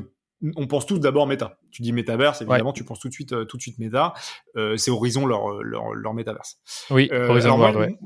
on 0.57 0.67
pense 0.67 0.85
tous 0.85 0.99
d'abord 0.99 1.27
Meta. 1.27 1.57
Tu 1.71 1.83
dis 1.83 1.93
métaverse, 1.93 2.41
évidemment, 2.41 2.71
ouais. 2.71 2.75
tu 2.75 2.83
penses 2.83 2.99
tout 2.99 3.07
de 3.07 3.13
suite, 3.13 3.31
euh, 3.31 3.45
tout 3.45 3.55
de 3.55 3.61
suite 3.61 3.79
Meta. 3.79 4.13
Euh, 4.57 4.75
c'est 4.75 4.91
Horizon 4.91 5.25
leur, 5.25 5.61
leur, 5.63 5.93
leur 5.93 6.13
métaverse. 6.13 6.59
Oui, 6.89 7.07
euh, 7.13 7.29
Horizon 7.29 7.57
World, 7.57 7.77
ouais 7.77 7.97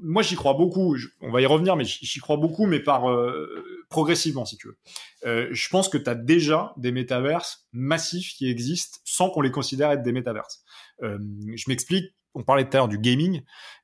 moi 0.00 0.22
j'y 0.22 0.34
crois 0.34 0.54
beaucoup, 0.54 0.96
on 1.20 1.30
va 1.30 1.40
y 1.40 1.46
revenir, 1.46 1.76
mais 1.76 1.84
j'y 1.84 2.20
crois 2.20 2.36
beaucoup, 2.36 2.66
mais 2.66 2.80
par 2.80 3.10
euh, 3.10 3.84
progressivement 3.88 4.44
si 4.44 4.56
tu 4.56 4.68
veux. 4.68 4.78
Euh, 5.24 5.48
je 5.50 5.68
pense 5.68 5.88
que 5.88 5.98
tu 5.98 6.08
as 6.08 6.14
déjà 6.14 6.72
des 6.76 6.92
métaverses 6.92 7.66
massifs 7.72 8.34
qui 8.34 8.48
existent 8.48 8.98
sans 9.04 9.30
qu'on 9.30 9.40
les 9.40 9.50
considère 9.50 9.90
être 9.90 10.02
des 10.02 10.12
métaverses. 10.12 10.64
Euh, 11.02 11.18
je 11.54 11.64
m'explique, 11.68 12.14
on 12.34 12.42
parlait 12.42 12.64
tout 12.64 12.76
à 12.76 12.80
l'heure 12.80 12.88
du 12.88 12.98
gaming. 12.98 13.42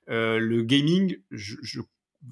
Euh, 0.08 0.38
le 0.38 0.62
gaming, 0.62 1.16
je, 1.30 1.56
je 1.62 1.80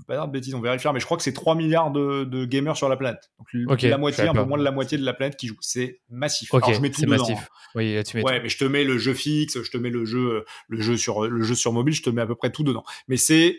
pas 0.07 0.27
de 0.27 0.33
bêtises, 0.33 0.55
on 0.55 0.61
vérifiera, 0.61 0.93
mais 0.93 1.01
je 1.01 1.05
crois 1.05 1.17
que 1.17 1.23
c'est 1.23 1.33
3 1.33 1.55
milliards 1.55 1.91
de, 1.91 2.25
de, 2.25 2.45
gamers 2.45 2.77
sur 2.77 2.89
la 2.89 2.97
planète. 2.97 3.31
Donc 3.39 3.73
okay, 3.73 3.89
la 3.89 3.99
moitié, 3.99 4.27
un 4.27 4.35
peu 4.35 4.45
moins 4.45 4.59
de 4.59 4.65
la 4.65 4.73
moitié 4.73 4.99
de 4.99 5.05
la 5.05 5.15
planète 5.15 5.37
qui 5.37 5.47
joue. 5.47 5.57
C'est 5.61 6.01
massif. 6.09 6.53
Okay, 6.53 6.65
Alors 6.65 6.77
je 6.77 6.83
mets 6.83 6.91
tout 6.91 7.03
dedans. 7.03 7.17
Massif. 7.17 7.49
Oui, 7.75 7.95
là, 7.95 8.03
tu 8.03 8.17
mets 8.17 8.25
ouais, 8.25 8.37
tout. 8.37 8.43
mais 8.43 8.49
je 8.49 8.59
te 8.59 8.65
mets 8.65 8.85
le 8.85 8.99
jeu 8.99 9.15
fixe, 9.15 9.63
je 9.63 9.71
te 9.71 9.77
mets 9.77 9.91
le 9.91 10.05
jeu, 10.05 10.45
le 10.69 10.81
jeu 10.81 10.97
sur 10.97 11.23
le 11.23 11.43
jeu 11.43 11.55
sur 11.55 11.73
mobile, 11.73 11.95
je 11.95 12.03
te 12.03 12.11
mets 12.11 12.23
à 12.23 12.27
peu 12.27 12.35
près 12.35 12.51
tout 12.51 12.63
dedans. 12.63 12.85
Mais 13.09 13.17
c'est 13.17 13.57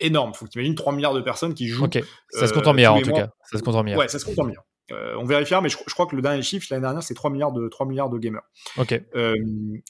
énorme. 0.00 0.34
Faut 0.34 0.44
que 0.46 0.50
tu 0.50 0.58
imagines 0.58 0.74
3 0.74 0.92
milliards 0.92 1.14
de 1.14 1.20
personnes 1.20 1.54
qui 1.54 1.68
jouent. 1.68 1.84
Ok. 1.84 2.02
Ça 2.30 2.46
se 2.46 2.52
compte 2.52 2.66
en 2.66 2.74
milliards 2.74 2.94
en 2.94 3.02
tout 3.02 3.12
cas. 3.12 3.30
Ça 3.50 3.58
se 3.58 3.62
compte 3.62 3.74
en 3.74 3.82
milliards. 3.82 4.00
Ouais, 4.00 4.08
ça 4.08 4.18
se 4.18 4.24
compte 4.24 4.38
en 4.38 4.44
milliards. 4.44 4.64
Euh, 4.90 5.14
on 5.18 5.24
vérifiera, 5.24 5.60
mais 5.60 5.68
je, 5.68 5.76
je, 5.86 5.94
crois 5.94 6.06
que 6.06 6.16
le 6.16 6.22
dernier 6.22 6.42
chiffre 6.42 6.66
l'année 6.70 6.82
dernière, 6.82 7.02
c'est 7.02 7.14
3 7.14 7.30
milliards 7.30 7.52
de 7.52 7.68
3 7.68 7.86
milliards 7.86 8.10
de 8.10 8.18
gamers. 8.18 8.42
Ok. 8.76 9.00
Euh, 9.14 9.34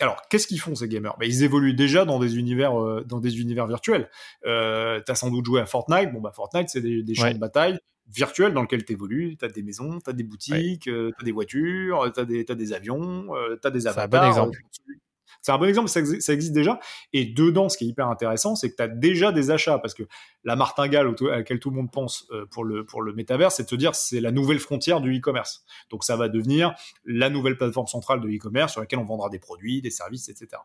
alors, 0.00 0.20
qu'est-ce 0.28 0.46
qu'ils 0.46 0.60
font 0.60 0.74
ces 0.74 0.88
gamers? 0.88 1.16
Ben, 1.18 1.26
Ils 1.26 1.44
évoluent 1.44 1.74
déjà 1.74 2.04
dans 2.04 2.18
des 2.18 2.36
univers, 2.36 2.80
euh, 2.80 3.04
dans 3.04 3.20
des 3.20 3.40
univers 3.40 3.66
virtuels. 3.66 4.10
Euh, 4.46 5.00
T'as 5.04 5.14
sans 5.14 5.30
doute 5.30 5.46
joué 5.46 5.60
à 5.60 5.66
Fortnite. 5.66 6.12
Bon 6.12 6.20
bah 6.20 6.32
Fortnite, 6.34 6.68
c'est 6.68 6.80
des, 6.80 7.02
des 7.02 7.14
champs 7.14 7.24
ouais. 7.24 7.34
de 7.34 7.38
bataille 7.38 7.78
virtuels 8.10 8.54
dans 8.54 8.62
lesquels 8.62 8.84
tu 8.84 8.92
évolues. 8.92 9.36
T'as 9.38 9.48
des 9.48 9.62
maisons, 9.62 10.00
t'as 10.00 10.12
des 10.12 10.22
boutiques, 10.22 10.88
ouais. 10.88 11.10
t'as 11.16 11.24
des 11.24 11.32
voitures, 11.32 12.10
t'as 12.14 12.24
des, 12.24 12.44
as 12.48 12.54
des 12.54 12.72
avions, 12.72 13.28
t'as 13.60 13.70
des 13.70 13.86
avatars. 13.86 14.08
C'est 14.10 14.16
un 14.16 14.20
bon 14.20 14.28
exemple. 14.28 14.58
C'est 15.40 15.52
un 15.52 15.58
bon 15.58 15.66
exemple, 15.66 15.88
ça, 15.88 16.00
existe 16.00 16.52
déjà. 16.52 16.78
Et 17.12 17.26
dedans, 17.26 17.68
ce 17.68 17.78
qui 17.78 17.84
est 17.84 17.88
hyper 17.88 18.08
intéressant, 18.08 18.56
c'est 18.56 18.70
que 18.70 18.76
tu 18.76 18.82
as 18.82 18.88
déjà 18.88 19.32
des 19.32 19.50
achats, 19.50 19.78
parce 19.78 19.94
que 19.94 20.02
la 20.44 20.56
martingale 20.56 21.14
à 21.30 21.36
laquelle 21.36 21.60
tout 21.60 21.70
le 21.70 21.76
monde 21.76 21.90
pense 21.90 22.26
euh, 22.30 22.46
pour 22.46 22.64
le, 22.64 22.84
pour 22.84 23.02
le 23.02 23.12
métavers, 23.12 23.52
c'est 23.52 23.64
de 23.64 23.68
se 23.68 23.74
dire 23.74 23.94
c'est 23.94 24.20
la 24.20 24.30
nouvelle 24.30 24.58
frontière 24.58 25.00
du 25.00 25.16
e-commerce. 25.16 25.64
Donc 25.90 26.04
ça 26.04 26.16
va 26.16 26.28
devenir 26.28 26.74
la 27.04 27.30
nouvelle 27.30 27.56
plateforme 27.56 27.86
centrale 27.86 28.20
de 28.20 28.28
e-commerce 28.28 28.72
sur 28.72 28.80
laquelle 28.80 28.98
on 28.98 29.04
vendra 29.04 29.28
des 29.28 29.38
produits, 29.38 29.82
des 29.82 29.90
services, 29.90 30.28
etc. 30.28 30.62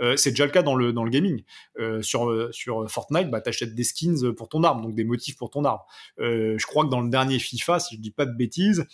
Euh, 0.00 0.16
c'est 0.16 0.30
déjà 0.30 0.46
le 0.46 0.52
cas 0.52 0.62
dans 0.62 0.74
le, 0.74 0.92
dans 0.92 1.04
le 1.04 1.10
gaming. 1.10 1.42
Euh, 1.78 2.02
sur, 2.02 2.48
sur 2.52 2.90
Fortnite, 2.90 3.30
bah, 3.30 3.40
tu 3.40 3.48
achètes 3.48 3.74
des 3.74 3.84
skins 3.84 4.32
pour 4.34 4.48
ton 4.48 4.62
arme, 4.62 4.82
donc 4.82 4.94
des 4.94 5.04
motifs 5.04 5.36
pour 5.36 5.50
ton 5.50 5.64
arme. 5.64 5.80
Je 6.18 6.66
crois 6.66 6.84
que 6.84 6.90
dans 6.90 7.00
le 7.00 7.08
dernier 7.08 7.38
FIFA, 7.38 7.78
si 7.80 7.96
je 7.96 8.00
dis 8.00 8.10
pas 8.10 8.26
de 8.26 8.36
bêtises, 8.36 8.86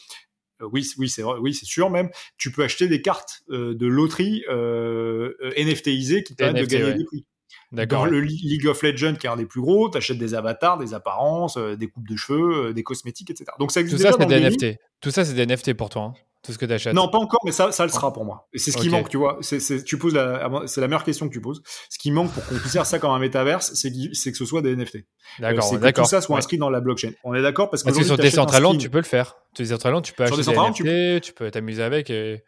oui, 0.73 0.87
oui, 0.99 1.09
c'est 1.09 1.23
oui, 1.23 1.55
c'est 1.55 1.67
sûr 1.67 1.91
même. 1.91 2.11
Tu 2.39 2.51
peux 2.51 2.63
acheter 2.63 2.89
des 2.89 3.03
cartes 3.03 3.43
euh, 3.51 3.75
de 3.75 3.87
loterie 3.87 4.45
euh, 4.49 5.33
NFTisées 5.59 6.23
qui 6.23 6.35
permettent 6.35 6.63
NFT, 6.63 6.71
de 6.71 6.77
gagner 6.77 6.93
ouais. 6.93 6.99
des 6.99 7.05
prix. 7.05 7.27
Dans 7.73 8.05
le 8.05 8.21
League 8.21 8.67
of 8.67 8.83
Legends, 8.83 9.15
qui 9.15 9.27
est 9.27 9.31
un 9.31 9.37
des 9.37 9.47
plus 9.47 9.61
gros, 9.61 9.89
t'achètes 9.89 10.19
des 10.19 10.35
avatars, 10.35 10.79
des 10.79 10.93
apparences, 10.93 11.57
euh, 11.57 11.77
des 11.77 11.87
coupes 11.87 12.09
de 12.09 12.17
cheveux, 12.17 12.75
des 12.75 12.83
cosmétiques, 12.83 13.31
etc. 13.31 13.53
Donc 13.59 13.71
ça 13.71 13.81
existe 13.81 13.99
Tout 13.99 14.11
ça, 14.11 14.17
c'est 14.19 14.27
des 14.27 14.41
NFT. 14.41 14.79
Tout 15.01 15.11
ça, 15.11 15.25
c'est 15.25 15.35
des 15.35 15.47
NFT 15.47 15.75
pour 15.75 15.89
toi. 15.89 16.03
Hein 16.03 16.15
tout 16.43 16.53
ce 16.53 16.59
que 16.59 16.67
tu 16.67 16.73
achètes 16.73 16.95
Non, 16.95 17.09
pas 17.09 17.19
encore, 17.19 17.41
mais 17.45 17.53
ça, 17.53 17.71
ça 17.71 17.85
le 17.85 17.91
sera 17.91 18.13
pour 18.13 18.25
moi. 18.25 18.49
Et 18.53 18.59
c'est 18.59 18.71
ce 18.71 18.79
qui 18.79 18.89
okay. 18.89 18.97
manque, 18.97 19.09
tu 19.09 19.19
vois. 19.19 19.39
C'est, 19.41 19.61
c'est, 19.61 19.85
tu 19.85 19.99
poses 19.99 20.15
la, 20.15 20.49
c'est 20.67 20.81
la 20.81 20.89
meilleure 20.89 21.05
question 21.05 21.29
que 21.29 21.33
tu 21.33 21.41
poses. 21.41 21.63
Ce 21.89 21.99
qui 21.99 22.11
manque 22.11 22.33
pour 22.33 22.45
qu'on 22.47 22.59
considère 22.59 22.87
ça 22.87 22.99
comme 22.99 23.11
un 23.11 23.19
métaverse, 23.19 23.73
c'est, 23.75 23.93
c'est 24.15 24.33
que 24.33 24.39
ce 24.39 24.45
soit 24.45 24.63
des 24.63 24.75
NFT. 24.75 24.99
D'accord, 25.39 25.65
euh, 25.65 25.69
c'est 25.69 25.79
d'accord. 25.79 26.05
que 26.05 26.09
tout 26.09 26.11
ça 26.11 26.21
soit 26.21 26.39
inscrit 26.39 26.57
ouais. 26.57 26.61
dans 26.61 26.71
la 26.71 26.81
blockchain. 26.81 27.13
On 27.25 27.35
est 27.35 27.43
d'accord 27.43 27.69
parce, 27.71 27.83
parce 27.83 27.97
que 27.97 28.05
sur 28.05 28.17
Decentraland, 28.17 28.77
tu 28.77 28.89
peux 28.89 28.99
le 28.99 29.05
faire. 29.05 29.37
Sur 29.55 29.65
Decentraland, 29.65 30.03
tu 30.03 30.13
peux 30.15 30.25
acheter 30.25 30.43
des 30.43 30.51
NFT, 30.51 30.75
tu 30.75 30.83
peux... 30.85 31.21
tu 31.21 31.33
peux 31.33 31.51
t'amuser 31.51 31.83
avec 31.83 32.11
et 32.11 32.43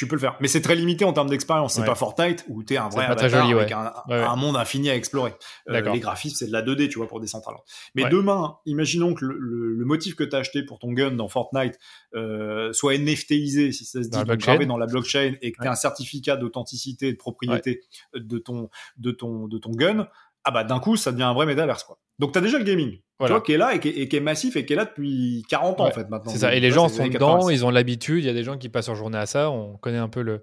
tu 0.00 0.08
peux 0.08 0.16
le 0.16 0.20
faire. 0.20 0.38
Mais 0.40 0.48
c'est 0.48 0.62
très 0.62 0.76
limité 0.76 1.04
en 1.04 1.12
termes 1.12 1.28
d'expérience. 1.28 1.74
C'est 1.74 1.82
ouais. 1.82 1.86
pas 1.86 1.94
Fortnite 1.94 2.46
où 2.48 2.62
t'es 2.62 2.78
un 2.78 2.88
vrai 2.88 3.04
avatar 3.04 3.28
joli, 3.28 3.52
ouais. 3.52 3.60
avec 3.60 3.72
un, 3.72 3.92
ouais, 4.08 4.14
un, 4.14 4.34
monde 4.34 4.56
infini 4.56 4.88
à 4.88 4.96
explorer. 4.96 5.34
Euh, 5.68 5.78
les 5.92 6.00
graphismes, 6.00 6.36
c'est 6.36 6.46
de 6.46 6.52
la 6.52 6.62
2D, 6.62 6.88
tu 6.88 6.96
vois, 6.96 7.06
pour 7.06 7.20
Decentraland. 7.20 7.62
Mais 7.94 8.08
demain, 8.08 8.56
imaginons 8.64 9.12
que 9.12 9.26
le, 9.26 9.36
le, 9.38 9.74
le 9.74 9.84
motif 9.84 10.14
que 10.14 10.24
t'as 10.24 10.38
acheté 10.38 10.62
pour 10.62 10.78
ton 10.78 10.90
gun 10.94 11.10
dans 11.10 11.28
Fortnite 11.28 11.78
euh, 12.14 12.72
soit 12.72 12.96
NFTisé, 12.96 13.72
si 13.72 13.84
ça 13.84 14.02
se 14.02 14.08
dit, 14.08 14.24
dans 14.24 14.36
gravé 14.36 14.64
dans 14.64 14.78
la 14.78 14.86
blockchain 14.86 15.34
et 15.42 15.52
que 15.52 15.60
t'aies 15.60 15.68
un 15.68 15.74
certificat 15.74 16.36
d'authenticité 16.36 17.08
et 17.08 17.12
de 17.12 17.18
propriété 17.18 17.82
de 18.14 18.38
ton, 18.38 18.70
de 18.96 19.10
ton, 19.10 19.48
de 19.48 19.58
ton 19.58 19.72
gun, 19.72 20.08
ah 20.44 20.50
bah 20.50 20.64
d'un 20.64 20.80
coup, 20.80 20.96
ça 20.96 21.12
devient 21.12 21.24
un 21.24 21.34
vrai 21.34 21.46
métaverse, 21.46 21.84
quoi. 21.84 21.98
Donc 22.18 22.32
t'as 22.32 22.40
déjà 22.40 22.58
le 22.58 22.64
gaming, 22.64 23.00
voilà. 23.18 23.34
tu 23.34 23.38
vois, 23.38 23.40
qui 23.44 23.52
est 23.52 23.56
là 23.56 23.74
et 23.74 23.80
qui 23.80 23.88
est, 23.88 23.92
et 23.92 24.08
qui 24.08 24.16
est, 24.16 24.20
massif 24.20 24.56
et 24.56 24.66
qui 24.66 24.74
est 24.74 24.76
là 24.76 24.84
depuis 24.84 25.42
40 25.48 25.80
ans 25.80 25.84
ouais. 25.84 25.90
en 25.90 25.94
fait 25.94 26.08
maintenant. 26.10 26.30
C'est 26.30 26.38
ça. 26.38 26.54
Et 26.54 26.60
les 26.60 26.70
gens 26.70 26.88
sont 26.88 27.06
dedans, 27.06 27.48
ils 27.48 27.64
ont 27.64 27.70
l'habitude. 27.70 28.22
Il 28.22 28.26
y 28.26 28.30
a 28.30 28.34
des 28.34 28.44
gens 28.44 28.58
qui 28.58 28.68
passent 28.68 28.88
leur 28.88 28.96
journée 28.96 29.18
à 29.18 29.26
ça. 29.26 29.50
On 29.50 29.78
connaît 29.78 29.98
un 29.98 30.08
peu 30.08 30.20
le, 30.20 30.42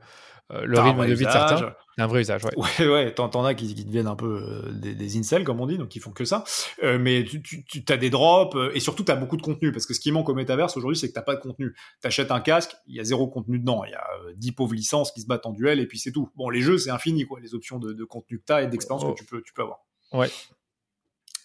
euh, 0.53 0.65
le 0.65 0.79
rythme 0.79 1.05
de 1.05 1.13
vie 1.13 1.25
de 1.25 1.29
certains. 1.29 1.75
C'est 1.97 2.03
un 2.03 2.07
vrai 2.07 2.21
usage, 2.21 2.45
ouais. 2.45 2.51
Ouais, 2.55 2.87
ouais. 2.87 3.13
T'en, 3.13 3.43
as 3.43 3.55
qui, 3.55 3.73
qui, 3.73 3.83
deviennent 3.83 4.07
un 4.07 4.15
peu 4.15 4.65
euh, 4.67 4.71
des, 4.71 4.93
des 4.93 5.17
incels, 5.17 5.43
comme 5.43 5.59
on 5.59 5.65
dit, 5.65 5.77
donc 5.77 5.89
qui 5.89 5.99
font 5.99 6.11
que 6.11 6.25
ça. 6.25 6.43
Euh, 6.83 6.99
mais 6.99 7.23
tu, 7.23 7.41
tu, 7.41 7.63
tu 7.63 7.83
as 7.91 7.97
des 7.97 8.11
drops 8.11 8.55
euh, 8.55 8.71
et 8.75 8.79
surtout 8.79 9.03
t'as 9.03 9.15
beaucoup 9.15 9.35
de 9.35 9.41
contenu 9.41 9.71
parce 9.71 9.87
que 9.87 9.95
ce 9.95 9.99
qui 9.99 10.11
manque 10.11 10.29
au 10.29 10.35
métaverse 10.35 10.77
aujourd'hui, 10.77 10.97
c'est 10.97 11.09
que 11.09 11.13
t'as 11.13 11.23
pas 11.23 11.35
de 11.35 11.41
contenu. 11.41 11.75
T'achètes 12.01 12.31
un 12.31 12.39
casque, 12.39 12.75
il 12.85 12.95
y 12.95 12.99
a 12.99 13.03
zéro 13.03 13.27
contenu 13.27 13.59
dedans. 13.59 13.83
Il 13.83 13.91
y 13.91 13.95
a 13.95 14.07
10 14.35 14.51
pauvres 14.51 14.75
licences 14.75 15.11
qui 15.11 15.21
se 15.21 15.27
battent 15.27 15.47
en 15.47 15.53
duel 15.53 15.79
et 15.79 15.87
puis 15.87 15.97
c'est 15.97 16.11
tout. 16.11 16.29
Bon, 16.35 16.49
les 16.49 16.61
jeux, 16.61 16.77
c'est 16.77 16.91
infini, 16.91 17.25
quoi. 17.25 17.39
Les 17.39 17.55
options 17.55 17.79
de, 17.79 17.93
de 17.93 18.03
contenu 18.03 18.39
que 18.39 18.45
t'as 18.45 18.61
et 18.61 18.67
d'expérience 18.67 19.03
oh. 19.05 19.13
que 19.13 19.19
tu 19.19 19.25
peux, 19.25 19.41
tu 19.41 19.53
peux 19.53 19.63
avoir. 19.63 19.79
Ouais. 20.13 20.29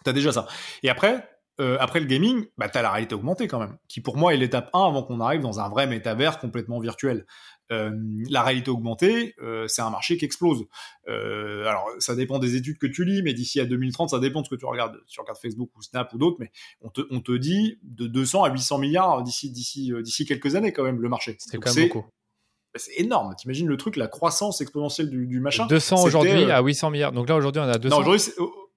T'as 0.05 0.13
déjà 0.13 0.33
ça. 0.33 0.47
Et 0.83 0.91
après, 0.91 1.29
euh, 1.61 1.77
après 1.81 2.01
le 2.01 2.07
gaming, 2.07 2.47
bah, 2.57 2.69
t'as 2.69 2.83
la 2.83 2.91
réalité 2.91 3.15
augmentée 3.15 3.47
quand 3.47 3.59
même, 3.59 3.77
qui 3.87 4.01
pour 4.01 4.17
moi 4.17 4.33
est 4.33 4.37
l'étape 4.37 4.71
1 4.73 4.87
avant 4.87 5.03
qu'on 5.03 5.21
arrive 5.21 5.43
dans 5.43 5.61
un 5.61 5.69
vrai 5.69 5.87
métavers 5.87 6.39
complètement 6.39 6.81
virtuel. 6.81 7.27
Euh, 7.71 7.91
la 8.29 8.43
réalité 8.43 8.71
augmentée, 8.71 9.35
euh, 9.41 9.69
c'est 9.69 9.83
un 9.83 9.91
marché 9.91 10.17
qui 10.17 10.25
explose. 10.25 10.65
Alors, 11.07 11.89
ça 11.99 12.15
dépend 12.15 12.39
des 12.39 12.57
études 12.57 12.79
que 12.79 12.87
tu 12.87 13.05
lis, 13.05 13.23
mais 13.23 13.35
d'ici 13.35 13.61
à 13.61 13.67
2030, 13.67 14.11
ça 14.11 14.19
dépend 14.19 14.41
de 14.41 14.47
ce 14.47 14.51
que 14.51 14.59
tu 14.59 14.67
regardes. 14.67 14.99
Tu 15.07 15.21
regardes 15.21 15.39
Facebook 15.39 15.71
ou 15.77 15.83
Snap 15.83 16.13
ou 16.15 16.19
d'autres, 16.19 16.37
mais 16.41 16.51
on 16.81 16.89
te, 16.89 17.03
on 17.11 17.21
te 17.21 17.33
dit 17.33 17.79
de 17.83 18.07
200 18.07 18.45
à 18.45 18.51
800 18.51 18.79
milliards 18.79 19.23
d'ici, 19.23 19.51
d'ici, 19.51 19.93
d'ici 20.03 20.25
quelques 20.25 20.55
années 20.55 20.73
quand 20.73 20.85
même 20.85 21.01
le 21.01 21.09
marché. 21.09 21.37
C'est 21.39 21.59
quand 21.59 21.75
même 21.75 21.89
beaucoup. 21.89 22.07
Bah, 22.75 22.81
c'est 22.81 23.01
énorme. 23.01 23.35
T'imagines 23.37 23.69
le 23.69 23.77
truc, 23.77 23.97
la 23.97 24.09
croissance 24.09 24.61
exponentielle 24.61 25.11
du, 25.11 25.27
du 25.27 25.41
machin. 25.41 25.67
200 25.67 26.05
aujourd'hui 26.05 26.51
à 26.51 26.61
800 26.61 26.91
milliards. 26.91 27.13
Donc 27.13 27.29
là, 27.29 27.37
aujourd'hui, 27.37 27.61
on 27.61 27.69
a 27.69 27.79
200. 27.79 27.95
Non, 27.95 28.01
aujourd'hui, 28.01 28.33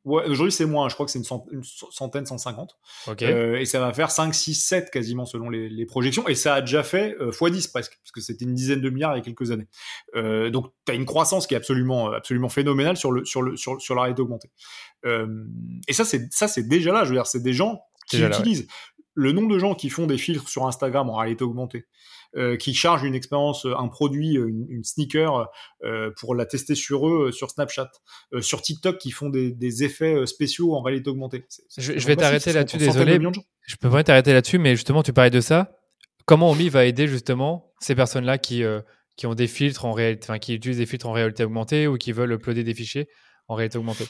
Ouais, 0.06 0.24
aujourd'hui 0.28 0.52
c'est 0.52 0.68
moins, 0.68 0.88
je 0.88 0.94
crois 0.94 1.08
que 1.08 1.12
c'est 1.12 1.18
une, 1.18 1.26
cent 1.26 1.48
une, 1.52 1.64
centaine, 1.64 2.28
150. 2.28 2.78
Okay. 3.08 3.26
Euh, 3.26 3.60
et 3.60 3.66
ça 3.66 3.80
va 3.80 3.92
faire 3.92 4.12
5, 4.12 4.36
6, 4.36 4.54
7 4.54 4.92
quasiment 4.92 5.26
selon 5.26 5.50
les, 5.50 5.68
les 5.68 5.86
projections. 5.88 6.28
Et 6.28 6.36
ça 6.36 6.54
a 6.54 6.62
déjà 6.62 6.84
fait 6.84 7.16
euh, 7.20 7.32
x10 7.32 7.72
presque, 7.72 7.98
parce 8.04 8.12
que 8.12 8.22
c'était 8.22 8.46
une 8.46 8.54
dizaine 8.54 8.82
de 8.82 8.90
milliards 8.92 9.16
il 9.16 9.18
y 9.18 9.22
a 9.22 9.24
quelques 9.24 9.50
années. 9.50 9.68
Euh, 10.14 10.52
donc 10.52 10.72
tu 10.86 10.92
as 10.92 10.96
une 10.96 11.06
croissance 11.06 11.48
qui 11.48 11.56
est 11.56 11.58
absolument, 11.58 12.12
absolument 12.12 12.50
phénoménale 12.50 12.98
sur, 12.98 13.12
le, 13.12 13.26
sur, 13.26 13.42
le, 13.42 13.58
sur, 13.58 13.82
sur 13.82 13.96
la 13.96 14.04
réalité 14.04 14.22
augmentée. 14.22 14.52
Euh, 15.06 15.44
et 15.88 15.94
ça 15.94 16.06
c'est, 16.06 16.32
ça, 16.32 16.48
c'est 16.48 16.68
déjà 16.68 16.94
là, 16.94 17.04
je 17.04 17.10
veux 17.10 17.16
dire, 17.16 17.26
c'est 17.26 17.42
des 17.42 17.54
gens 17.54 17.82
qui 18.08 18.22
utilisent. 18.22 18.68
le 19.16 19.32
nombre 19.32 19.52
de 19.52 19.58
gens 19.58 19.74
qui 19.74 19.90
font 19.90 20.06
des 20.06 20.20
filtres 20.20 20.48
sur 20.48 20.68
Instagram 20.68 21.10
en 21.10 21.16
réalité 21.16 21.44
augmentée, 21.44 21.88
euh, 22.38 22.58
qui 22.58 22.74
chargent 22.74 23.04
une 23.04 23.16
expérience, 23.16 23.66
un 23.66 23.88
produit, 23.88 24.34
une, 24.36 24.84
sneaker 24.84 25.50
euh, 25.84 26.12
pour 26.20 26.36
la 26.36 26.46
tester 26.46 26.76
sur 26.76 27.08
eux, 27.08 27.32
sur 27.32 27.50
Snapchat, 27.50 27.92
sur 28.42 28.62
TikTok, 28.62 28.98
qui 28.98 29.12
font 29.12 29.30
des, 29.30 29.84
effets 29.84 30.26
spéciaux 30.26 30.76
en 30.76 30.82
réalité 30.82 31.10
augmentée. 31.10 31.46
je, 31.78 31.94
vais 32.08 32.16
t'arrêter 32.16 32.54
là-dessus, 32.54 32.78
désolé. 32.78 33.20
Je 33.62 33.76
peux 33.78 34.04
t'arrêter 34.04 34.34
là-dessus, 34.34 34.58
mais 34.58 34.76
justement, 34.76 35.04
tu 35.04 35.14
parlais 35.14 35.32
de 35.32 35.42
ça. 35.42 35.78
Comment 36.26 36.52
Omi 36.52 36.70
va 36.70 36.86
aider 36.86 37.08
justement 37.08 37.74
ces 37.80 37.96
personnes-là 37.96 38.38
qui, 38.38 38.64
qui 39.16 39.28
ont 39.28 39.36
des 39.36 39.48
filtres 39.48 39.86
en 39.86 39.92
réalité, 39.92 40.26
enfin, 40.26 40.40
qui 40.40 40.56
utilisent 40.56 40.78
des 40.78 40.86
filtres 40.86 41.08
en 41.08 41.12
réalité 41.12 41.44
augmentée 41.44 41.88
ou 41.88 41.98
qui 41.98 42.12
veulent 42.12 42.34
uploader 42.34 42.64
des 42.64 42.74
fichiers 42.74 43.08
en 43.48 43.56
réalité 43.56 43.78
augmentée? 43.78 44.06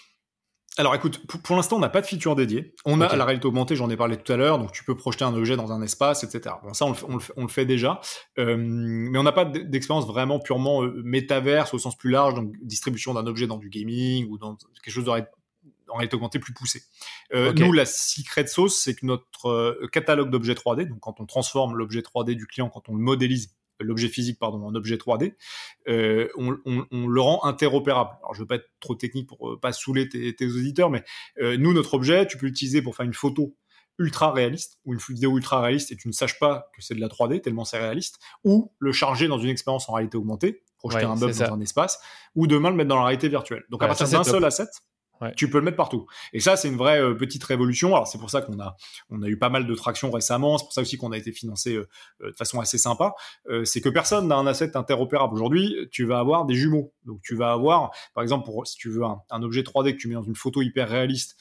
Alors 0.78 0.94
écoute, 0.96 1.26
pour, 1.28 1.56
l'instant, 1.56 1.78
on 1.78 1.80
n'a 1.80 1.90
pas 1.90 2.02
de 2.02 2.06
feature 2.06 2.36
dédiée. 2.36 2.74
On 2.86 3.00
a 3.02 3.16
la 3.16 3.26
réalité 3.26 3.48
augmentée, 3.48 3.76
j'en 3.76 3.90
ai 3.90 3.96
parlé 3.96 4.18
tout 4.18 4.32
à 4.32 4.36
l'heure, 4.36 4.60
donc 4.60 4.72
tu 4.72 4.84
peux 4.84 4.96
projeter 4.96 5.24
un 5.24 5.34
objet 5.34 5.56
dans 5.56 5.72
un 5.72 5.82
espace, 5.82 6.24
etc. 6.24 6.56
Bon, 6.64 6.74
ça, 6.74 6.86
on 6.86 7.42
le, 7.42 7.48
fait, 7.48 7.66
déjà. 7.66 8.02
Euh, 8.38 8.58
mais 8.58 9.18
on 9.18 9.24
n'a 9.24 9.32
pas 9.32 9.46
d'expérience 9.46 10.06
vraiment 10.06 10.40
purement 10.40 10.84
euh, 10.84 11.02
métaverse 11.04 11.74
au 11.74 11.80
sens 11.80 11.98
plus 11.98 12.12
large, 12.12 12.34
donc 12.34 12.54
distribution 12.62 13.14
d'un 13.14 13.26
objet 13.26 13.48
dans 13.48 13.58
du 13.58 13.70
gaming 13.70 14.28
ou 14.30 14.38
dans 14.38 14.58
quelque 14.84 14.94
chose 14.94 15.06
de 15.06 15.12
en 15.90 15.98
réalité 15.98 16.16
augmentée 16.16 16.40
plus 16.40 16.54
poussé. 16.54 16.84
Euh, 17.34 17.54
Nous, 17.54 17.72
la 17.72 17.86
secret 17.86 18.48
sauce, 18.48 18.78
c'est 18.78 18.96
que 18.96 19.06
notre 19.06 19.48
euh, 19.48 19.88
catalogue 19.92 20.30
d'objets 20.30 20.54
3D, 20.54 20.88
donc 20.88 21.00
quand 21.00 21.20
on 21.20 21.26
transforme 21.26 21.76
l'objet 21.76 22.02
3D 22.02 22.36
du 22.36 22.48
client, 22.48 22.70
quand 22.70 22.90
on 22.90 22.96
le 22.96 23.02
modélise 23.02 23.56
l'objet 23.80 24.08
physique 24.08 24.40
pardon 24.40 24.64
en 24.66 24.76
objet 24.76 24.96
3D, 24.96 25.36
euh, 25.88 26.28
on, 26.38 26.58
on, 26.66 26.86
on, 26.92 27.08
le 27.08 27.22
rend 27.22 27.44
interopérable. 27.44 28.12
Alors 28.22 28.34
je 28.34 28.42
veux 28.42 28.48
pas 28.48 28.56
être 28.56 28.70
trop 28.80 28.96
technique 28.96 29.28
pour 29.28 29.50
euh, 29.50 29.60
pas 29.60 29.74
saouler 29.74 30.08
tes, 30.10 30.36
tes 30.36 30.46
auditeurs, 30.48 30.90
mais 30.90 31.04
euh, 31.42 31.58
nous 31.58 31.74
notre 31.74 31.94
objet, 31.94 32.26
tu 32.28 32.38
peux 32.38 32.46
l'utiliser 32.46 32.82
pour 32.82 32.96
faire 32.96 33.06
une 33.06 33.14
photo 33.14 33.56
ultra 33.98 34.32
réaliste 34.32 34.80
ou 34.86 34.94
une 34.94 35.00
vidéo 35.00 35.38
ultra 35.38 35.62
réaliste 35.62 35.92
et 35.92 35.96
tu 35.96 36.08
ne 36.08 36.14
saches 36.14 36.38
pas 36.40 36.70
que 36.76 36.82
c'est 36.82 36.96
de 36.96 37.00
la 37.00 37.08
3D 37.08 37.42
tellement 37.42 37.66
c'est 37.66 37.80
réaliste, 37.80 38.20
ou 38.44 38.74
le 38.80 38.92
charger 38.92 39.28
dans 39.28 39.40
une 39.40 39.50
expérience 39.50 39.88
en 39.90 39.94
réalité 39.94 40.18
augmentée, 40.18 40.64
projeter 40.78 41.06
un 41.06 41.16
meuble 41.16 41.34
dans 41.34 41.54
un 41.54 41.62
espace, 41.62 42.00
ou 42.36 42.48
demain 42.48 42.70
le 42.70 42.76
mettre 42.76 42.90
dans 42.90 42.98
la 42.98 43.06
réalité 43.06 43.30
virtuelle. 43.30 43.64
Donc 43.70 43.84
à 43.84 43.88
partir 43.88 44.08
d'un 44.10 44.24
seul 44.24 44.44
asset, 44.44 44.68
tu 45.36 45.50
peux 45.50 45.60
le 45.60 45.64
mettre 45.64 45.78
partout. 45.78 46.06
Et 46.34 46.40
ça, 46.40 46.58
c'est 46.58 46.68
une 46.68 46.78
vraie 46.78 47.02
euh, 47.02 47.14
petite 47.14 47.44
révolution. 47.44 47.94
Alors 47.94 48.08
c'est 48.08 48.18
pour 48.18 48.30
ça 48.30 48.42
qu'on 48.42 48.60
a 48.60 48.76
on 49.10 49.22
a 49.22 49.28
eu 49.28 49.38
pas 49.38 49.50
mal 49.50 49.68
de 49.68 49.76
traction 49.76 50.12
récemment. 50.12 50.58
C'est 50.58 50.66
pour 50.66 50.74
ça 50.74 50.82
aussi 50.82 50.98
qu'on 50.98 51.12
a 51.12 51.18
été 51.18 51.32
financé 51.32 51.76
euh, 51.76 51.88
euh, 52.22 52.32
de 52.32 52.36
façon 52.36 52.60
assez 52.60 52.78
sympa. 52.78 53.14
c'est 53.64 53.82
que 53.82 53.90
personne 53.90 54.28
n'a 54.28 54.36
un 54.36 54.48
asset 54.48 54.76
interopérable. 54.76 55.34
Aujourd'hui, 55.34 55.76
tu 55.92 56.06
vas 56.06 56.20
avoir 56.20 56.46
des 56.46 56.56
jumeaux. 56.56 56.94
Donc 57.06 57.22
tu 57.24 57.36
vas 57.36 57.52
avoir, 57.52 57.92
par 58.14 58.24
exemple, 58.24 58.46
pour 58.46 58.66
si 58.68 58.78
tu 58.78 58.90
veux 58.90 59.04
un, 59.04 59.22
un 59.30 59.44
objet 59.44 59.62
3D 59.62 59.94
que 59.94 59.98
tu 59.98 60.08
mets 60.08 60.16
dans 60.16 60.24
une 60.24 60.36
photo 60.36 60.62
hyper 60.62 60.90
réaliste 60.90 61.38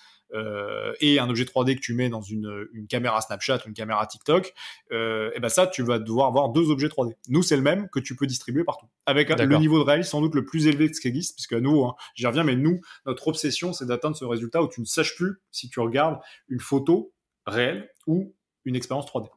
et 1.00 1.18
un 1.18 1.28
objet 1.30 1.44
3D 1.44 1.76
que 1.76 1.80
tu 1.80 1.94
mets 1.94 2.08
dans 2.08 2.22
une, 2.22 2.66
une 2.72 2.86
caméra 2.86 3.20
Snapchat, 3.20 3.60
une 3.66 3.74
caméra 3.74 4.06
TikTok, 4.06 4.52
euh, 4.92 5.30
et 5.34 5.40
ben 5.40 5.48
ça, 5.48 5.66
tu 5.66 5.82
vas 5.82 5.98
devoir 5.98 6.28
avoir 6.28 6.50
deux 6.50 6.70
objets 6.70 6.88
3D. 6.88 7.14
Nous, 7.28 7.42
c'est 7.42 7.56
le 7.56 7.62
même 7.62 7.88
que 7.90 8.00
tu 8.00 8.16
peux 8.16 8.26
distribuer 8.26 8.64
partout, 8.64 8.86
avec 9.06 9.28
le 9.28 9.58
niveau 9.58 9.78
de 9.78 9.84
réalisme 9.84 10.10
sans 10.10 10.20
doute 10.20 10.34
le 10.34 10.44
plus 10.44 10.66
élevé 10.66 10.88
de 10.88 10.94
ce 10.94 11.00
qui 11.00 11.08
existe, 11.08 11.36
puisque 11.36 11.54
nous, 11.54 11.84
hein, 11.84 11.94
j'y 12.14 12.26
reviens, 12.26 12.44
mais 12.44 12.56
nous, 12.56 12.80
notre 13.06 13.28
obsession, 13.28 13.72
c'est 13.72 13.86
d'atteindre 13.86 14.16
ce 14.16 14.24
résultat 14.24 14.62
où 14.62 14.68
tu 14.68 14.80
ne 14.80 14.86
saches 14.86 15.16
plus 15.16 15.40
si 15.50 15.68
tu 15.68 15.80
regardes 15.80 16.18
une 16.48 16.60
photo 16.60 17.12
réelle 17.46 17.90
ou 18.06 18.34
une 18.64 18.76
expérience 18.76 19.06
3D. 19.06 19.28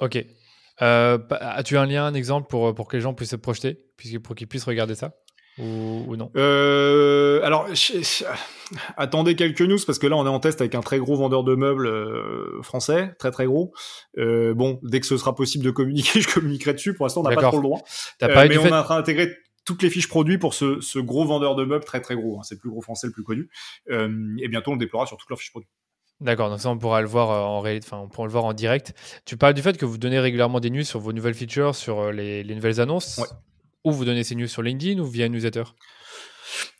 Ok. 0.00 0.24
Euh, 0.80 1.18
as-tu 1.30 1.76
un 1.76 1.86
lien, 1.86 2.06
un 2.06 2.14
exemple 2.14 2.48
pour, 2.48 2.74
pour 2.74 2.88
que 2.88 2.96
les 2.96 3.02
gens 3.02 3.14
puissent 3.14 3.30
se 3.30 3.36
projeter, 3.36 3.86
puisque 3.96 4.18
pour 4.18 4.34
qu'ils 4.34 4.48
puissent 4.48 4.64
regarder 4.64 4.94
ça? 4.94 5.14
Ou, 5.58 6.16
non 6.16 6.30
euh, 6.36 7.40
Alors, 7.42 7.68
attendez 8.96 9.36
quelques 9.36 9.60
news 9.60 9.78
parce 9.86 9.98
que 9.98 10.06
là, 10.06 10.16
on 10.16 10.24
est 10.24 10.30
en 10.30 10.40
test 10.40 10.60
avec 10.60 10.74
un 10.74 10.80
très 10.80 10.98
gros 10.98 11.16
vendeur 11.16 11.44
de 11.44 11.54
meubles 11.54 11.86
euh, 11.86 12.62
français, 12.62 13.14
très 13.18 13.30
très 13.30 13.44
gros. 13.44 13.72
Euh, 14.16 14.54
bon, 14.54 14.80
dès 14.82 15.00
que 15.00 15.06
ce 15.06 15.16
sera 15.16 15.34
possible 15.34 15.64
de 15.64 15.70
communiquer, 15.70 16.20
je 16.22 16.32
communiquerai 16.32 16.72
dessus. 16.72 16.94
Pour 16.94 17.04
l'instant, 17.04 17.20
on 17.20 17.28
n'a 17.28 17.34
pas 17.34 17.42
trop 17.42 17.58
le 17.58 17.62
droit. 17.62 17.82
mais 18.22 18.58
on 18.58 18.66
est 18.66 18.72
en 18.72 18.82
train 18.82 18.96
d'intégrer 18.96 19.30
toutes 19.64 19.82
les 19.82 19.90
fiches 19.90 20.08
produits 20.08 20.38
pour 20.38 20.54
ce, 20.54 20.98
gros 20.98 21.24
vendeur 21.24 21.54
de 21.54 21.64
meubles 21.64 21.84
très 21.84 22.00
très 22.00 22.16
gros. 22.16 22.38
Hein. 22.38 22.42
C'est 22.44 22.54
le 22.54 22.60
plus 22.60 22.70
gros 22.70 22.80
français, 22.80 23.06
le 23.06 23.12
plus 23.12 23.24
connu. 23.24 23.50
et 23.88 24.48
bientôt, 24.48 24.70
on 24.70 24.74
le 24.74 24.80
déploiera 24.80 25.06
sur 25.06 25.18
toutes 25.18 25.28
leurs 25.28 25.38
fiches 25.38 25.52
produits. 25.52 25.68
D'accord, 26.20 26.50
donc 26.50 26.60
ça 26.60 26.70
on 26.70 26.78
pourra 26.78 27.00
le 27.00 27.08
voir 27.08 27.50
en 27.50 27.66
enfin 27.66 27.98
on 27.98 28.08
pourra 28.08 28.28
le 28.28 28.32
voir 28.32 28.44
en 28.44 28.52
direct. 28.52 28.94
Tu 29.24 29.36
parles 29.36 29.54
du 29.54 29.62
fait 29.62 29.76
que 29.76 29.84
vous 29.84 29.98
donnez 29.98 30.20
régulièrement 30.20 30.60
des 30.60 30.70
news 30.70 30.84
sur 30.84 31.00
vos 31.00 31.12
nouvelles 31.12 31.34
features, 31.34 31.74
sur 31.74 32.12
les, 32.12 32.44
les 32.44 32.54
nouvelles 32.54 32.80
annonces? 32.80 33.18
Ouais. 33.18 33.26
Ou 33.84 33.92
vous 33.92 34.04
donnez 34.04 34.24
ces 34.24 34.34
news 34.34 34.46
sur 34.46 34.62
LinkedIn 34.62 35.00
ou 35.00 35.06
via 35.06 35.28
newsletter 35.28 35.64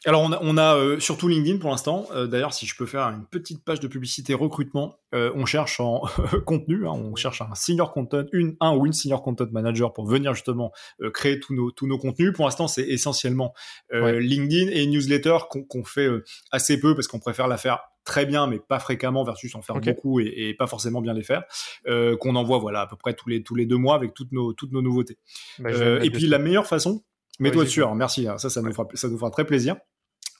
alors 0.04 0.22
on 0.22 0.32
a, 0.32 0.38
on 0.42 0.56
a 0.56 0.76
euh, 0.76 1.00
surtout 1.00 1.28
LinkedIn 1.28 1.58
pour 1.58 1.70
l'instant. 1.70 2.06
Euh, 2.12 2.26
d'ailleurs, 2.26 2.52
si 2.52 2.66
je 2.66 2.76
peux 2.76 2.86
faire 2.86 3.06
une 3.08 3.24
petite 3.26 3.64
page 3.64 3.80
de 3.80 3.86
publicité 3.86 4.34
recrutement, 4.34 4.98
euh, 5.14 5.30
on 5.34 5.46
cherche 5.46 5.80
en 5.80 6.02
contenu, 6.46 6.86
hein, 6.86 6.92
on 6.92 7.14
cherche 7.14 7.40
un 7.40 7.54
senior 7.54 7.92
content, 7.92 8.24
une, 8.32 8.56
un 8.60 8.74
ou 8.74 8.86
une 8.86 8.92
senior 8.92 9.22
content 9.22 9.46
manager 9.52 9.92
pour 9.92 10.06
venir 10.06 10.34
justement 10.34 10.72
créer 11.14 11.38
tous 11.38 11.54
nos, 11.54 11.70
tous 11.70 11.86
nos 11.86 11.98
contenus. 11.98 12.32
Pour 12.34 12.44
l'instant, 12.44 12.68
c'est 12.68 12.82
essentiellement 12.82 13.54
LinkedIn 13.92 14.70
et 14.72 14.86
newsletter 14.86 15.38
qu'on 15.50 15.84
fait 15.84 16.08
assez 16.50 16.80
peu 16.80 16.94
parce 16.94 17.06
qu'on 17.06 17.20
préfère 17.20 17.48
la 17.48 17.56
faire 17.56 17.80
très 18.04 18.26
bien, 18.26 18.46
mais 18.46 18.58
pas 18.58 18.78
fréquemment 18.78 19.24
versus 19.24 19.54
en 19.54 19.62
faire 19.62 19.80
beaucoup 19.80 20.20
et, 20.20 20.54
pas 20.58 20.66
forcément 20.66 21.00
bien 21.00 21.14
les 21.14 21.22
faire. 21.22 21.44
qu'on 21.86 22.36
envoie 22.36 22.58
voilà 22.58 22.82
à 22.82 22.86
peu 22.86 22.96
près 22.96 23.14
tous 23.14 23.28
les 23.28 23.42
tous 23.42 23.54
les 23.54 23.66
deux 23.66 23.78
mois 23.78 23.94
avec 23.94 24.14
toutes 24.14 24.32
nos 24.32 24.52
toutes 24.52 24.72
nos 24.72 24.82
nouveautés. 24.82 25.18
Bah, 25.58 25.70
et 26.02 26.10
puis 26.10 26.26
la 26.26 26.38
meilleure 26.38 26.66
façon, 26.66 27.02
Mets-toi 27.42 27.64
dessus, 27.64 27.82
hein. 27.82 27.94
merci. 27.94 28.28
Hein. 28.28 28.38
Ça, 28.38 28.50
ça 28.50 28.62
nous, 28.62 28.72
fera, 28.72 28.86
ça 28.94 29.08
nous 29.08 29.18
fera 29.18 29.30
très 29.30 29.44
plaisir. 29.44 29.76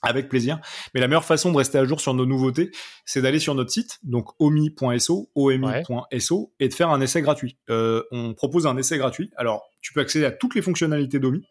Avec 0.05 0.27
plaisir. 0.27 0.59
Mais 0.93 0.99
la 0.99 1.07
meilleure 1.07 1.23
façon 1.23 1.49
de 1.53 1.57
rester 1.57 1.77
à 1.77 1.85
jour 1.85 2.01
sur 2.01 2.13
nos 2.13 2.25
nouveautés, 2.25 2.71
c'est 3.05 3.21
d'aller 3.21 3.39
sur 3.39 3.55
notre 3.55 3.71
site, 3.71 3.99
donc 4.03 4.31
omi.so, 4.37 5.31
omi.so, 5.33 6.53
et 6.59 6.67
de 6.67 6.73
faire 6.73 6.89
un 6.89 6.99
essai 6.99 7.21
gratuit. 7.21 7.57
Euh, 7.69 8.03
on 8.11 8.33
propose 8.33 8.67
un 8.67 8.75
essai 8.75 8.97
gratuit. 8.97 9.31
Alors, 9.37 9.63
tu 9.79 9.93
peux 9.93 10.01
accéder 10.01 10.25
à 10.25 10.31
toutes 10.31 10.55
les 10.55 10.61
fonctionnalités 10.61 11.19
d'Omi. 11.19 11.45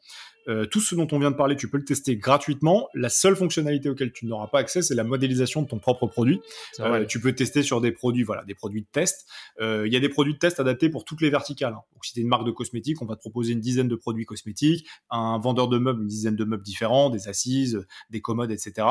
Euh, 0.48 0.66
tout 0.66 0.80
ce 0.80 0.94
dont 0.94 1.06
on 1.12 1.18
vient 1.18 1.30
de 1.30 1.36
parler, 1.36 1.56
tu 1.56 1.68
peux 1.68 1.78
le 1.78 1.84
tester 1.84 2.16
gratuitement. 2.16 2.88
La 2.94 3.08
seule 3.08 3.36
fonctionnalité 3.36 3.88
auquel 3.88 4.12
tu 4.12 4.26
n'auras 4.26 4.48
pas 4.48 4.58
accès, 4.58 4.82
c'est 4.82 4.94
la 4.94 5.04
modélisation 5.04 5.62
de 5.62 5.68
ton 5.68 5.78
propre 5.78 6.06
produit. 6.06 6.40
Euh, 6.80 7.04
tu 7.06 7.20
peux 7.20 7.32
tester 7.32 7.62
sur 7.62 7.80
des 7.80 7.92
produits, 7.92 8.22
voilà, 8.22 8.44
des 8.44 8.54
produits 8.54 8.82
de 8.82 8.86
test. 8.90 9.26
Euh, 9.60 9.86
il 9.86 9.92
y 9.92 9.96
a 9.96 10.00
des 10.00 10.08
produits 10.08 10.34
de 10.34 10.38
test 10.38 10.60
adaptés 10.60 10.88
pour 10.88 11.04
toutes 11.04 11.20
les 11.20 11.30
verticales. 11.30 11.72
Hein. 11.72 11.82
Donc, 11.94 12.04
si 12.04 12.12
tu 12.12 12.20
es 12.20 12.22
une 12.22 12.28
marque 12.28 12.44
de 12.44 12.50
cosmétiques, 12.50 13.00
on 13.02 13.06
va 13.06 13.16
te 13.16 13.20
proposer 13.20 13.52
une 13.52 13.60
dizaine 13.60 13.88
de 13.88 13.96
produits 13.96 14.24
cosmétiques. 14.24 14.86
Un 15.10 15.38
vendeur 15.38 15.68
de 15.68 15.78
meubles, 15.78 16.02
une 16.02 16.08
dizaine 16.08 16.36
de 16.36 16.44
meubles 16.44 16.62
différents, 16.62 17.10
des 17.10 17.28
assises, 17.28 17.86
des 18.10 18.20
commodes, 18.20 18.50
etc. 18.50 18.86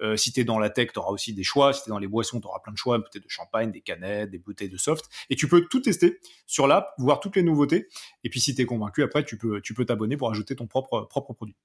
Euh, 0.00 0.16
si 0.16 0.32
tu 0.32 0.40
es 0.40 0.44
dans 0.44 0.58
la 0.58 0.70
tech, 0.70 0.92
tu 0.92 0.98
auras 0.98 1.10
aussi 1.10 1.32
des 1.32 1.44
choix. 1.44 1.72
Si 1.72 1.82
tu 1.82 1.88
es 1.88 1.90
dans 1.90 1.98
les 1.98 2.08
boissons, 2.08 2.40
tu 2.40 2.46
auras 2.46 2.60
plein 2.60 2.72
de 2.72 2.78
choix, 2.78 2.98
peut-être 2.98 3.24
de 3.24 3.30
champagne, 3.30 3.70
des 3.70 3.80
canettes, 3.80 4.30
des 4.30 4.38
bouteilles 4.38 4.68
de 4.68 4.76
soft. 4.76 5.04
Et 5.30 5.36
tu 5.36 5.48
peux 5.48 5.66
tout 5.66 5.80
tester 5.80 6.18
sur 6.46 6.66
l'app, 6.66 6.92
voir 6.98 7.20
toutes 7.20 7.36
les 7.36 7.42
nouveautés. 7.42 7.88
Et 8.24 8.30
puis, 8.30 8.40
si 8.40 8.54
tu 8.54 8.62
es 8.62 8.64
convaincu, 8.64 9.02
après, 9.02 9.24
tu 9.24 9.36
peux 9.36 9.60
tu 9.60 9.74
peux 9.74 9.84
t'abonner 9.84 10.16
pour 10.16 10.30
ajouter 10.30 10.56
ton 10.56 10.66
propre 10.66 10.95
propre, 11.04 11.32
produit. 11.34 11.56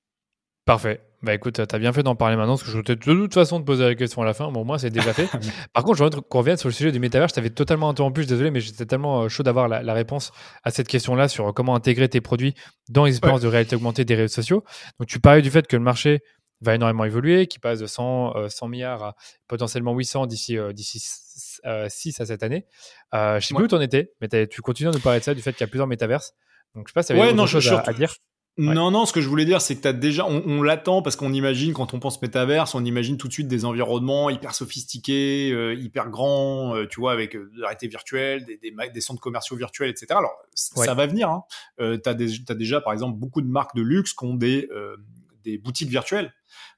Parfait. 0.66 1.02
Bah 1.24 1.34
écoute, 1.34 1.56
tu 1.68 1.76
as 1.76 1.80
bien 1.80 1.92
fait 1.92 2.04
d'en 2.04 2.16
parler 2.16 2.36
maintenant, 2.36 2.54
parce 2.54 2.64
que 2.64 2.70
je 2.70 2.78
voulais 2.78 2.96
de 2.96 3.24
toute 3.24 3.34
façon 3.34 3.60
te 3.60 3.66
poser 3.66 3.84
la 3.84 3.96
question 3.96 4.22
à 4.22 4.26
la 4.26 4.34
fin. 4.34 4.52
Bon, 4.52 4.64
moi, 4.64 4.78
c'est 4.78 4.90
déjà 4.90 5.12
fait. 5.12 5.28
Par 5.74 5.84
contre, 5.84 5.98
je 5.98 6.04
voudrais 6.04 6.22
qu'on 6.22 6.40
revienne 6.40 6.58
sur 6.58 6.70
le 6.70 6.74
sujet 6.74 6.92
du 6.92 7.00
métavers. 7.00 7.28
Je 7.28 7.34
t'avais 7.34 7.50
totalement 7.50 7.90
interrompu, 7.90 8.22
je 8.22 8.28
suis 8.28 8.34
désolé, 8.34 8.52
mais 8.52 8.60
j'étais 8.60 8.86
tellement 8.86 9.24
euh, 9.24 9.28
chaud 9.28 9.44
d'avoir 9.44 9.68
la, 9.68 9.94
réponse 9.94 10.32
à 10.64 10.72
cette 10.72 10.88
question-là 10.88 11.28
sur 11.28 11.54
comment 11.54 11.76
intégrer 11.76 12.10
tes 12.10 12.22
produits 12.22 12.54
dans 12.90 13.06
les 13.06 13.12
expériences 13.12 13.42
de 13.42 13.48
réalité 13.48 13.76
augmentée 13.76 14.06
des 14.06 14.16
réseaux 14.16 14.34
sociaux. 14.34 14.64
Donc, 15.00 15.08
tu 15.08 15.20
parlais 15.20 15.42
du 15.42 15.50
fait 15.50 15.66
que 15.66 15.76
le 15.76 15.84
marché 15.84 16.22
va 16.62 16.76
énormément 16.76 17.06
évoluer, 17.06 17.48
qui 17.48 17.58
passe 17.58 17.80
de 17.80 17.88
100, 17.88 18.50
100 18.50 18.66
euh, 18.66 18.70
milliards 18.70 19.04
à 19.04 19.16
potentiellement 19.48 19.94
800 19.94 20.28
d'ici 20.28 20.58
euh, 20.58 20.74
d'ici 20.74 21.00
6 21.00 22.22
à 22.22 22.26
cette 22.26 22.44
année. 22.44 22.66
je 23.14 23.40
sais 23.42 23.56
plus 23.56 23.66
où 23.66 23.68
tu 23.68 23.76
en 23.76 23.82
étais, 23.82 24.14
mais 24.22 24.48
tu 24.48 24.62
continues 24.62 24.90
à 24.90 24.94
nous 24.94 25.00
parler 25.00 25.20
de 25.20 25.26
ça, 25.26 25.34
du 25.34 25.42
fait 25.42 25.54
qu'il 25.54 25.62
y 25.62 25.64
a 25.64 25.68
plusieurs 25.68 25.88
métaverses. 25.88 26.34
Donc, 26.76 26.88
je 26.88 26.92
sais 26.92 26.94
pas 26.94 27.04
si 27.04 27.14
tu 27.14 27.20
avais 27.20 27.34
autre 27.34 27.48
chose 27.48 27.82
à 27.86 27.94
dire. 27.94 28.14
Non, 28.58 28.92
non, 28.92 29.06
ce 29.06 29.14
que 29.14 29.22
je 29.22 29.30
voulais 29.30 29.46
dire, 29.46 29.62
c'est 29.62 29.76
que 29.76 29.82
tu 29.82 29.88
as 29.88 29.94
déjà, 29.94 30.26
on, 30.28 30.62
l'attend 30.62 31.02
parce 31.02 31.16
qu'on 31.16 31.32
imagine, 31.32 31.74
quand 31.74 31.94
on 31.94 32.00
pense 32.00 32.22
métaverse, 32.22 32.76
on 32.76 32.84
imagine 32.84 33.18
tout 33.18 33.28
de 33.28 33.34
suite 33.34 33.48
des 33.48 33.64
environnements 33.64 34.30
hyper 34.30 34.54
sophistiqués, 34.54 35.52
euh, 35.54 35.74
hyper 35.74 36.10
grands, 36.10 36.76
euh, 36.76 36.86
tu 36.86 37.00
vois, 37.00 37.14
avec 37.14 37.36
euh, 37.36 37.50
de 37.56 37.62
la 37.62 37.68
réalité 37.68 37.88
virtuelle, 37.88 38.46
des, 38.46 38.58
des, 38.58 38.74
des, 38.94 39.02
centres 39.02 39.22
commerciaux 39.22 39.56
virtuels, 39.56 39.90
etc. 39.90 40.08
Alors, 40.10 40.36
ça 40.54 40.94
va 40.94 41.08
venir. 41.08 41.30
Hein. 41.30 41.44
Euh, 41.80 41.98
tu 41.98 42.10
as, 42.10 42.56
déjà, 42.56 42.82
par 42.82 42.92
exemple, 42.92 43.18
beaucoup 43.18 43.42
de 43.42 43.48
marques 43.48 43.76
de 43.76 43.82
luxe 43.82 44.14
qui 44.14 44.26
ont 44.26 44.36
des, 44.36 44.68
des 45.44 45.58
boutiques 45.58 45.90
virtuelles. 45.90 46.34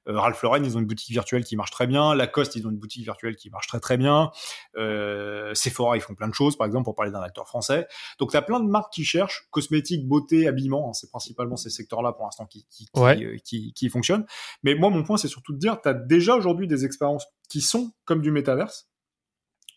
Euh, 0.07 0.19
Ralph 0.19 0.41
Lauren, 0.41 0.63
ils 0.63 0.77
ont 0.77 0.79
une 0.79 0.85
boutique 0.85 1.11
virtuelle 1.11 1.43
qui 1.43 1.55
marche 1.55 1.71
très 1.71 1.87
bien. 1.87 2.13
Lacoste, 2.15 2.55
ils 2.55 2.67
ont 2.67 2.69
une 2.69 2.77
boutique 2.77 3.03
virtuelle 3.03 3.35
qui 3.35 3.49
marche 3.49 3.67
très 3.67 3.79
très 3.79 3.97
bien. 3.97 4.31
Euh, 4.77 5.53
Sephora, 5.53 5.97
ils 5.97 6.01
font 6.01 6.15
plein 6.15 6.27
de 6.27 6.33
choses, 6.33 6.57
par 6.57 6.67
exemple, 6.67 6.85
pour 6.85 6.95
parler 6.95 7.11
d'un 7.11 7.21
acteur 7.21 7.47
français. 7.47 7.87
Donc, 8.19 8.31
tu 8.31 8.37
as 8.37 8.41
plein 8.41 8.59
de 8.59 8.67
marques 8.67 8.93
qui 8.93 9.05
cherchent 9.05 9.47
cosmétiques, 9.51 10.07
beauté, 10.07 10.47
habillement. 10.47 10.89
Hein, 10.89 10.93
c'est 10.93 11.09
principalement 11.09 11.55
ces 11.55 11.69
secteurs-là 11.69 12.13
pour 12.13 12.25
l'instant 12.25 12.45
qui 12.45 12.65
qui, 12.69 12.89
euh, 12.97 13.37
qui, 13.43 13.73
qui, 13.73 13.89
fonctionnent. 13.89 14.25
Mais 14.63 14.75
moi, 14.75 14.89
mon 14.89 15.03
point, 15.03 15.17
c'est 15.17 15.27
surtout 15.27 15.53
de 15.53 15.59
dire, 15.59 15.79
tu 15.81 15.89
as 15.89 15.93
déjà 15.93 16.35
aujourd'hui 16.35 16.67
des 16.67 16.85
expériences 16.85 17.25
qui 17.49 17.61
sont 17.61 17.93
comme 18.05 18.21
du 18.21 18.31
métaverse. 18.31 18.89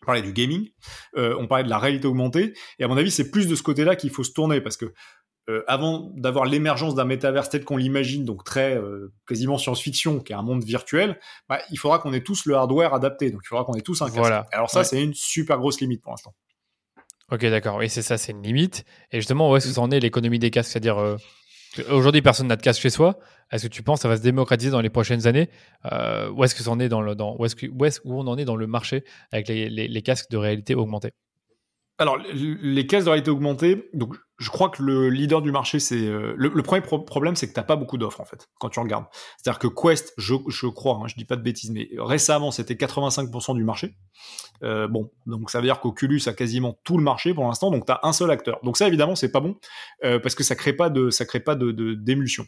On 0.03 0.05
parlait 0.05 0.21
du 0.21 0.31
gaming, 0.31 0.69
euh, 1.15 1.35
on 1.39 1.47
parlait 1.47 1.63
de 1.63 1.69
la 1.69 1.79
réalité 1.79 2.07
augmentée, 2.07 2.53
et 2.77 2.83
à 2.83 2.87
mon 2.87 2.97
avis, 2.97 3.09
c'est 3.09 3.31
plus 3.31 3.47
de 3.47 3.55
ce 3.55 3.63
côté-là 3.63 3.95
qu'il 3.95 4.11
faut 4.11 4.23
se 4.23 4.31
tourner, 4.31 4.61
parce 4.61 4.77
que 4.77 4.93
euh, 5.49 5.63
avant 5.67 6.11
d'avoir 6.15 6.45
l'émergence 6.45 6.93
d'un 6.93 7.05
métaverse 7.05 7.49
tel 7.49 7.63
qu'on 7.63 7.77
l'imagine, 7.77 8.25
donc 8.25 8.43
très 8.43 8.75
euh, 8.75 9.13
quasiment 9.27 9.57
science-fiction, 9.57 10.19
qui 10.19 10.33
est 10.33 10.35
un 10.35 10.41
monde 10.41 10.63
virtuel, 10.63 11.19
bah, 11.47 11.59
il 11.71 11.77
faudra 11.77 11.99
qu'on 11.99 12.11
ait 12.13 12.23
tous 12.23 12.45
le 12.45 12.55
hardware 12.55 12.93
adapté. 12.93 13.31
Donc 13.31 13.41
il 13.43 13.47
faudra 13.47 13.63
qu'on 13.63 13.75
ait 13.75 13.81
tous 13.81 14.01
un 14.01 14.09
casque. 14.09 14.33
Alors 14.51 14.69
ça, 14.69 14.83
c'est 14.83 15.01
une 15.01 15.13
super 15.13 15.57
grosse 15.57 15.79
limite 15.79 16.01
pour 16.01 16.11
l'instant. 16.11 16.33
Ok, 17.31 17.45
d'accord. 17.45 17.81
Et 17.83 17.89
c'est 17.89 18.01
ça, 18.01 18.17
c'est 18.17 18.31
une 18.31 18.43
limite. 18.43 18.85
Et 19.11 19.17
justement, 19.17 19.51
où 19.51 19.55
est-ce 19.55 19.67
que 19.67 19.73
ça 19.73 19.81
en 19.81 19.91
est 19.91 19.99
l'économie 19.99 20.39
des 20.39 20.51
casques? 20.51 20.71
C'est-à-dire, 20.71 20.97
euh, 20.97 21.17
aujourd'hui, 21.89 22.21
personne 22.21 22.47
n'a 22.47 22.55
de 22.55 22.61
casque 22.61 22.81
chez 22.81 22.89
soi. 22.89 23.17
Est-ce 23.51 23.67
que 23.67 23.73
tu 23.73 23.83
penses 23.83 23.99
que 23.99 24.03
ça 24.03 24.09
va 24.09 24.17
se 24.17 24.21
démocratiser 24.21 24.71
dans 24.71 24.81
les 24.81 24.89
prochaines 24.89 25.27
années? 25.27 25.49
Où 25.83 26.43
est-ce 26.43 26.55
que 26.55 26.63
ça 26.63 26.71
en 26.71 26.79
est 26.79 26.89
dans 26.89 27.01
le, 27.01 27.15
dans, 27.15 27.35
où 27.37 27.45
est-ce 27.45 27.55
que, 27.55 27.67
où, 27.67 27.85
est 27.85 28.01
où 28.03 28.19
on 28.19 28.27
en 28.27 28.37
est 28.37 28.45
dans 28.45 28.57
le 28.57 28.67
marché 28.67 29.03
avec 29.31 29.47
les, 29.47 29.69
les, 29.69 29.87
les 29.87 30.01
casques 30.01 30.29
de 30.29 30.37
réalité 30.37 30.75
augmentée? 30.75 31.11
Alors, 31.99 32.17
les 32.17 32.85
caisses 32.85 33.05
de 33.05 33.09
réalité 33.09 33.31
augmentée, 33.31 33.89
donc 33.93 34.15
je 34.37 34.49
crois 34.49 34.69
que 34.69 34.83
le 34.83 35.09
leader 35.09 35.41
du 35.41 35.51
marché, 35.51 35.79
c'est 35.79 36.07
euh, 36.07 36.33
le, 36.37 36.61
premier 36.61 36.81
problème, 36.81 37.35
c'est 37.35 37.47
que 37.47 37.53
t'as 37.53 37.63
pas 37.63 37.75
beaucoup 37.75 37.97
d'offres 37.97 38.21
en 38.21 38.25
fait 38.25 38.47
quand 38.59 38.69
tu 38.69 38.79
regardes. 38.79 39.05
C'est-à-dire 39.37 39.57
que 39.57 39.67
Quest, 39.67 40.13
je, 40.17 40.35
je 40.47 40.67
crois, 40.67 40.99
hein, 41.01 41.07
je 41.07 41.15
dis 41.15 41.25
pas 41.25 41.35
de 41.35 41.41
bêtises, 41.41 41.71
mais 41.71 41.89
récemment 41.97 42.51
c'était 42.51 42.75
85% 42.75 43.55
du 43.55 43.63
marché. 43.63 43.95
Euh, 44.63 44.87
bon, 44.87 45.11
donc 45.25 45.49
ça 45.49 45.59
veut 45.59 45.65
dire 45.65 45.79
qu'Oculus 45.79 46.21
a 46.27 46.33
quasiment 46.33 46.79
tout 46.83 46.97
le 46.97 47.03
marché 47.03 47.33
pour 47.33 47.45
l'instant, 47.45 47.71
donc 47.71 47.85
t'as 47.85 47.99
un 48.03 48.13
seul 48.13 48.29
acteur. 48.29 48.59
Donc 48.63 48.77
ça 48.77 48.87
évidemment 48.87 49.15
c'est 49.15 49.31
pas 49.31 49.39
bon 49.39 49.55
euh, 50.03 50.19
parce 50.19 50.35
que 50.35 50.43
ça 50.43 50.55
crée 50.55 50.73
pas 50.73 50.89
de 50.89 51.09
ça 51.09 51.25
crée 51.25 51.39
pas 51.39 51.55
de 51.55 51.71
d'émulsion. 51.95 52.45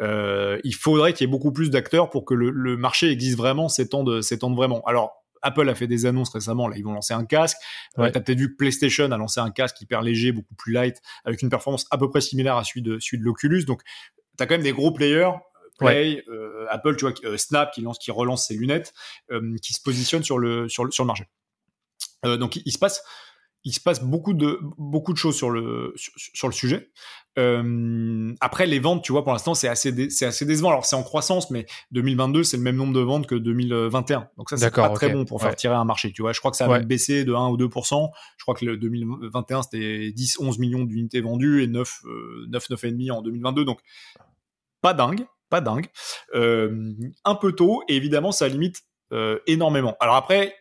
Euh, 0.00 0.60
il 0.62 0.74
faudrait 0.74 1.14
qu'il 1.14 1.26
y 1.26 1.28
ait 1.28 1.30
beaucoup 1.30 1.52
plus 1.52 1.70
d'acteurs 1.70 2.10
pour 2.10 2.24
que 2.24 2.34
le, 2.34 2.50
le 2.50 2.76
marché 2.76 3.10
existe 3.10 3.36
vraiment, 3.36 3.68
s'étende 3.68 4.22
s'étende 4.22 4.54
vraiment. 4.54 4.82
Alors 4.86 5.23
Apple 5.44 5.68
a 5.68 5.74
fait 5.74 5.86
des 5.86 6.06
annonces 6.06 6.30
récemment, 6.30 6.66
là, 6.66 6.76
ils 6.76 6.84
vont 6.84 6.92
lancer 6.92 7.14
un 7.14 7.24
casque. 7.24 7.58
Euh, 7.98 8.02
ouais. 8.02 8.12
tu 8.12 8.18
as 8.18 8.20
peut-être 8.20 8.38
vu 8.38 8.50
que 8.50 8.56
PlayStation 8.56 9.10
a 9.12 9.16
lancé 9.16 9.38
un 9.38 9.50
casque 9.50 9.80
hyper 9.80 10.02
léger, 10.02 10.32
beaucoup 10.32 10.54
plus 10.56 10.72
light, 10.72 11.00
avec 11.24 11.42
une 11.42 11.50
performance 11.50 11.86
à 11.90 11.98
peu 11.98 12.10
près 12.10 12.20
similaire 12.20 12.56
à 12.56 12.64
celui 12.64 12.82
de, 12.82 12.98
celui 12.98 13.18
de 13.18 13.24
l'Oculus. 13.24 13.64
Donc, 13.64 13.82
tu 13.84 14.42
as 14.42 14.46
quand 14.46 14.54
même 14.54 14.62
des 14.62 14.72
gros 14.72 14.90
players. 14.90 15.30
Play, 15.76 15.88
ouais. 15.88 16.24
euh, 16.28 16.66
Apple, 16.70 16.94
tu 16.94 17.04
vois, 17.04 17.14
euh, 17.24 17.36
Snap 17.36 17.72
qui 17.72 17.80
lance, 17.80 17.98
qui 17.98 18.12
relance 18.12 18.46
ses 18.46 18.54
lunettes, 18.54 18.94
euh, 19.32 19.56
qui 19.60 19.72
se 19.72 19.82
positionne 19.82 20.22
sur 20.22 20.38
le, 20.38 20.68
sur 20.68 20.84
le, 20.84 20.92
sur 20.92 21.02
le 21.02 21.08
marché. 21.08 21.26
Euh, 22.24 22.36
donc, 22.36 22.54
il, 22.54 22.62
il 22.64 22.70
se 22.70 22.78
passe, 22.78 23.02
il 23.64 23.72
se 23.72 23.80
passe 23.80 24.02
beaucoup 24.02 24.34
de 24.34 24.60
beaucoup 24.78 25.12
de 25.12 25.18
choses 25.18 25.36
sur 25.36 25.50
le 25.50 25.92
sur, 25.96 26.12
sur 26.16 26.48
le 26.48 26.52
sujet. 26.52 26.90
Euh, 27.36 28.32
après 28.40 28.66
les 28.66 28.78
ventes, 28.78 29.02
tu 29.02 29.10
vois, 29.10 29.24
pour 29.24 29.32
l'instant 29.32 29.54
c'est 29.54 29.68
assez 29.68 30.10
c'est 30.10 30.26
assez 30.26 30.44
décevant. 30.44 30.68
Alors 30.68 30.84
c'est 30.84 30.96
en 30.96 31.02
croissance, 31.02 31.50
mais 31.50 31.66
2022 31.90 32.44
c'est 32.44 32.58
le 32.58 32.62
même 32.62 32.76
nombre 32.76 32.92
de 32.92 33.00
ventes 33.00 33.26
que 33.26 33.34
2021. 33.34 34.28
Donc 34.36 34.50
ça 34.50 34.56
c'est 34.56 34.70
pas 34.70 34.88
okay. 34.88 34.94
très 34.94 35.08
bon 35.10 35.24
pour 35.24 35.40
faire 35.40 35.56
tirer 35.56 35.74
un 35.74 35.84
marché. 35.84 36.12
Tu 36.12 36.22
vois, 36.22 36.32
je 36.32 36.38
crois 36.38 36.50
que 36.50 36.56
ça 36.56 36.66
a 36.66 36.68
ouais. 36.68 36.84
baissé 36.84 37.24
de 37.24 37.32
1 37.32 37.48
ou 37.48 37.56
2 37.56 37.64
Je 37.64 38.44
crois 38.44 38.54
que 38.54 38.64
le 38.64 38.76
2021 38.76 39.62
c'était 39.62 40.12
10 40.12 40.38
11 40.40 40.58
millions 40.58 40.84
d'unités 40.84 41.20
vendues 41.22 41.62
et 41.62 41.66
9 41.66 42.00
euh, 42.04 42.46
9 42.48 42.70
9 42.70 42.84
et 42.84 42.90
demi 42.90 43.10
en 43.10 43.22
2022. 43.22 43.64
Donc 43.64 43.80
pas 44.82 44.94
dingue, 44.94 45.26
pas 45.48 45.62
dingue. 45.62 45.86
Euh, 46.34 46.92
un 47.24 47.34
peu 47.34 47.52
tôt 47.52 47.82
et 47.88 47.96
évidemment 47.96 48.30
ça 48.30 48.46
limite 48.46 48.82
euh, 49.12 49.38
énormément. 49.46 49.96
Alors 50.00 50.16
après 50.16 50.54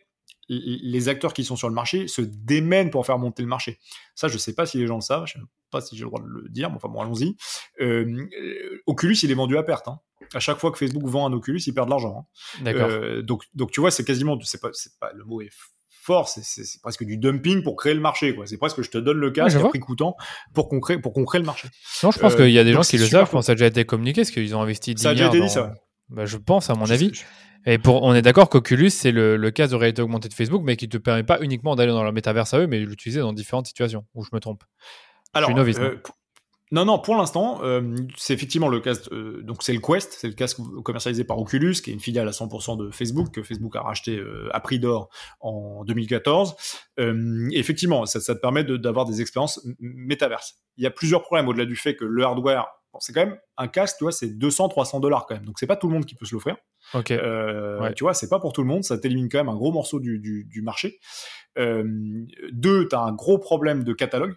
les 0.50 1.10
acteurs 1.10 1.34
qui 1.34 1.44
sont 1.44 1.56
sur 1.56 1.70
le 1.70 1.76
marché 1.76 2.08
se 2.08 2.22
démènent 2.22 2.90
pour 2.90 3.06
faire 3.06 3.18
monter 3.18 3.42
le 3.42 3.48
marché. 3.48 3.80
Ça, 4.16 4.28
je 4.28 4.38
sais 4.38 4.54
pas 4.54 4.66
si 4.66 4.78
les 4.78 4.88
gens 4.88 4.96
le 4.96 5.02
savent, 5.02 5.26
je 5.26 5.34
sais 5.34 5.40
pas 5.72 5.82
si 5.82 5.96
j'ai 5.96 6.04
le 6.04 6.10
droit 6.10 6.22
de 6.22 6.28
le 6.28 6.50
dire, 6.50 6.70
mais 6.70 6.76
enfin 6.76 6.90
bon, 6.90 7.02
allons-y. 7.02 7.36
Euh, 7.82 8.28
Oculus, 8.86 9.18
il 9.24 9.32
est 9.32 9.36
vendu 9.36 9.58
à 9.58 9.64
perte. 9.64 9.88
Hein. 9.88 10.00
À 10.34 10.40
chaque 10.40 10.58
fois 10.58 10.72
que 10.72 10.78
Facebook 10.78 11.06
vend 11.06 11.28
un 11.28 11.34
Oculus, 11.34 11.62
il 11.66 11.74
perd 11.74 11.88
de 11.88 11.92
l'argent. 11.92 12.28
Hein. 12.28 12.64
D'accord. 12.64 12.90
Euh, 12.90 13.22
donc, 13.22 13.44
donc 13.54 13.72
tu 13.72 13.80
vois, 13.80 13.92
c'est 13.92 14.04
quasiment, 14.04 14.38
c'est 14.42 14.62
pas, 14.62 14.70
c'est 14.74 14.98
pas 15.00 15.12
le 15.14 15.24
mot 15.24 15.42
est 15.42 15.50
fort, 16.04 16.28
c'est 16.28 16.82
presque 16.82 17.06
du 17.06 17.18
dumping 17.18 17.64
pour 17.64 17.78
créer 17.78 17.94
le 17.94 18.02
marché. 18.02 18.38
C'est 18.46 18.58
presque 18.58 18.82
je 18.82 18.90
te 18.90 18.98
donne 18.98 19.18
le 19.18 19.32
casque 19.32 19.58
à 19.58 19.68
prix 19.70 19.80
coûtant 19.80 20.18
pour 20.54 20.68
qu'on 20.68 20.82
crée, 20.82 21.00
pour 21.00 21.14
qu'on 21.14 21.24
crée 21.24 21.40
le 21.40 21.46
marché. 21.46 21.70
Non, 22.04 22.12
je 22.12 22.20
pense 22.20 22.34
euh, 22.34 22.38
qu'il 22.38 22.52
y 22.52 22.60
a 22.60 22.66
des 22.66 22.74
gens 22.74 22.82
qui 22.82 22.98
le 22.98 23.06
savent. 23.06 23.26
Je 23.26 23.32
pense 23.32 23.44
que 23.44 23.46
ça 23.46 23.52
a 23.54 23.56
déjà 23.56 23.68
été 23.68 23.86
communiqué, 23.86 24.22
parce 24.22 24.32
qu'ils 24.32 24.54
ont 24.56 24.62
investi 24.62 24.96
10 24.96 25.02
ça 25.02 25.10
a 25.10 25.14
déjà 25.14 25.28
été 25.28 25.38
dit, 25.38 25.44
dans... 25.44 25.50
ça. 25.50 25.74
Bah, 26.10 26.26
je 26.26 26.38
pense, 26.38 26.70
à 26.70 26.76
mon 26.76 26.86
je 26.86 26.94
avis. 26.94 27.16
Sais, 27.16 27.26
et 27.66 27.78
pour, 27.78 28.04
on 28.04 28.14
est 28.14 28.22
d'accord 28.22 28.50
qu'Oculus, 28.50 28.90
c'est 28.90 29.12
le, 29.12 29.38
le 29.38 29.52
cas 29.52 29.68
de 29.68 29.76
réalité 29.76 30.02
augmentée 30.02 30.30
de 30.30 30.34
Facebook, 30.34 30.62
mais 30.64 30.76
qui 30.76 30.90
te 30.90 30.98
permet 30.98 31.24
pas 31.24 31.40
uniquement 31.42 31.76
d'aller 31.76 31.92
dans 31.92 32.04
leur 32.04 32.14
métaverse 32.14 32.54
à 32.54 32.60
eux, 32.60 32.68
mais 32.68 32.80
de 32.80 32.86
l'utiliser 32.86 33.20
dans 33.20 33.34
différentes 33.34 33.68
situations, 33.68 34.06
où 34.14 34.24
je 34.24 34.30
me 34.34 34.40
trompe. 34.40 34.64
Alors, 35.34 35.50
je 35.50 35.54
suis 35.54 35.58
novice, 35.58 35.80
euh, 35.80 36.02
non, 36.74 36.86
non, 36.86 36.98
pour 36.98 37.16
l'instant, 37.16 37.60
euh, 37.62 37.96
c'est 38.18 38.34
effectivement 38.34 38.68
le 38.68 38.80
casque. 38.80 39.08
Euh, 39.12 39.44
donc, 39.44 39.62
c'est 39.62 39.74
le 39.74 39.80
Quest, 39.80 40.12
c'est 40.14 40.28
le 40.28 40.34
casque 40.34 40.60
commercialisé 40.84 41.24
par 41.24 41.38
Oculus, 41.38 41.76
qui 41.76 41.92
est 41.92 41.94
une 41.94 42.00
filiale 42.00 42.28
à 42.28 42.32
100% 42.32 42.78
de 42.78 42.90
Facebook, 42.90 43.30
que 43.32 43.44
Facebook 43.44 43.76
a 43.76 43.82
racheté 43.82 44.18
euh, 44.18 44.50
à 44.54 44.60
prix 44.60 44.80
d'or 44.80 45.10
en 45.40 45.84
2014. 45.86 46.56
Euh, 47.00 47.48
effectivement, 47.52 48.08
ça, 48.08 48.20
ça, 48.20 48.34
te 48.34 48.40
permet 48.40 48.64
d'avoir 48.64 49.06
de, 49.06 49.12
des 49.12 49.22
expériences 49.22 49.64
métaverses. 49.80 50.64
Il 50.78 50.84
y 50.84 50.88
a 50.88 50.90
plusieurs 50.90 51.22
problèmes 51.22 51.48
au-delà 51.48 51.66
du 51.66 51.76
fait 51.76 51.96
que 51.96 52.06
le 52.06 52.24
hardware, 52.24 52.66
bon, 52.94 53.00
c'est 53.00 53.12
quand 53.12 53.26
même 53.26 53.38
un 53.58 53.68
casque, 53.68 53.98
tu 53.98 54.06
vois, 54.06 54.12
c'est 54.12 54.30
200, 54.30 54.70
300 54.70 55.00
dollars 55.00 55.26
quand 55.26 55.36
même. 55.36 55.46
Donc, 55.46 55.60
c'est 55.60 55.68
pas 55.68 55.76
tout 55.76 55.88
le 55.88 55.94
monde 55.94 56.06
qui 56.06 56.16
peut 56.16 56.26
se 56.26 56.34
l'offrir. 56.34 56.56
Ok. 56.94 57.10
Ouais. 57.10 57.94
Tu 57.96 58.04
vois, 58.04 58.14
c'est 58.14 58.30
pas 58.30 58.40
pour 58.40 58.54
tout 58.54 58.62
le 58.62 58.68
monde. 58.68 58.84
Ça 58.84 58.98
t'élimine 58.98 59.30
quand 59.30 59.40
même 59.40 59.50
un 59.50 59.56
gros 59.56 59.72
morceau 59.72 60.00
du, 60.00 60.20
du, 60.20 60.46
du 60.46 60.62
marché. 60.62 61.00
deux, 61.58 62.88
t'as 62.88 63.02
un 63.02 63.14
gros 63.14 63.40
problème 63.40 63.84
de 63.84 63.94
catalogue. 63.94 64.36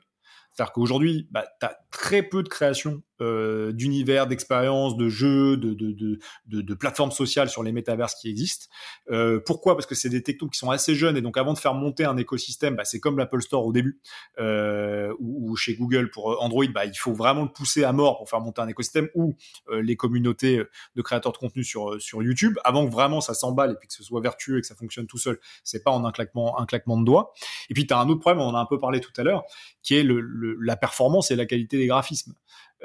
C'est-à-dire 0.57 0.73
qu'aujourd'hui, 0.73 1.29
bah, 1.31 1.45
tu 1.61 1.67
as 1.67 1.77
très 1.91 2.23
peu 2.23 2.43
de 2.43 2.49
création 2.49 3.03
euh, 3.21 3.73
d'univers, 3.73 4.27
d'expériences, 4.27 4.97
de 4.97 5.09
jeux, 5.09 5.57
de, 5.57 5.75
de, 5.75 5.93
de, 5.93 6.61
de, 6.61 6.75
plateformes 6.75 7.11
sociales 7.11 7.49
sur 7.49 7.63
les 7.63 7.73
métaverses 7.73 8.15
qui 8.15 8.29
existent. 8.29 8.67
Euh, 9.11 9.41
pourquoi? 9.45 9.75
Parce 9.75 9.87
que 9.87 9.95
c'est 9.95 10.09
des 10.09 10.23
technos 10.23 10.49
qui 10.49 10.59
sont 10.59 10.71
assez 10.71 10.95
jeunes 10.95 11.17
et 11.17 11.23
donc 11.23 11.37
avant 11.37 11.53
de 11.53 11.59
faire 11.59 11.75
monter 11.75 12.05
un 12.05 12.17
écosystème, 12.17 12.77
bah, 12.77 12.85
c'est 12.85 13.01
comme 13.01 13.19
l'Apple 13.19 13.41
Store 13.41 13.67
au 13.67 13.73
début 13.73 14.01
euh, 14.39 15.15
ou, 15.19 15.51
ou, 15.51 15.57
chez 15.57 15.75
Google 15.75 16.11
pour 16.11 16.43
Android, 16.43 16.67
bah, 16.67 16.85
il 16.85 16.95
faut 16.95 17.13
vraiment 17.13 17.43
le 17.43 17.49
pousser 17.49 17.85
à 17.85 17.93
mort 17.93 18.19
pour 18.19 18.29
faire 18.29 18.41
monter 18.41 18.61
un 18.61 18.69
écosystème 18.69 19.09
ou 19.15 19.37
euh, 19.71 19.81
les 19.83 19.97
communautés 19.97 20.63
de 20.95 21.03
créateurs 21.03 21.33
de 21.33 21.39
contenu 21.39 21.65
sur, 21.65 22.01
sur 22.01 22.23
YouTube 22.23 22.59
avant 22.65 22.87
que 22.87 22.93
vraiment 22.93 23.21
ça 23.21 23.35
s'emballe 23.35 23.73
et 23.73 23.75
puis 23.77 23.89
que 23.89 23.95
ce 23.95 24.03
soit 24.03 24.21
vertueux 24.21 24.59
et 24.59 24.61
que 24.61 24.67
ça 24.67 24.75
fonctionne 24.75 25.07
tout 25.07 25.19
seul. 25.19 25.39
C'est 25.65 25.83
pas 25.83 25.91
en 25.91 26.05
un 26.05 26.13
claquement, 26.13 26.59
un 26.61 26.67
claquement 26.67 26.99
de 26.99 27.05
doigts. 27.05 27.33
Et 27.71 27.75
puis 27.75 27.87
tu 27.87 27.95
as 27.95 27.99
un 27.99 28.09
autre 28.09 28.21
problème, 28.21 28.41
on 28.43 28.49
en 28.49 28.55
a 28.55 28.61
un 28.61 28.67
peu 28.67 28.79
parlé 28.79 29.01
tout 29.01 29.13
à 29.17 29.23
l'heure, 29.23 29.45
qui 29.83 29.95
est 29.95 30.03
le, 30.03 30.21
le, 30.21 30.57
la 30.61 30.77
performance 30.77 31.31
et 31.31 31.37
la 31.37 31.47
qualité 31.47 31.79
des 31.79 31.87
graphismes. 31.87 32.35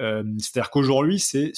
Euh, 0.02 0.24
C'est-à-dire 0.40 0.70
qu'aujourd'hui, 0.72 1.20
c'est 1.20 1.52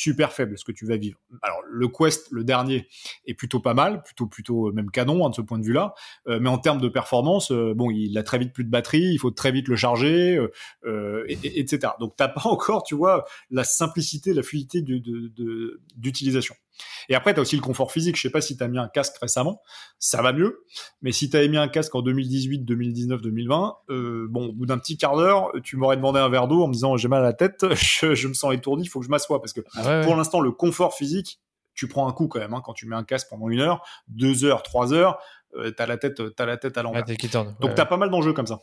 super 0.00 0.32
faible 0.32 0.56
ce 0.56 0.64
que 0.64 0.72
tu 0.72 0.86
vas 0.86 0.96
vivre. 0.96 1.18
Alors 1.42 1.60
le 1.68 1.86
Quest, 1.88 2.28
le 2.30 2.42
dernier, 2.42 2.88
est 3.26 3.34
plutôt 3.34 3.60
pas 3.60 3.74
mal, 3.74 4.02
plutôt 4.02 4.26
plutôt 4.26 4.72
même 4.72 4.90
canon 4.90 5.26
hein, 5.26 5.30
de 5.30 5.34
ce 5.34 5.42
point 5.42 5.58
de 5.58 5.64
vue-là. 5.64 5.94
Euh, 6.26 6.38
mais 6.40 6.48
en 6.48 6.56
termes 6.56 6.80
de 6.80 6.88
performance, 6.88 7.50
euh, 7.52 7.74
bon, 7.74 7.90
il 7.90 8.16
a 8.16 8.22
très 8.22 8.38
vite 8.38 8.54
plus 8.54 8.64
de 8.64 8.70
batterie, 8.70 9.12
il 9.12 9.18
faut 9.18 9.30
très 9.30 9.52
vite 9.52 9.68
le 9.68 9.76
charger, 9.76 10.36
euh, 10.36 10.50
euh 10.86 11.24
et, 11.28 11.38
et, 11.44 11.60
etc. 11.60 11.92
Donc 12.00 12.14
t'as 12.16 12.28
pas 12.28 12.42
encore, 12.46 12.82
tu 12.82 12.94
vois, 12.94 13.24
la 13.50 13.64
simplicité, 13.64 14.32
la 14.32 14.42
fluidité 14.42 14.82
d'utilisation. 14.82 16.54
Et 17.08 17.14
après, 17.14 17.34
tu 17.34 17.40
as 17.40 17.42
aussi 17.42 17.56
le 17.56 17.62
confort 17.62 17.92
physique. 17.92 18.16
Je 18.16 18.22
sais 18.22 18.30
pas 18.30 18.40
si 18.40 18.56
tu 18.56 18.62
as 18.62 18.68
mis 18.68 18.78
un 18.78 18.88
casque 18.88 19.16
récemment, 19.20 19.60
ça 19.98 20.22
va 20.22 20.32
mieux. 20.32 20.64
Mais 21.02 21.12
si 21.12 21.30
tu 21.30 21.36
avais 21.36 21.48
mis 21.48 21.56
un 21.56 21.68
casque 21.68 21.94
en 21.94 22.02
2018, 22.02 22.64
2019, 22.64 23.20
2020, 23.20 23.76
euh, 23.90 24.26
bon, 24.30 24.48
au 24.48 24.52
bout 24.52 24.66
d'un 24.66 24.78
petit 24.78 24.96
quart 24.96 25.16
d'heure, 25.16 25.50
tu 25.62 25.76
m'aurais 25.76 25.96
demandé 25.96 26.20
un 26.20 26.28
verre 26.28 26.48
d'eau 26.48 26.62
en 26.62 26.68
me 26.68 26.72
disant 26.72 26.96
j'ai 26.96 27.08
mal 27.08 27.20
à 27.20 27.26
la 27.26 27.32
tête, 27.32 27.64
je, 27.74 28.14
je 28.14 28.28
me 28.28 28.34
sens 28.34 28.54
étourdi, 28.54 28.84
il 28.84 28.88
faut 28.88 29.00
que 29.00 29.06
je 29.06 29.10
m'assoie. 29.10 29.40
Parce 29.40 29.52
que 29.52 29.60
ah 29.74 29.78
ouais, 29.78 30.00
pour 30.02 30.12
ouais. 30.12 30.16
l'instant, 30.16 30.40
le 30.40 30.52
confort 30.52 30.94
physique, 30.94 31.40
tu 31.74 31.88
prends 31.88 32.08
un 32.08 32.12
coup 32.12 32.28
quand 32.28 32.40
même. 32.40 32.54
Hein, 32.54 32.62
quand 32.64 32.74
tu 32.74 32.86
mets 32.86 32.96
un 32.96 33.04
casque 33.04 33.28
pendant 33.30 33.48
une 33.48 33.60
heure, 33.60 33.86
deux 34.08 34.44
heures, 34.44 34.62
trois 34.62 34.92
heures, 34.92 35.18
euh, 35.56 35.70
t'as 35.70 35.86
la 35.86 35.96
tête, 35.96 36.20
as 36.38 36.46
la 36.46 36.56
tête 36.56 36.76
à 36.78 36.82
l'envers. 36.82 37.04
Ouais, 37.08 37.16
Donc 37.60 37.74
t'as 37.74 37.86
pas 37.86 37.96
mal 37.96 38.10
d'enjeux 38.10 38.32
comme 38.32 38.46
ça. 38.46 38.60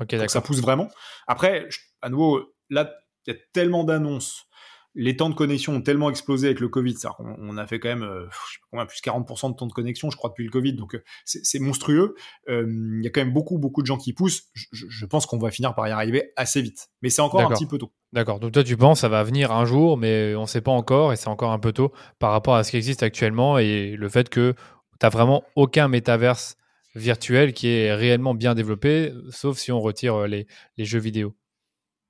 Ok, 0.00 0.16
ça 0.28 0.40
pousse 0.40 0.60
vraiment. 0.60 0.88
Après, 1.26 1.68
à 2.02 2.08
nouveau, 2.08 2.54
là, 2.68 2.92
il 3.26 3.34
y 3.34 3.36
a 3.36 3.40
tellement 3.52 3.84
d'annonces 3.84 4.46
les 4.94 5.16
temps 5.16 5.28
de 5.28 5.34
connexion 5.34 5.74
ont 5.74 5.80
tellement 5.80 6.08
explosé 6.08 6.46
avec 6.46 6.60
le 6.60 6.68
Covid, 6.68 6.94
ça, 6.94 7.16
on, 7.18 7.34
on, 7.38 7.56
a 7.56 7.66
fait 7.66 7.80
quand 7.80 7.88
même, 7.88 8.02
euh, 8.02 8.26
je 8.30 8.54
sais 8.54 8.58
pas 8.60 8.66
combien, 8.70 8.86
plus 8.86 9.00
40% 9.00 9.50
de 9.50 9.56
temps 9.56 9.66
de 9.66 9.72
connexion, 9.72 10.10
je 10.10 10.16
crois, 10.16 10.30
depuis 10.30 10.44
le 10.44 10.50
Covid, 10.50 10.74
donc 10.74 10.94
euh, 10.94 11.02
c'est 11.24 11.58
monstrueux. 11.58 12.14
Il 12.48 12.54
euh, 12.54 13.00
y 13.02 13.06
a 13.06 13.10
quand 13.10 13.20
même 13.20 13.32
beaucoup, 13.32 13.58
beaucoup 13.58 13.82
de 13.82 13.86
gens 13.86 13.96
qui 13.96 14.12
poussent. 14.12 14.44
Je, 14.54 14.86
je 14.88 15.06
pense 15.06 15.26
qu'on 15.26 15.38
va 15.38 15.50
finir 15.50 15.74
par 15.74 15.88
y 15.88 15.90
arriver 15.90 16.32
assez 16.36 16.62
vite, 16.62 16.88
mais 17.02 17.10
c'est 17.10 17.22
encore 17.22 17.40
un 17.40 17.50
petit 17.50 17.66
peu 17.66 17.78
tôt. 17.78 17.92
D'accord. 18.12 18.38
Donc 18.38 18.52
toi, 18.52 18.62
tu 18.62 18.76
penses 18.76 19.00
ça 19.00 19.08
va 19.08 19.24
venir 19.24 19.50
un 19.50 19.64
jour, 19.64 19.96
mais 19.96 20.34
on 20.36 20.42
ne 20.42 20.46
sait 20.46 20.60
pas 20.60 20.70
encore, 20.70 21.12
et 21.12 21.16
c'est 21.16 21.28
encore 21.28 21.50
un 21.50 21.58
peu 21.58 21.72
tôt 21.72 21.92
par 22.18 22.30
rapport 22.30 22.54
à 22.54 22.62
ce 22.62 22.70
qui 22.70 22.76
existe 22.76 23.02
actuellement 23.02 23.58
et 23.58 23.96
le 23.96 24.08
fait 24.08 24.28
que 24.28 24.54
tu 25.00 25.06
n'as 25.06 25.10
vraiment 25.10 25.42
aucun 25.56 25.88
métaverse 25.88 26.56
virtuel 26.94 27.52
qui 27.52 27.68
est 27.68 27.92
réellement 27.92 28.34
bien 28.34 28.54
développé, 28.54 29.12
sauf 29.30 29.58
si 29.58 29.72
on 29.72 29.80
retire 29.80 30.28
les, 30.28 30.46
les 30.76 30.84
jeux 30.84 31.00
vidéo. 31.00 31.34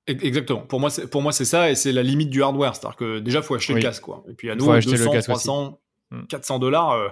Exactement. 0.06 0.60
Pour 0.60 0.80
moi, 0.80 0.90
c'est, 0.90 1.08
pour 1.08 1.22
moi, 1.22 1.32
c'est 1.32 1.44
ça, 1.44 1.70
et 1.70 1.74
c'est 1.74 1.92
la 1.92 2.02
limite 2.02 2.30
du 2.30 2.42
hardware. 2.42 2.76
C'est-à-dire 2.76 2.96
que 2.96 3.18
déjà, 3.20 3.40
faut 3.42 3.54
acheter 3.54 3.72
oui. 3.72 3.80
le 3.80 3.86
casque, 3.86 4.02
quoi. 4.02 4.22
Et 4.28 4.34
puis 4.34 4.50
à 4.50 4.54
nous, 4.54 4.66
200, 4.66 5.20
300, 5.20 5.80
aussi. 6.12 6.26
400 6.28 6.58
dollars. 6.58 6.92
Euh, 6.92 7.08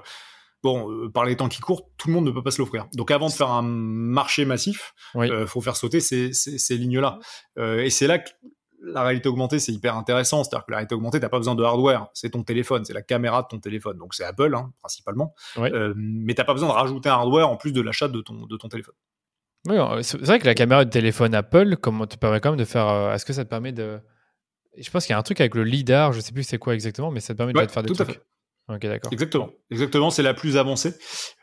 bon, 0.63 0.91
euh, 0.91 1.09
par 1.09 1.25
les 1.25 1.37
temps 1.37 1.49
qui 1.49 1.61
courent, 1.61 1.89
tout 1.97 2.09
le 2.09 2.15
monde 2.15 2.27
ne 2.27 2.31
peut 2.31 2.43
pas 2.43 2.51
se 2.51 2.61
l'offrir. 2.61 2.87
Donc, 2.95 3.11
avant 3.11 3.29
de 3.29 3.33
faire 3.33 3.51
un 3.51 3.63
marché 3.63 4.45
massif, 4.45 4.95
oui. 5.15 5.31
euh, 5.31 5.47
faut 5.47 5.63
faire 5.63 5.77
sauter 5.77 6.01
ces, 6.01 6.35
ces, 6.35 6.59
ces 6.59 6.77
lignes-là. 6.77 7.19
Et 7.57 7.89
c'est 7.89 8.07
là 8.07 8.19
que 8.19 8.29
la 8.85 9.05
réalité 9.05 9.29
augmentée, 9.29 9.59
c'est 9.59 9.73
hyper 9.73 9.97
intéressant. 9.97 10.45
C'est-à-dire 10.45 10.67
que 10.67 10.73
la 10.73 10.79
réalité 10.79 10.95
augmentée, 10.95 11.19
t'as 11.19 11.31
pas 11.31 11.39
besoin 11.39 11.55
de 11.55 11.63
hardware. 11.63 12.09
C'est 12.13 12.31
ton 12.31 12.43
téléphone, 12.43 12.85
c'est 12.85 12.93
la 12.93 13.03
caméra 13.03 13.43
de 13.43 13.47
ton 13.49 13.59
téléphone. 13.59 13.97
Donc, 13.97 14.13
c'est 14.13 14.25
Apple, 14.25 14.55
hein, 14.55 14.71
principalement. 14.81 15.35
Oui. 15.57 15.71
Mais 15.97 16.35
t'as 16.35 16.45
pas 16.45 16.53
besoin 16.53 16.69
de 16.69 16.75
rajouter 16.75 17.09
un 17.09 17.15
hardware 17.15 17.49
en 17.49 17.57
plus 17.57 17.73
de 17.73 17.81
l'achat 17.81 18.09
de 18.09 18.21
ton, 18.21 18.45
de 18.45 18.57
ton 18.59 18.69
téléphone. 18.69 18.95
Oui, 19.69 19.77
c'est 20.03 20.21
vrai 20.21 20.39
que 20.39 20.47
la 20.47 20.55
caméra 20.55 20.85
de 20.85 20.91
téléphone 20.91 21.35
Apple, 21.35 21.77
comme 21.77 22.07
te 22.07 22.17
permet 22.17 22.41
quand 22.41 22.51
même 22.51 22.59
de 22.59 22.65
faire. 22.65 22.89
Euh, 22.89 23.15
est-ce 23.15 23.25
que 23.25 23.33
ça 23.33 23.45
te 23.45 23.51
permet 23.51 23.73
de. 23.73 24.01
Je 24.77 24.91
pense 24.91 25.07
qu'il 25.07 25.13
y 25.13 25.15
a 25.15 25.19
un 25.19 25.23
truc 25.23 25.41
avec 25.41 25.55
le 25.55 25.65
LIDAR, 25.65 26.13
je 26.13 26.21
sais 26.21 26.33
plus 26.33 26.43
c'est 26.43 26.59
quoi 26.59 26.75
exactement, 26.75 27.11
mais 27.11 27.21
ça 27.21 27.35
te 27.35 27.39
permet 27.39 27.55
ouais, 27.55 27.67
de 27.67 27.71
faire 27.71 27.83
des 27.83 27.89
tout 27.89 27.95
trucs. 27.95 28.09
À 28.09 28.13
fait. 28.13 28.23
Ok, 28.69 28.81
d'accord. 28.81 29.13
Exactement. 29.13 29.51
Exactement, 29.71 30.11
c'est 30.11 30.23
la 30.23 30.35
plus 30.35 30.57
avancée. 30.57 30.95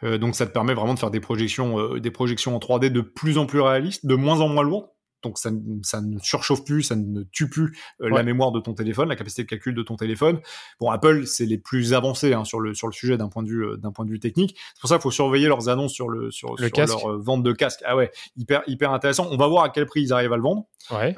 donc 0.02 0.36
ça 0.36 0.48
te 0.48 0.52
permet 0.52 0.74
vraiment 0.74 0.96
de 0.96 1.00
faire 1.00 1.12
des 1.12 1.20
projections, 1.20 1.98
des 1.98 2.12
projections 2.12 2.56
en 2.56 2.60
3D 2.60 2.90
de 2.90 3.02
plus 3.02 3.38
en 3.38 3.46
plus 3.46 3.62
réalistes, 3.62 4.06
de 4.06 4.16
moins 4.16 4.40
en 4.42 4.48
moins 4.48 4.64
lourdes 4.64 4.90
donc 5.22 5.38
ça, 5.38 5.50
ça, 5.84 6.02
ne 6.02 6.18
surchauffe 6.20 6.64
plus, 6.64 6.84
ça 6.84 6.96
ne 6.96 7.24
tue 7.24 7.50
plus 7.50 7.78
euh, 8.02 8.10
la 8.10 8.24
mémoire 8.24 8.52
de 8.52 8.60
ton 8.60 8.74
téléphone, 8.74 9.10
la 9.10 9.16
capacité 9.16 9.44
de 9.44 9.48
calcul 9.48 9.76
de 9.76 9.84
ton 9.84 9.96
téléphone. 9.96 10.40
Bon, 10.80 10.90
Apple, 10.90 11.26
c'est 11.26 11.46
les 11.46 11.58
plus 11.58 11.94
avancés 11.94 12.34
hein, 12.34 12.46
sur 12.46 12.60
le 12.60 12.74
sur 12.74 12.88
le 12.88 12.94
sujet 12.94 13.18
d'un 13.18 13.28
point 13.28 13.44
de 13.44 13.50
vue 13.50 13.66
euh, 13.66 13.78
d'un 13.78 13.92
point 13.92 14.06
de 14.06 14.12
vue 14.12 14.20
technique. 14.20 14.58
C'est 14.76 14.82
pour 14.82 14.90
ça 14.90 14.96
qu'il 14.96 15.04
faut 15.04 15.12
surveiller 15.12 15.48
leurs 15.48 15.68
annonces 15.70 15.94
sur 15.94 16.10
le 16.10 16.32
sur, 16.32 16.56
le 16.56 16.68
sur 16.68 16.86
leur 16.86 17.12
euh, 17.12 17.18
vente 17.18 17.44
de 17.44 17.52
casque. 17.52 17.82
Ah 17.86 17.96
ouais, 17.96 18.12
hyper 18.38 18.64
hyper 18.68 18.92
intéressant. 18.92 19.28
On 19.32 19.38
va 19.38 19.48
voir 19.48 19.66
à 19.66 19.70
quel 19.70 19.86
prix 19.86 20.02
ils 20.02 20.14
arrivent 20.14 20.34
à 20.34 20.38
le 20.38 20.44
vendre. 20.44 20.66
Ouais. 20.92 21.14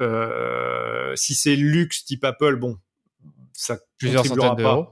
si 1.16 1.34
c'est 1.34 1.56
luxe 1.56 2.04
type 2.04 2.24
Apple, 2.24 2.56
bon, 2.56 2.78
ça 3.52 3.78
plusieurs 3.98 4.26
centaines 4.26 4.56
d'euros 4.56 4.88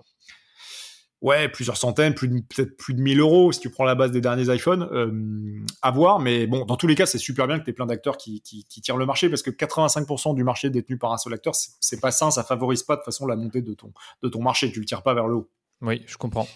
ouais, 1.23 1.49
plusieurs 1.49 1.77
centaines, 1.77 2.15
plus 2.15 2.29
peut-être 2.43 2.77
plus 2.77 2.95
de 2.95 3.01
1000 3.01 3.21
euros 3.21 3.53
si 3.53 3.61
tu 3.61 3.71
prends 3.71 3.85
la 3.85 3.95
base 3.95 4.11
des 4.11 4.21
derniers 4.21 4.53
iPhones, 4.55 4.89
euh, 4.93 5.65
à 5.83 5.91
voir. 5.91 6.19
Mais 6.19 6.47
bon, 6.47 6.65
dans 6.65 6.77
tous 6.77 6.87
les 6.87 6.95
cas, 6.95 7.07
c'est 7.07 7.19
super 7.19 7.47
bien 7.47 7.59
que 7.59 7.65
tu 7.65 7.71
aies 7.71 7.75
plein 7.75 7.87
d'acteurs 7.87 8.17
qui, 8.17 8.43
tirent 8.43 8.97
le 8.97 9.07
marché 9.07 9.29
parce 9.29 9.43
que 9.43 9.51
85% 9.51 10.35
du 10.35 10.45
marché 10.45 10.71
détenu 10.71 10.97
par 10.99 11.13
un 11.13 11.19
seul 11.19 11.35
acteur, 11.35 11.55
c'est 11.55 12.01
pas 12.01 12.11
sain, 12.11 12.31
ça 12.31 12.45
favorise 12.45 12.83
pas 12.83 12.97
de 12.97 13.03
façon 13.03 13.27
la 13.27 13.37
montée 13.37 13.63
de 13.63 13.75
ton, 13.75 14.43
marché. 14.43 14.71
Tu 14.73 14.81
le 14.81 14.87
tires 14.87 15.03
pas 15.03 15.15
vers 15.15 15.27
le 15.27 15.37
haut. 15.37 15.51
Oui, 15.83 16.03
je 16.07 16.17
comprends. 16.17 16.47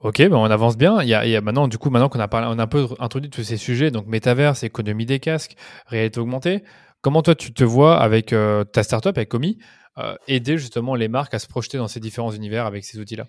Ok, 0.00 0.18
ben 0.18 0.34
on 0.34 0.44
avance 0.44 0.76
bien. 0.76 1.02
Il 1.02 1.08
y, 1.08 1.14
a, 1.14 1.24
il 1.24 1.30
y 1.30 1.36
a 1.36 1.40
maintenant, 1.40 1.68
du 1.68 1.78
coup, 1.78 1.90
maintenant 1.90 2.08
qu'on 2.08 2.20
a 2.20 2.28
parlé, 2.28 2.46
on 2.50 2.58
a 2.58 2.64
un 2.64 2.66
peu 2.66 2.86
introduit 2.98 3.30
tous 3.30 3.42
ces 3.42 3.56
sujets, 3.56 3.90
donc 3.90 4.06
métaverse, 4.06 4.62
économie 4.62 5.06
des 5.06 5.20
casques, 5.20 5.56
réalité 5.86 6.20
augmentée. 6.20 6.62
Comment 7.00 7.22
toi 7.22 7.34
tu 7.34 7.52
te 7.52 7.64
vois 7.64 7.98
avec 7.98 8.32
euh, 8.32 8.64
ta 8.64 8.82
startup, 8.82 9.16
avec 9.16 9.28
Comi, 9.28 9.58
euh, 9.98 10.14
aider 10.28 10.58
justement 10.58 10.94
les 10.94 11.08
marques 11.08 11.34
à 11.34 11.38
se 11.38 11.46
projeter 11.46 11.78
dans 11.78 11.88
ces 11.88 12.00
différents 12.00 12.32
univers 12.32 12.66
avec 12.66 12.84
ces 12.84 12.98
outils-là? 12.98 13.26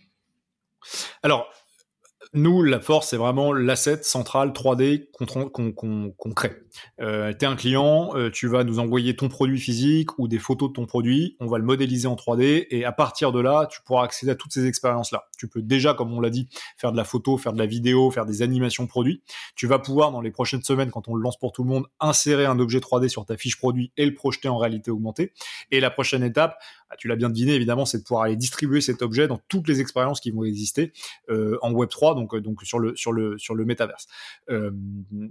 Alors, 1.24 1.50
nous, 2.34 2.64
la 2.64 2.80
force, 2.80 3.10
c'est 3.10 3.18
vraiment 3.18 3.54
l'asset 3.54 4.04
central 4.04 4.50
3D 4.52 5.10
qu'on 5.12 6.34
crée. 6.34 6.56
Euh, 7.00 7.34
tu 7.34 7.46
es 7.46 7.48
un 7.48 7.56
client, 7.56 8.12
euh, 8.16 8.30
tu 8.30 8.48
vas 8.48 8.64
nous 8.64 8.80
envoyer 8.80 9.16
ton 9.16 9.30
produit 9.30 9.60
physique 9.60 10.18
ou 10.20 10.28
des 10.28 10.40
photos 10.40 10.70
de 10.70 10.74
ton 10.74 10.86
produit, 10.86 11.36
on 11.40 11.48
va 11.48 11.58
le 11.58 11.64
modéliser 11.64 12.08
en 12.08 12.16
3D 12.16 12.68
et 12.70 12.86
à 12.86 12.92
partir 12.92 13.32
de 13.32 13.40
là, 13.40 13.68
tu 13.72 13.80
pourras 13.86 14.04
accéder 14.04 14.32
à 14.32 14.36
toutes 14.36 14.54
ces 14.54 14.66
expériences-là. 14.66 15.28
Tu 15.38 15.48
peux 15.48 15.62
déjà, 15.62 15.94
comme 15.94 16.14
on 16.14 16.20
l'a 16.20 16.30
dit, 16.30 16.50
faire 16.78 16.92
de 16.92 16.98
la 16.98 17.04
photo, 17.04 17.38
faire 17.38 17.54
de 17.54 17.60
la 17.60 17.66
vidéo, 17.66 18.12
faire 18.12 18.26
des 18.26 18.42
animations 18.42 18.88
produits. 18.88 19.22
Tu 19.56 19.68
vas 19.68 19.80
pouvoir, 19.80 20.12
dans 20.12 20.22
les 20.22 20.32
prochaines 20.32 20.64
semaines, 20.64 20.92
quand 20.92 21.08
on 21.08 21.16
le 21.16 21.22
lance 21.22 21.38
pour 21.38 21.52
tout 21.52 21.64
le 21.64 21.70
monde, 21.70 21.86
insérer 22.00 22.46
un 22.46 22.60
objet 22.60 22.80
3D 22.80 23.10
sur 23.10 23.26
ta 23.26 23.38
fiche 23.38 23.58
produit 23.58 23.92
et 23.98 24.06
le 24.06 24.14
projeter 24.14 24.50
en 24.50 24.58
réalité 24.58 24.92
augmentée. 24.92 25.34
Et 25.72 25.80
la 25.80 25.90
prochaine 25.90 26.24
étape, 26.24 26.58
ah, 26.90 26.96
tu 26.98 27.08
l'as 27.08 27.16
bien 27.16 27.30
deviné, 27.30 27.54
évidemment, 27.54 27.86
c'est 27.86 27.98
de 28.00 28.04
pouvoir 28.04 28.24
aller 28.24 28.36
distribuer 28.36 28.82
cet 28.82 29.02
objet 29.02 29.28
dans 29.28 29.40
toutes 29.50 29.68
les 29.68 29.82
expériences 29.82 30.20
qui 30.20 30.32
vont 30.32 30.44
exister 30.44 30.94
euh, 31.30 31.58
en 31.62 31.72
Web 31.72 31.90
3, 31.90 32.16
donc, 32.18 32.36
donc 32.36 32.64
sur 32.64 32.80
le 32.80 32.96
sur 32.96 33.12
le 33.12 33.38
sur 33.38 33.56
le 33.56 33.66
métaverse. 33.66 34.08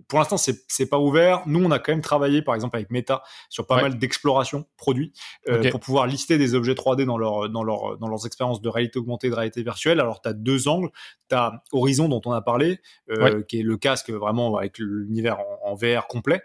pour 0.08 0.18
l'instant, 0.18 0.36
c'est 0.38 0.86
pas 0.88 0.98
ouvert 0.98 1.36
nous, 1.46 1.64
on 1.64 1.70
a 1.70 1.78
quand 1.78 1.92
même 1.92 2.02
travaillé, 2.02 2.42
par 2.42 2.54
exemple, 2.54 2.76
avec 2.76 2.90
Meta 2.90 3.22
sur 3.48 3.66
pas 3.66 3.80
mal 3.80 3.98
d'exploration 3.98 4.66
produits 4.76 5.12
euh, 5.48 5.70
pour 5.70 5.80
pouvoir 5.80 6.06
lister 6.06 6.38
des 6.38 6.54
objets 6.54 6.74
3D 6.74 7.04
dans, 7.04 7.18
leur, 7.18 7.48
dans, 7.48 7.62
leur, 7.62 7.98
dans 7.98 8.08
leurs 8.08 8.26
expériences 8.26 8.60
de 8.60 8.68
réalité 8.68 8.98
augmentée, 8.98 9.28
de 9.30 9.34
réalité 9.34 9.62
virtuelle. 9.62 10.00
Alors, 10.00 10.20
tu 10.20 10.28
as 10.28 10.32
deux 10.32 10.68
angles. 10.68 10.90
Tu 11.28 11.34
as 11.34 11.62
Horizon, 11.72 12.08
dont 12.08 12.20
on 12.24 12.32
a 12.32 12.42
parlé, 12.42 12.78
euh, 13.10 13.42
qui 13.42 13.60
est 13.60 13.62
le 13.62 13.76
casque 13.76 14.10
vraiment 14.10 14.56
avec 14.56 14.78
l'univers 14.78 15.38
en, 15.64 15.74
VR 15.74 16.06
complet. 16.06 16.42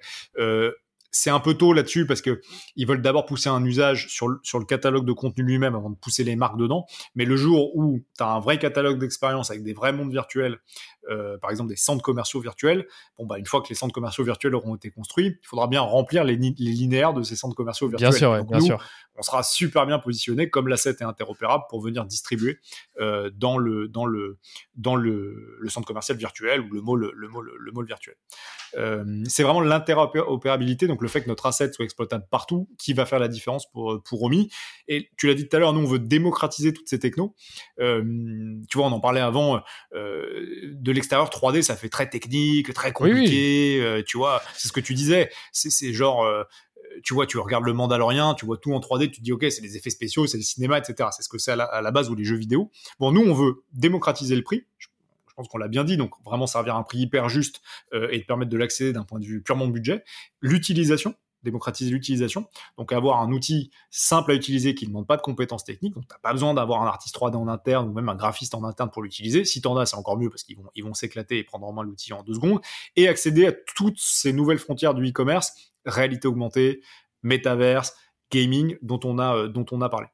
C'est 1.11 1.29
un 1.29 1.39
peu 1.39 1.53
tôt 1.53 1.73
là-dessus 1.73 2.05
parce 2.05 2.21
que 2.21 2.41
ils 2.75 2.87
veulent 2.87 3.01
d'abord 3.01 3.25
pousser 3.25 3.49
un 3.49 3.63
usage 3.63 4.07
sur 4.07 4.27
le, 4.27 4.39
sur 4.43 4.59
le 4.59 4.65
catalogue 4.65 5.05
de 5.05 5.11
contenu 5.11 5.43
lui-même 5.43 5.75
avant 5.75 5.89
de 5.89 5.95
pousser 5.95 6.23
les 6.23 6.35
marques 6.35 6.57
dedans. 6.57 6.85
Mais 7.15 7.25
le 7.25 7.35
jour 7.35 7.75
où 7.75 7.99
tu 8.17 8.23
as 8.23 8.27
un 8.27 8.39
vrai 8.39 8.59
catalogue 8.59 8.97
d'expérience 8.97 9.51
avec 9.51 9.63
des 9.63 9.73
vrais 9.73 9.93
mondes 9.93 10.11
virtuels, 10.11 10.59
euh, 11.09 11.37
par 11.37 11.49
exemple 11.51 11.69
des 11.69 11.75
centres 11.75 12.03
commerciaux 12.03 12.39
virtuels, 12.39 12.87
bon 13.17 13.25
bah 13.25 13.37
une 13.37 13.45
fois 13.45 13.61
que 13.61 13.69
les 13.69 13.75
centres 13.75 13.93
commerciaux 13.93 14.23
virtuels 14.23 14.55
auront 14.55 14.75
été 14.75 14.91
construits, 14.91 15.37
il 15.41 15.47
faudra 15.47 15.67
bien 15.67 15.81
remplir 15.81 16.23
les, 16.23 16.35
les 16.35 16.71
linéaires 16.71 17.13
de 17.13 17.23
ces 17.23 17.35
centres 17.35 17.55
commerciaux 17.55 17.87
virtuels. 17.87 18.09
Bien 18.09 18.17
sûr, 18.17 18.43
bien 18.45 18.59
sûr. 18.59 18.83
On 19.15 19.23
sera 19.23 19.43
super 19.43 19.85
bien 19.85 19.99
positionné 19.99 20.49
comme 20.49 20.67
l'asset 20.67 20.95
est 20.99 21.03
interopérable 21.03 21.65
pour 21.69 21.81
venir 21.81 22.05
distribuer 22.05 22.59
euh, 22.99 23.29
dans 23.33 23.57
le 23.57 23.87
dans 23.87 24.05
le 24.05 24.39
dans 24.75 24.95
le, 24.95 25.57
le, 25.59 25.69
centre 25.69 25.85
commercial 25.85 26.17
virtuel 26.17 26.61
ou 26.61 26.69
le 26.71 26.81
mall 26.81 27.11
le 27.13 27.27
mall 27.27 27.45
le 27.59 27.71
mall 27.71 27.85
virtuel. 27.85 28.15
Euh, 28.77 29.23
c'est 29.27 29.43
vraiment 29.43 29.61
l'interopérabilité, 29.61 30.87
donc 30.87 31.01
le 31.01 31.07
fait 31.07 31.21
que 31.21 31.27
notre 31.27 31.45
asset 31.45 31.73
soit 31.73 31.83
exploitable 31.83 32.25
partout, 32.31 32.69
qui 32.77 32.93
va 32.93 33.05
faire 33.05 33.19
la 33.19 33.27
différence 33.27 33.69
pour, 33.69 34.01
pour 34.03 34.19
Romy. 34.19 34.49
Et 34.87 35.09
tu 35.17 35.27
l'as 35.27 35.33
dit 35.33 35.47
tout 35.47 35.55
à 35.57 35.59
l'heure, 35.59 35.73
nous, 35.73 35.81
on 35.81 35.87
veut 35.87 35.99
démocratiser 35.99 36.73
toutes 36.73 36.87
ces 36.87 36.99
technos. 36.99 37.35
Tu 37.77 38.77
vois, 38.77 38.87
on 38.87 38.91
en 38.91 38.99
parlait 39.01 39.19
avant, 39.19 39.61
euh, 39.93 40.73
de 40.91 40.95
l'extérieur, 40.95 41.29
3D, 41.29 41.61
ça 41.61 41.75
fait 41.75 41.89
très 41.89 42.09
technique, 42.09 42.73
très 42.73 42.91
compliqué, 42.91 44.03
tu 44.07 44.17
vois, 44.17 44.41
c'est 44.55 44.67
ce 44.67 44.73
que 44.73 44.79
tu 44.79 44.93
disais. 44.93 45.29
C'est 45.51 45.93
genre 45.93 46.25
tu 47.03 47.13
vois, 47.13 47.25
tu 47.25 47.37
regardes 47.37 47.65
le 47.65 47.73
Mandalorian, 47.73 48.33
tu 48.35 48.45
vois 48.45 48.57
tout 48.57 48.73
en 48.73 48.79
3D, 48.79 49.09
tu 49.09 49.19
te 49.19 49.21
dis 49.21 49.31
ok, 49.31 49.45
c'est 49.49 49.61
les 49.61 49.77
effets 49.77 49.89
spéciaux, 49.89 50.27
c'est 50.27 50.37
le 50.37 50.43
cinéma, 50.43 50.77
etc. 50.77 51.09
C'est 51.15 51.23
ce 51.23 51.29
que 51.29 51.37
c'est 51.37 51.51
à, 51.51 51.63
à 51.63 51.81
la, 51.81 51.91
base 51.91 52.09
ou 52.09 52.15
les 52.15 52.25
jeux 52.25 52.35
vidéo. 52.35 52.69
Bon, 52.99 53.11
nous, 53.11 53.21
on 53.21 53.33
veut 53.33 53.63
démocratiser 53.71 54.35
le 54.35 54.43
prix. 54.43 54.65
Je 54.77 54.87
je 55.31 55.35
pense 55.35 55.47
qu'on 55.47 55.57
l'a 55.57 55.69
bien 55.69 55.85
dit, 55.85 55.95
donc 55.95 56.11
vraiment 56.25 56.45
servir 56.45 56.75
un 56.75 56.83
prix 56.83 56.99
hyper 56.99 57.29
juste 57.29 57.61
euh, 57.93 58.09
et 58.11 58.19
permettre 58.19 58.51
de 58.51 58.57
l'accéder 58.57 58.91
d'un 58.91 59.05
point 59.05 59.19
de 59.19 59.25
vue 59.25 59.41
purement 59.41 59.67
budget. 59.67 60.03
L'utilisation, 60.41 61.15
démocratiser 61.43 61.91
l'utilisation. 61.91 62.47
Donc 62.77 62.91
avoir 62.93 63.21
un 63.21 63.31
outil 63.31 63.71
simple 63.89 64.31
à 64.31 64.33
utiliser 64.35 64.75
qui 64.75 64.85
ne 64.85 64.89
demande 64.89 65.07
pas 65.07 65.17
de 65.17 65.21
compétences 65.21 65.63
techniques. 65.63 65.93
Donc 65.93 66.07
tu 66.07 66.13
n'as 66.13 66.19
pas 66.19 66.31
besoin 66.31 66.53
d'avoir 66.53 66.81
un 66.81 66.87
artiste 66.87 67.15
3D 67.15 67.35
en 67.35 67.47
interne 67.47 67.89
ou 67.89 67.93
même 67.93 68.09
un 68.09 68.15
graphiste 68.15 68.55
en 68.55 68.63
interne 68.63 68.89
pour 68.91 69.03
l'utiliser. 69.03 69.45
Si 69.45 69.61
tu 69.61 69.67
en 69.67 69.77
as, 69.77 69.87
c'est 69.87 69.97
encore 69.97 70.17
mieux 70.17 70.29
parce 70.29 70.43
qu'ils 70.43 70.57
vont, 70.57 70.69
ils 70.75 70.83
vont 70.83 70.93
s'éclater 70.93 71.37
et 71.37 71.43
prendre 71.43 71.67
en 71.67 71.73
main 71.73 71.83
l'outil 71.83 72.13
en 72.13 72.23
deux 72.23 72.35
secondes. 72.35 72.61
Et 72.95 73.07
accéder 73.07 73.47
à 73.47 73.53
toutes 73.75 73.99
ces 73.99 74.33
nouvelles 74.33 74.59
frontières 74.59 74.93
du 74.93 75.07
e-commerce, 75.07 75.53
réalité 75.85 76.27
augmentée, 76.27 76.81
métaverse, 77.23 77.95
gaming 78.31 78.77
dont 78.81 78.99
on 79.03 79.19
a, 79.19 79.35
euh, 79.35 79.47
dont 79.47 79.65
on 79.71 79.81
a 79.81 79.89
parlé. 79.89 80.07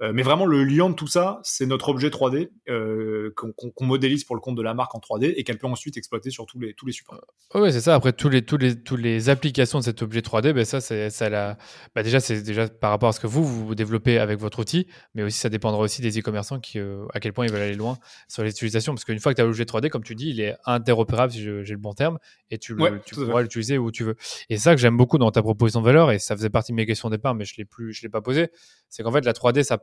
Euh, 0.00 0.12
mais 0.14 0.22
vraiment, 0.22 0.46
le 0.46 0.62
lien 0.62 0.90
de 0.90 0.94
tout 0.94 1.06
ça, 1.06 1.40
c'est 1.42 1.66
notre 1.66 1.88
objet 1.88 2.08
3D 2.08 2.50
euh, 2.68 3.32
qu'on 3.34 3.84
modélise 3.84 4.24
pour 4.24 4.36
le 4.36 4.40
compte 4.40 4.54
de 4.54 4.62
la 4.62 4.74
marque 4.74 4.94
en 4.94 5.00
3D 5.00 5.34
et 5.36 5.42
qu'elle 5.42 5.58
peut 5.58 5.66
ensuite 5.66 5.96
exploiter 5.96 6.30
sur 6.30 6.46
tous 6.46 6.60
les, 6.60 6.74
tous 6.74 6.86
les 6.86 6.92
supports. 6.92 7.20
oui, 7.54 7.72
c'est 7.72 7.80
ça. 7.80 7.94
Après, 7.94 8.12
tous 8.12 8.28
les, 8.28 8.42
tous 8.42 8.56
les, 8.56 8.80
tous 8.80 8.96
les 8.96 9.28
applications 9.28 9.80
de 9.80 9.84
cet 9.84 10.02
objet 10.02 10.20
3D, 10.20 10.52
ben 10.52 10.64
ça, 10.64 10.80
ça 10.80 11.28
la... 11.28 11.58
bah 11.94 12.02
déjà, 12.02 12.20
c'est 12.20 12.42
déjà 12.42 12.68
par 12.68 12.90
rapport 12.90 13.08
à 13.08 13.12
ce 13.12 13.20
que 13.20 13.26
vous, 13.26 13.44
vous 13.44 13.74
développez 13.74 14.18
avec 14.18 14.38
votre 14.38 14.60
outil, 14.60 14.86
mais 15.14 15.24
aussi 15.24 15.38
ça 15.38 15.48
dépendra 15.48 15.80
aussi 15.80 16.00
des 16.00 16.18
e-commerçants 16.18 16.60
qui, 16.60 16.78
euh, 16.78 17.04
à 17.12 17.20
quel 17.20 17.32
point 17.32 17.46
ils 17.46 17.52
veulent 17.52 17.62
aller 17.62 17.74
loin 17.74 17.98
sur 18.28 18.44
les 18.44 18.50
utilisations. 18.50 18.94
Parce 18.94 19.04
qu'une 19.04 19.18
fois 19.18 19.32
que 19.32 19.36
tu 19.36 19.42
as 19.42 19.46
l'objet 19.46 19.64
3D, 19.64 19.88
comme 19.88 20.04
tu 20.04 20.14
dis, 20.14 20.30
il 20.30 20.40
est 20.40 20.56
interopérable, 20.64 21.32
si 21.32 21.42
j'ai 21.42 21.64
le 21.64 21.76
bon 21.76 21.92
terme, 21.92 22.18
et 22.50 22.58
tu, 22.58 22.74
le, 22.74 23.00
tu 23.04 23.16
pourras 23.16 23.42
l'utiliser 23.42 23.78
où 23.78 23.90
tu 23.90 24.04
veux. 24.04 24.14
Et 24.48 24.58
ça 24.58 24.74
que 24.74 24.80
j'aime 24.80 24.96
beaucoup 24.96 25.18
dans 25.18 25.32
ta 25.32 25.42
proposition 25.42 25.80
de 25.80 25.86
valeur, 25.86 26.12
et 26.12 26.20
ça 26.20 26.36
faisait 26.36 26.50
partie 26.50 26.70
de 26.72 26.76
mes 26.76 26.86
questions 26.86 27.08
au 27.08 27.10
départ, 27.10 27.34
mais 27.34 27.44
je 27.44 27.54
ne 27.60 28.02
l'ai 28.02 28.08
pas 28.08 28.20
posé, 28.20 28.50
c'est 28.88 29.02
qu'en 29.02 29.12
fait, 29.12 29.24
la 29.24 29.32
3D, 29.32 29.64
ça 29.64 29.76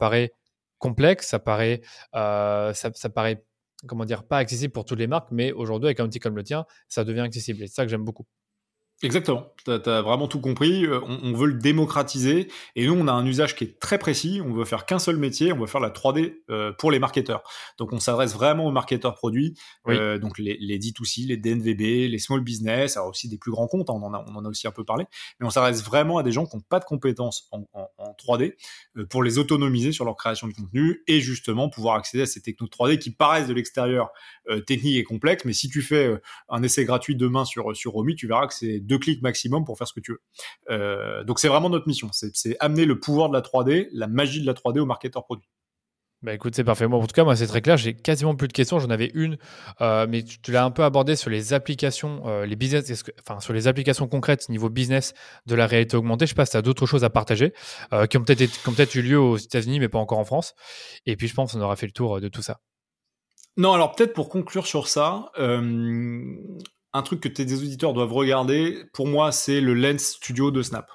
complexe, 0.78 1.28
ça 1.28 1.40
paraît, 1.40 1.82
euh, 2.16 2.74
ça, 2.74 2.92
ça, 2.94 3.10
paraît, 3.10 3.44
comment 3.88 4.06
dire, 4.06 4.24
pas 4.24 4.38
accessible 4.38 4.74
pour 4.74 4.86
toutes 4.86 5.00
les 5.00 5.08
marques, 5.08 5.30
mais 5.32 5.52
aujourd'hui, 5.52 5.88
avec 5.88 6.00
un 6.00 6.06
outil 6.06 6.20
comme 6.20 6.36
le 6.36 6.44
tien, 6.44 6.66
ça 6.88 7.04
devient 7.04 7.22
accessible. 7.22 7.64
Et 7.64 7.68
c'est 7.68 7.76
ça 7.76 7.84
que 7.84 7.90
j'aime 7.90 8.06
beaucoup. 8.06 8.26
Exactement, 9.04 9.52
tu 9.66 9.72
as, 9.72 10.02
vraiment 10.02 10.30
tout 10.30 10.40
compris, 10.40 10.86
euh, 10.86 11.02
on, 11.02 11.34
veut 11.34 11.48
le 11.48 11.56
démocratiser. 11.56 12.48
Et 12.78 12.88
nous 12.88 12.94
on 12.94 13.10
a 13.10 13.12
un 13.12 13.26
usage 13.26 13.54
qui 13.56 13.66
est 13.66 13.78
très 13.78 13.98
précis, 13.98 14.42
on 14.44 14.54
veut 14.54 14.64
faire 14.64 14.86
qu'un 14.86 15.00
seul 15.00 15.18
métier, 15.18 15.52
on 15.52 15.60
veut 15.60 15.68
faire 15.68 15.82
la 15.82 15.90
3D 15.90 16.38
euh, 16.50 16.72
pour 16.72 16.92
les 16.92 17.00
marketeurs. 17.00 17.44
Donc 17.78 17.92
on 17.92 18.00
s'adresse 18.00 18.34
vraiment 18.34 18.66
aux 18.66 18.72
marketeurs 18.72 19.16
produits, 19.16 19.54
euh, 19.90 20.18
donc 20.18 20.40
les, 20.40 20.58
les 20.62 20.80
D2C, 20.80 21.28
les 21.28 21.36
DNVB, 21.36 22.10
les 22.10 22.20
small 22.20 22.40
business, 22.40 22.96
alors 22.96 23.10
aussi 23.10 23.28
des 23.28 23.38
plus 23.38 23.52
grands 23.52 23.68
comptes, 23.68 23.90
hein, 23.90 23.96
on, 23.98 24.04
en 24.04 24.14
a, 24.14 24.24
on 24.30 24.36
en 24.38 24.46
a 24.46 24.48
aussi 24.48 24.66
un 24.66 24.72
peu 24.72 24.86
parlé, 24.86 25.06
mais 25.42 25.46
on 25.46 25.50
s'adresse 25.50 25.84
vraiment 25.84 26.18
à 26.18 26.24
des 26.24 26.32
gens 26.32 26.46
qui 26.46 26.56
n'ont 26.56 26.64
pas 26.64 26.80
de 26.80 26.86
compétences 26.86 27.50
en, 27.52 27.66
en, 27.74 27.90
en 27.98 28.14
3D 28.14 28.54
pour 29.10 29.24
les 29.24 29.40
autonomiser 29.40 29.92
sur 29.92 30.06
leur 30.06 30.16
création 30.16 30.48
de 30.48 30.54
contenu 30.54 31.04
et 31.08 31.20
justement 31.20 31.70
pouvoir 31.70 31.96
accéder 31.96 32.24
à 32.24 32.28
ces 32.28 32.42
technos 32.42 32.68
3D 32.68 32.98
qui 32.98 33.12
paraissent 33.12 33.48
de 33.48 33.54
l'extérieur 33.54 34.12
techniques 34.66 34.98
et 34.98 35.04
complexes, 35.04 35.44
mais 35.44 35.54
si 35.54 35.70
tu 35.70 35.82
fais 35.82 36.14
un 36.50 36.64
essai 36.64 36.86
gratuit 36.86 37.16
demain 37.16 37.44
sur, 37.44 37.76
sur 37.76 37.92
Romy, 37.92 38.16
tu 38.16 38.28
verras 38.28 38.48
que 38.48 38.54
c'est 38.54 38.85
deux 38.86 39.00
clics 39.00 39.22
maximum 39.22 39.66
pour 39.66 39.78
faire 39.78 39.88
ce 39.88 39.94
que 39.94 40.00
tu 40.00 40.14
veux. 40.14 40.22
Euh, 40.70 41.24
donc 41.24 41.40
c'est 41.40 41.48
vraiment 41.48 41.70
notre 41.70 41.88
mission, 41.88 42.10
c'est 42.12 42.56
amener 42.60 42.86
le 42.86 43.00
pouvoir 43.00 43.30
de 43.30 43.34
la 43.34 43.42
3D, 43.42 43.88
la 43.92 44.08
magie 44.08 44.42
de 44.42 44.46
la 44.46 44.54
3D 44.54 44.80
au 44.80 44.86
marketeur 44.86 45.26
produit. 45.26 45.50
Bah 46.22 46.34
écoute, 46.34 46.56
c'est 46.56 46.64
parfait. 46.64 46.88
Moi, 46.88 46.98
en 46.98 47.06
tout 47.06 47.14
cas, 47.14 47.24
moi, 47.24 47.36
c'est 47.36 47.46
très 47.46 47.62
clair. 47.62 47.78
J'ai 47.78 47.94
quasiment 47.94 48.36
plus 48.36 48.48
de 48.48 48.54
questions. 48.54 48.80
J'en 48.80 48.90
avais 48.90 49.12
une, 49.14 49.38
euh, 49.82 50.08
mais 50.10 50.24
tu, 50.24 50.52
l'as 50.52 50.64
un 50.64 50.72
peu 50.72 50.84
abordé 50.84 51.16
sur 51.16 51.30
les 51.30 51.54
applications, 51.54 52.24
euh, 52.26 52.48
les 52.48 52.56
business, 52.56 53.04
enfin, 53.22 53.40
sur 53.40 53.54
les 53.54 53.68
applications 53.68 54.08
concrètes 54.08 54.50
niveau 54.50 54.70
business 54.70 55.14
de 55.46 55.54
la 55.54 55.68
réalité 55.68 55.98
augmentée. 55.98 56.26
Je 56.26 56.30
sais 56.30 56.36
pas 56.36 56.46
si 56.46 56.54
tu 56.54 56.58
as 56.58 56.64
d'autres 56.64 56.88
choses 56.88 57.04
à 57.04 57.12
partager 57.12 57.54
qui 58.10 58.18
ont 58.18 58.24
peut-être 58.24 58.50
peut 58.64 59.00
eu 59.00 59.02
lieu 59.04 59.20
aux 59.20 59.38
États-Unis, 59.38 59.80
mais 59.80 59.90
pas 59.90 60.00
encore 60.00 60.18
en 60.18 60.26
France. 60.26 60.56
Et 61.06 61.16
puis, 61.16 61.28
je 61.28 61.36
pense 61.36 61.52
qu'on 61.54 61.62
aura 61.62 61.76
fait 61.76 61.86
le 61.86 61.92
tour 61.92 62.20
de 62.20 62.28
tout 62.28 62.42
ça. 62.42 62.60
Non, 63.58 63.74
alors 63.74 63.96
peut-être 63.96 64.14
pour 64.14 64.30
conclure 64.30 64.66
sur 64.66 64.88
ça, 64.88 65.32
un 66.96 67.02
truc 67.02 67.20
que 67.20 67.28
tes 67.28 67.44
auditeurs 67.54 67.94
doivent 67.94 68.14
regarder, 68.14 68.86
pour 68.94 69.06
moi, 69.06 69.34
c'est 69.34 69.60
le 69.60 69.74
Lens 69.74 70.14
Studio 70.14 70.50
de 70.50 70.62
Snap. 70.62 70.90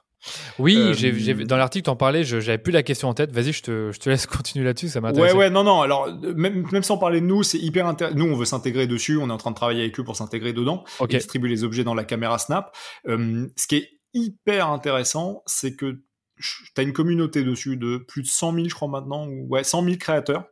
Oui, 0.59 0.76
euh, 0.76 1.44
dans 1.44 1.57
l'article, 1.57 1.84
tu 1.84 1.90
en 1.90 1.96
parlais, 1.96 2.24
j'avais 2.24 2.59
plus 2.59 2.72
la 2.72 2.82
question 2.82 3.09
en 3.09 3.14
tête. 3.14 3.32
Vas-y, 3.32 3.53
je 3.53 3.62
te, 3.62 3.92
je 3.92 3.98
te 3.98 4.09
laisse 4.09 4.26
continuer 4.26 4.64
là-dessus, 4.64 4.88
ça 4.88 5.01
m'intéresse. 5.01 5.32
Ouais, 5.32 5.38
ouais, 5.38 5.51
non, 5.51 5.62
non. 5.62 5.82
Alors, 5.82 6.09
même, 6.36 6.66
même 6.72 6.82
sans 6.82 6.96
parler 6.96 7.20
de 7.20 7.26
nous, 7.26 7.42
c'est 7.42 7.59
hyper 7.59 7.86
intéressant. 7.86 8.16
Nous, 8.16 8.24
on 8.24 8.36
veut 8.36 8.46
s'intégrer 8.46 8.86
dessus, 8.86 9.18
on 9.18 9.28
est 9.28 9.32
en 9.32 9.38
train 9.38 9.51
de 9.51 9.57
travailler 9.57 9.82
avec 9.82 10.01
eux 10.01 10.05
pour 10.05 10.16
s'intégrer 10.16 10.53
dedans, 10.55 10.84
et 11.03 11.07
distribuer 11.07 11.51
les 11.51 11.64
objets 11.64 11.84
dans 11.84 11.94
la 11.94 12.05
caméra 12.05 12.38
Snap. 12.38 12.74
Euh, 13.07 13.46
ce 13.57 13.66
qui 13.66 13.76
est 13.76 13.90
hyper 14.14 14.68
intéressant, 14.68 15.42
c'est 15.46 15.76
que 15.76 16.03
tu 16.38 16.80
as 16.80 16.82
une 16.82 16.94
communauté 16.94 17.44
dessus 17.44 17.76
de 17.76 17.98
plus 17.98 18.22
de 18.22 18.26
100 18.26 18.55
000, 18.55 18.68
je 18.68 18.74
crois 18.74 18.88
maintenant, 18.88 19.26
ou 19.26 19.46
ouais, 19.48 19.64
100 19.64 19.84
000 19.84 19.96
créateurs 19.96 20.44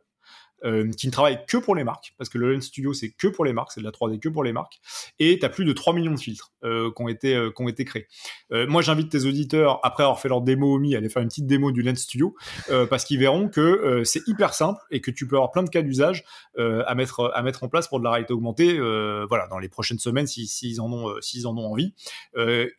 euh, 0.63 0.91
qui 0.91 1.07
ne 1.07 1.11
travaille 1.11 1.39
que 1.47 1.57
pour 1.57 1.75
les 1.75 1.83
marques, 1.83 2.13
parce 2.17 2.29
que 2.29 2.37
le 2.37 2.53
Lens 2.53 2.65
Studio 2.65 2.93
c'est 2.93 3.11
que 3.11 3.27
pour 3.27 3.45
les 3.45 3.53
marques, 3.53 3.71
c'est 3.73 3.81
de 3.81 3.85
la 3.85 3.91
3D 3.91 4.19
que 4.19 4.29
pour 4.29 4.43
les 4.43 4.53
marques, 4.53 4.79
et 5.19 5.39
tu 5.39 5.45
as 5.45 5.49
plus 5.49 5.65
de 5.65 5.73
3 5.73 5.93
millions 5.93 6.13
de 6.13 6.19
filtres 6.19 6.53
euh, 6.63 6.91
qui, 6.95 7.01
ont 7.01 7.07
été, 7.07 7.35
euh, 7.35 7.51
qui 7.55 7.61
ont 7.61 7.69
été 7.69 7.85
créés. 7.85 8.07
Euh, 8.51 8.67
moi 8.67 8.81
j'invite 8.81 9.09
tes 9.09 9.25
auditeurs, 9.25 9.79
après 9.83 10.03
avoir 10.03 10.19
fait 10.19 10.29
leur 10.29 10.41
démo 10.41 10.75
OMI, 10.75 10.95
à 10.95 10.97
aller 10.97 11.09
faire 11.09 11.21
une 11.21 11.29
petite 11.29 11.47
démo 11.47 11.71
du 11.71 11.81
Lens 11.81 11.99
Studio, 11.99 12.35
euh, 12.69 12.85
parce 12.85 13.05
qu'ils 13.05 13.19
verront 13.19 13.49
que 13.49 14.03
c'est 14.03 14.27
hyper 14.27 14.53
simple 14.53 14.81
et 14.91 15.01
que 15.01 15.11
tu 15.11 15.27
peux 15.27 15.35
avoir 15.35 15.51
plein 15.51 15.63
de 15.63 15.69
cas 15.69 15.81
d'usage 15.81 16.23
à, 16.57 16.95
mettre, 16.95 17.31
à 17.33 17.41
mettre 17.41 17.63
en 17.63 17.69
place 17.69 17.87
pour 17.87 17.99
de 17.99 18.03
la 18.03 18.11
réalité 18.11 18.33
augmentée, 18.33 18.77
voilà, 18.77 19.47
dans 19.49 19.59
les 19.59 19.69
prochaines 19.69 19.99
semaines 19.99 20.27
s'ils 20.27 20.47
si, 20.47 20.79
en, 20.79 20.91
ont, 20.91 21.13
s'ils 21.21 21.47
en 21.47 21.57
ont 21.57 21.71
envie, 21.71 21.93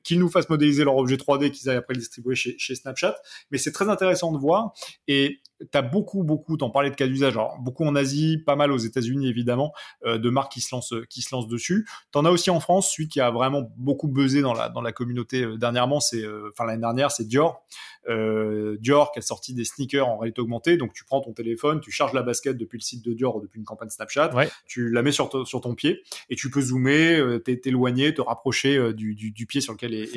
qu'ils 0.03 0.19
nous 0.19 0.29
fassent 0.29 0.49
modéliser 0.49 0.85
leur 0.85 0.97
objet 0.97 1.17
3D, 1.17 1.51
qu'ils 1.51 1.71
aillent 1.71 1.77
après 1.77 1.95
le 1.95 2.01
distribuer 2.01 2.35
chez, 2.35 2.57
chez 2.59 2.75
Snapchat, 2.75 3.17
mais 3.51 3.59
c'est 3.59 3.73
très 3.73 3.89
intéressant 3.89 4.33
de 4.33 4.39
voir, 4.39 4.73
et 5.09 5.41
tu 5.71 5.79
as 5.79 5.83
beaucoup, 5.83 6.23
beaucoup, 6.23 6.57
t'en 6.57 6.71
parlais 6.71 6.91
de 6.91 6.95
cas 6.95 7.07
d'usage, 7.07 7.35
alors 7.35 7.59
beaucoup 7.59 7.85
en 7.85 7.95
Asie, 7.95 8.39
pas 8.39 8.57
mal 8.57 8.73
aux 8.73 8.79
États-Unis 8.79 9.29
évidemment, 9.29 9.73
euh, 10.07 10.19
de 10.19 10.31
marques 10.31 10.53
qui 10.53 10.61
se 10.61 10.75
lancent, 10.75 10.95
qui 11.09 11.23
se 11.23 11.35
lancent 11.35 11.49
dessus. 11.49 11.87
T'en 12.13 12.25
as 12.25 12.31
aussi 12.31 12.51
en 12.51 12.61
France, 12.61 12.93
celui 12.93 13.09
qui 13.09 13.21
a 13.21 13.31
vraiment 13.31 13.71
beaucoup 13.77 14.09
buzzé 14.09 14.43
dans 14.43 14.55
la 14.55 14.69
dans 14.69 14.81
la 14.81 14.93
communauté 14.93 15.43
euh, 15.43 15.57
dernièrement, 15.57 16.01
c'est, 16.01 16.23
euh, 16.23 16.51
enfin 16.53 16.65
l'année 16.65 16.81
dernière, 16.81 17.11
c'est 17.11 17.27
Dior. 17.27 17.65
Dior 18.81 19.13
qui 19.13 19.19
a 19.19 19.23
sorti 19.23 19.55
des 19.55 19.65
sneakers 19.65 20.09
en 20.09 20.19
réalité 20.19 20.41
augmentée. 20.41 20.77
Donc 20.77 20.93
tu 20.95 21.05
prends 21.05 21.21
ton 21.21 21.33
téléphone, 21.33 21.81
tu 21.81 21.93
charges 21.93 22.13
la 22.13 22.23
basket 22.23 22.57
depuis 22.57 22.79
le 22.79 22.83
site 22.83 23.05
de 23.05 23.13
Dior 23.13 23.37
ou 23.37 23.41
depuis 23.41 23.59
une 23.59 23.65
campagne 23.65 23.91
Snapchat, 23.91 24.33
tu 24.67 24.91
la 24.91 25.03
mets 25.03 25.13
sur, 25.13 25.47
sur 25.47 25.61
ton 25.61 25.75
pied 25.75 26.03
et 26.29 26.35
tu 26.35 26.51
peux 26.51 26.61
zoomer, 26.61 27.41
t'éloigner, 27.45 28.15
te 28.15 28.21
rapprocher 28.21 28.93
du, 28.95 29.15
du, 29.15 29.47
pied 29.47 29.61
sur 29.61 29.75
lequel 29.75 29.95
est, 29.95 30.13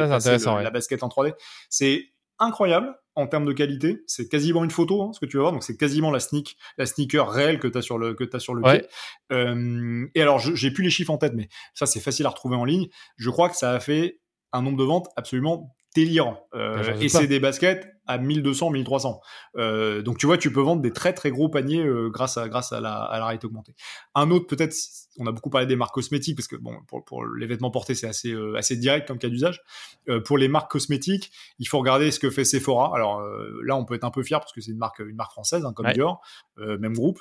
la 0.64 0.72
basket 0.72 1.04
en 1.04 1.08
3D. 1.08 1.34
C'est 1.70 2.14
incroyable 2.40 2.96
en 3.16 3.28
termes 3.28 3.46
de 3.46 3.54
qualité. 3.54 4.04
C'est 4.08 4.28
quasiment 4.28 4.64
une 4.64 4.72
photo, 4.72 5.04
hein, 5.04 5.12
ce 5.14 5.20
que 5.20 5.26
tu 5.26 5.38
vas 5.38 5.44
voir. 5.44 5.54
Donc 5.54 5.64
c'est 5.64 5.78
quasiment 5.78 6.12
la 6.12 6.20
sneak, 6.20 6.58
la 6.78 6.86
sneaker 6.86 7.30
réelle 7.30 7.60
que 7.60 7.68
tu 7.68 7.78
as 7.78 7.82
sur 7.82 7.98
le 7.98 8.14
que 8.14 8.24
as 8.36 8.40
sur 8.40 8.56
le 8.56 8.62
pied. 8.62 8.86
Euh, 9.32 10.08
et 10.16 10.22
alors 10.22 10.40
j'ai 10.40 10.72
plus 10.72 10.84
les 10.84 10.90
chiffres 10.90 11.12
en 11.12 11.18
tête, 11.18 11.34
mais 11.36 11.50
ça 11.74 11.86
c'est 11.86 12.00
facile 12.00 12.26
à 12.26 12.30
retrouver 12.30 12.56
en 12.56 12.66
ligne. 12.66 12.88
Je 13.18 13.30
crois 13.30 13.50
que 13.50 13.56
ça 13.56 13.72
a 13.72 13.80
fait 13.80 14.20
un 14.52 14.62
nombre 14.62 14.78
de 14.78 14.84
ventes 14.84 15.08
absolument 15.16 15.76
délirant. 15.94 16.48
Euh, 16.54 16.96
et 17.00 17.10
c'est 17.10 17.28
des 17.28 17.40
baskets 17.40 17.88
à 18.06 18.18
1200, 18.18 18.72
1300. 18.72 19.22
Euh, 19.56 20.02
donc 20.02 20.18
tu 20.18 20.26
vois, 20.26 20.38
tu 20.38 20.52
peux 20.52 20.62
vendre 20.62 20.82
des 20.82 20.92
très 20.92 21.14
très 21.14 21.32
gros 21.32 21.48
paniers 21.48 21.86
euh, 21.86 22.10
grâce 22.10 22.38
à 22.38 22.50
grâce 22.50 22.74
à 22.74 22.82
la, 22.82 22.96
à 22.96 23.18
la 23.18 23.26
réalité 23.26 23.48
augmentée. 23.48 23.76
Un 24.14 24.30
autre 24.30 24.46
peut-être, 24.46 24.76
on 25.20 25.26
a 25.26 25.32
beaucoup 25.32 25.50
parlé 25.50 25.68
des 25.68 25.78
marques 25.78 25.94
cosmétiques 25.94 26.36
parce 26.36 26.48
que 26.48 26.58
bon, 26.58 26.76
pour, 26.88 27.06
pour 27.06 27.26
les 27.26 27.48
vêtements 27.48 27.72
portés 27.72 27.96
c'est 27.96 28.08
assez 28.08 28.36
assez 28.58 28.76
direct 28.76 29.08
comme 29.08 29.20
cas 29.20 29.30
d'usage. 29.30 29.62
Pour 30.26 30.38
les 30.38 30.50
marques 30.50 30.72
cosmétiques, 30.72 31.32
il 31.60 31.68
faut 31.68 31.80
regarder 31.80 32.12
ce 32.12 32.20
que 32.20 32.30
fait 32.30 32.44
Sephora. 32.44 32.92
Alors 32.94 33.22
là, 33.64 33.78
on 33.78 33.86
peut 33.86 33.96
être 33.96 34.04
un 34.04 34.12
peu 34.12 34.22
fier 34.22 34.40
parce 34.40 34.52
que 34.52 34.60
c'est 34.60 34.72
une 34.72 34.78
marque 34.78 35.00
une 35.00 35.16
marque 35.16 35.32
française 35.32 35.64
hein, 35.66 35.72
comme 35.74 35.90
Dior, 35.94 36.22
même 36.58 36.94
groupe, 36.94 37.20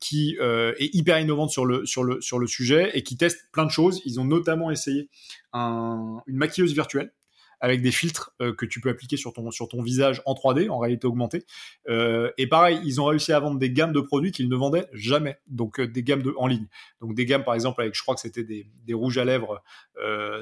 qui 0.00 0.36
est 0.38 0.94
hyper 0.94 1.18
innovante 1.18 1.50
sur 1.50 1.64
le 1.64 1.86
sur 1.86 2.04
le 2.04 2.20
sur 2.20 2.38
le 2.38 2.46
sujet 2.46 2.90
et 2.92 3.02
qui 3.02 3.16
teste 3.16 3.48
plein 3.52 3.64
de 3.64 3.70
choses. 3.70 4.02
Ils 4.04 4.20
ont 4.20 4.24
notamment 4.24 4.70
essayé 4.70 5.08
un, 5.54 6.18
une 6.26 6.36
maquilleuse 6.36 6.74
virtuelle 6.74 7.12
avec 7.60 7.82
des 7.82 7.90
filtres 7.90 8.32
euh, 8.40 8.54
que 8.54 8.66
tu 8.66 8.80
peux 8.80 8.88
appliquer 8.88 9.16
sur 9.16 9.32
ton, 9.32 9.50
sur 9.50 9.68
ton 9.68 9.82
visage 9.82 10.22
en 10.26 10.34
3D, 10.34 10.70
en 10.70 10.78
réalité 10.78 11.06
augmentée. 11.06 11.44
Euh, 11.88 12.30
et 12.38 12.46
pareil, 12.46 12.80
ils 12.84 13.00
ont 13.00 13.06
réussi 13.06 13.32
à 13.32 13.40
vendre 13.40 13.58
des 13.58 13.70
gammes 13.70 13.92
de 13.92 14.00
produits 14.00 14.32
qu'ils 14.32 14.48
ne 14.48 14.56
vendaient 14.56 14.88
jamais, 14.92 15.38
donc 15.46 15.80
euh, 15.80 15.88
des 15.88 16.02
gammes 16.02 16.22
de, 16.22 16.34
en 16.36 16.46
ligne. 16.46 16.66
Donc 17.00 17.14
des 17.14 17.26
gammes, 17.26 17.44
par 17.44 17.54
exemple, 17.54 17.80
avec, 17.80 17.94
je 17.94 18.02
crois 18.02 18.14
que 18.14 18.20
c'était 18.20 18.44
des, 18.44 18.68
des 18.84 18.94
rouges 18.94 19.18
à 19.18 19.24
lèvres 19.24 19.62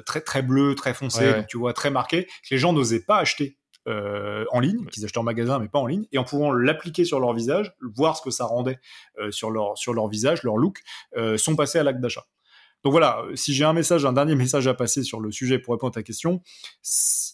très 0.04 0.20
très 0.20 0.42
bleus, 0.42 0.74
très 0.74 0.92
foncés, 0.92 1.32
donc 1.32 1.46
tu 1.46 1.56
vois, 1.56 1.72
très 1.72 1.90
marqués, 1.90 2.26
que 2.26 2.48
les 2.50 2.58
gens 2.58 2.72
n'osaient 2.72 3.04
pas 3.04 3.18
acheter 3.18 3.56
en 3.86 4.60
ligne, 4.60 4.84
qu'ils 4.86 5.04
achetaient 5.04 5.18
en 5.18 5.22
magasin 5.22 5.58
mais 5.58 5.68
pas 5.68 5.78
en 5.78 5.86
ligne, 5.86 6.06
et 6.12 6.18
en 6.18 6.24
pouvant 6.24 6.52
l'appliquer 6.52 7.04
sur 7.04 7.20
leur 7.20 7.32
visage, 7.32 7.72
voir 7.80 8.16
ce 8.16 8.22
que 8.22 8.30
ça 8.30 8.44
rendait 8.44 8.78
sur 9.30 9.50
leur 9.50 9.78
sur 9.78 9.94
leur 9.94 10.08
visage, 10.08 10.42
leur 10.42 10.58
look, 10.58 10.82
sont 11.36 11.56
passés 11.56 11.78
à 11.78 11.84
l'acte 11.84 12.00
d'achat. 12.00 12.26
Donc 12.84 12.92
voilà, 12.92 13.22
euh, 13.22 13.34
si 13.34 13.54
j'ai 13.54 13.64
un 13.64 13.72
message, 13.72 14.04
un 14.04 14.12
dernier 14.12 14.34
message 14.36 14.66
à 14.66 14.74
passer 14.74 15.02
sur 15.02 15.20
le 15.20 15.30
sujet 15.32 15.58
pour 15.58 15.74
répondre 15.74 15.92
à 15.92 15.94
ta 15.94 16.02
question, 16.02 16.40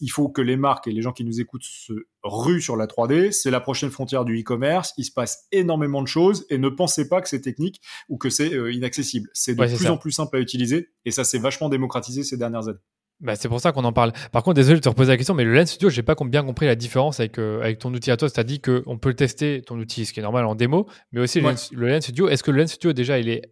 il 0.00 0.08
faut 0.08 0.28
que 0.28 0.40
les 0.40 0.56
marques 0.56 0.86
et 0.86 0.92
les 0.92 1.02
gens 1.02 1.12
qui 1.12 1.24
nous 1.24 1.40
écoutent 1.40 1.64
se 1.64 1.92
ruent 2.22 2.62
sur 2.62 2.76
la 2.76 2.86
3D. 2.86 3.32
C'est 3.32 3.50
la 3.50 3.60
prochaine 3.60 3.90
frontière 3.90 4.24
du 4.24 4.40
e-commerce. 4.40 4.94
Il 4.96 5.04
se 5.04 5.12
passe 5.12 5.46
énormément 5.52 6.02
de 6.02 6.08
choses 6.08 6.46
et 6.50 6.58
ne 6.58 6.68
pensez 6.68 7.08
pas 7.08 7.20
que 7.20 7.28
c'est 7.28 7.40
technique 7.40 7.80
ou 8.08 8.16
que 8.16 8.30
c'est 8.30 8.54
euh, 8.54 8.72
inaccessible. 8.72 9.28
C'est 9.32 9.54
de 9.54 9.76
plus 9.76 9.86
en 9.88 9.98
plus 9.98 10.12
simple 10.12 10.36
à 10.36 10.40
utiliser 10.40 10.90
et 11.04 11.10
ça 11.10 11.24
s'est 11.24 11.38
vachement 11.38 11.68
démocratisé 11.68 12.22
ces 12.24 12.36
dernières 12.36 12.68
années. 12.68 12.80
Bah, 13.22 13.36
c'est 13.36 13.48
pour 13.48 13.60
ça 13.60 13.70
qu'on 13.70 13.84
en 13.84 13.92
parle. 13.92 14.12
Par 14.32 14.42
contre, 14.42 14.54
désolé 14.54 14.76
de 14.78 14.82
te 14.82 14.88
reposer 14.88 15.10
la 15.10 15.16
question, 15.16 15.34
mais 15.34 15.44
le 15.44 15.54
Lens 15.54 15.70
Studio, 15.70 15.90
j'ai 15.90 16.02
pas 16.02 16.16
bien 16.24 16.42
compris 16.42 16.66
la 16.66 16.74
différence 16.74 17.20
avec, 17.20 17.38
euh, 17.38 17.60
avec 17.60 17.78
ton 17.78 17.94
outil 17.94 18.10
à 18.10 18.16
toi. 18.16 18.28
C'est-à-dire 18.28 18.58
qu'on 18.60 18.98
peut 18.98 19.14
tester 19.14 19.62
ton 19.62 19.78
outil, 19.78 20.06
ce 20.06 20.12
qui 20.12 20.18
est 20.18 20.24
normal 20.24 20.44
en 20.44 20.56
démo, 20.56 20.88
mais 21.12 21.20
aussi 21.20 21.40
le, 21.40 21.54
le 21.72 21.88
Lens 21.88 22.02
Studio. 22.02 22.28
Est-ce 22.28 22.42
que 22.42 22.50
le 22.50 22.58
Lens 22.58 22.72
Studio, 22.72 22.92
déjà, 22.92 23.20
il 23.20 23.28
est 23.28 23.42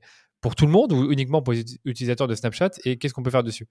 pour 0.41 0.55
tout 0.55 0.67
le 0.67 0.73
monde 0.73 0.93
ou 0.93 1.11
uniquement 1.13 1.43
pour 1.43 1.53
les 1.53 1.65
utilisateurs 1.85 2.29
de 2.29 2.35
Snapchat 2.35 2.71
et 2.85 2.97
qu'est-ce 2.97 3.15
qu'on 3.15 3.23
peut 3.23 3.31
faire 3.31 3.45
dessus? 3.45 3.67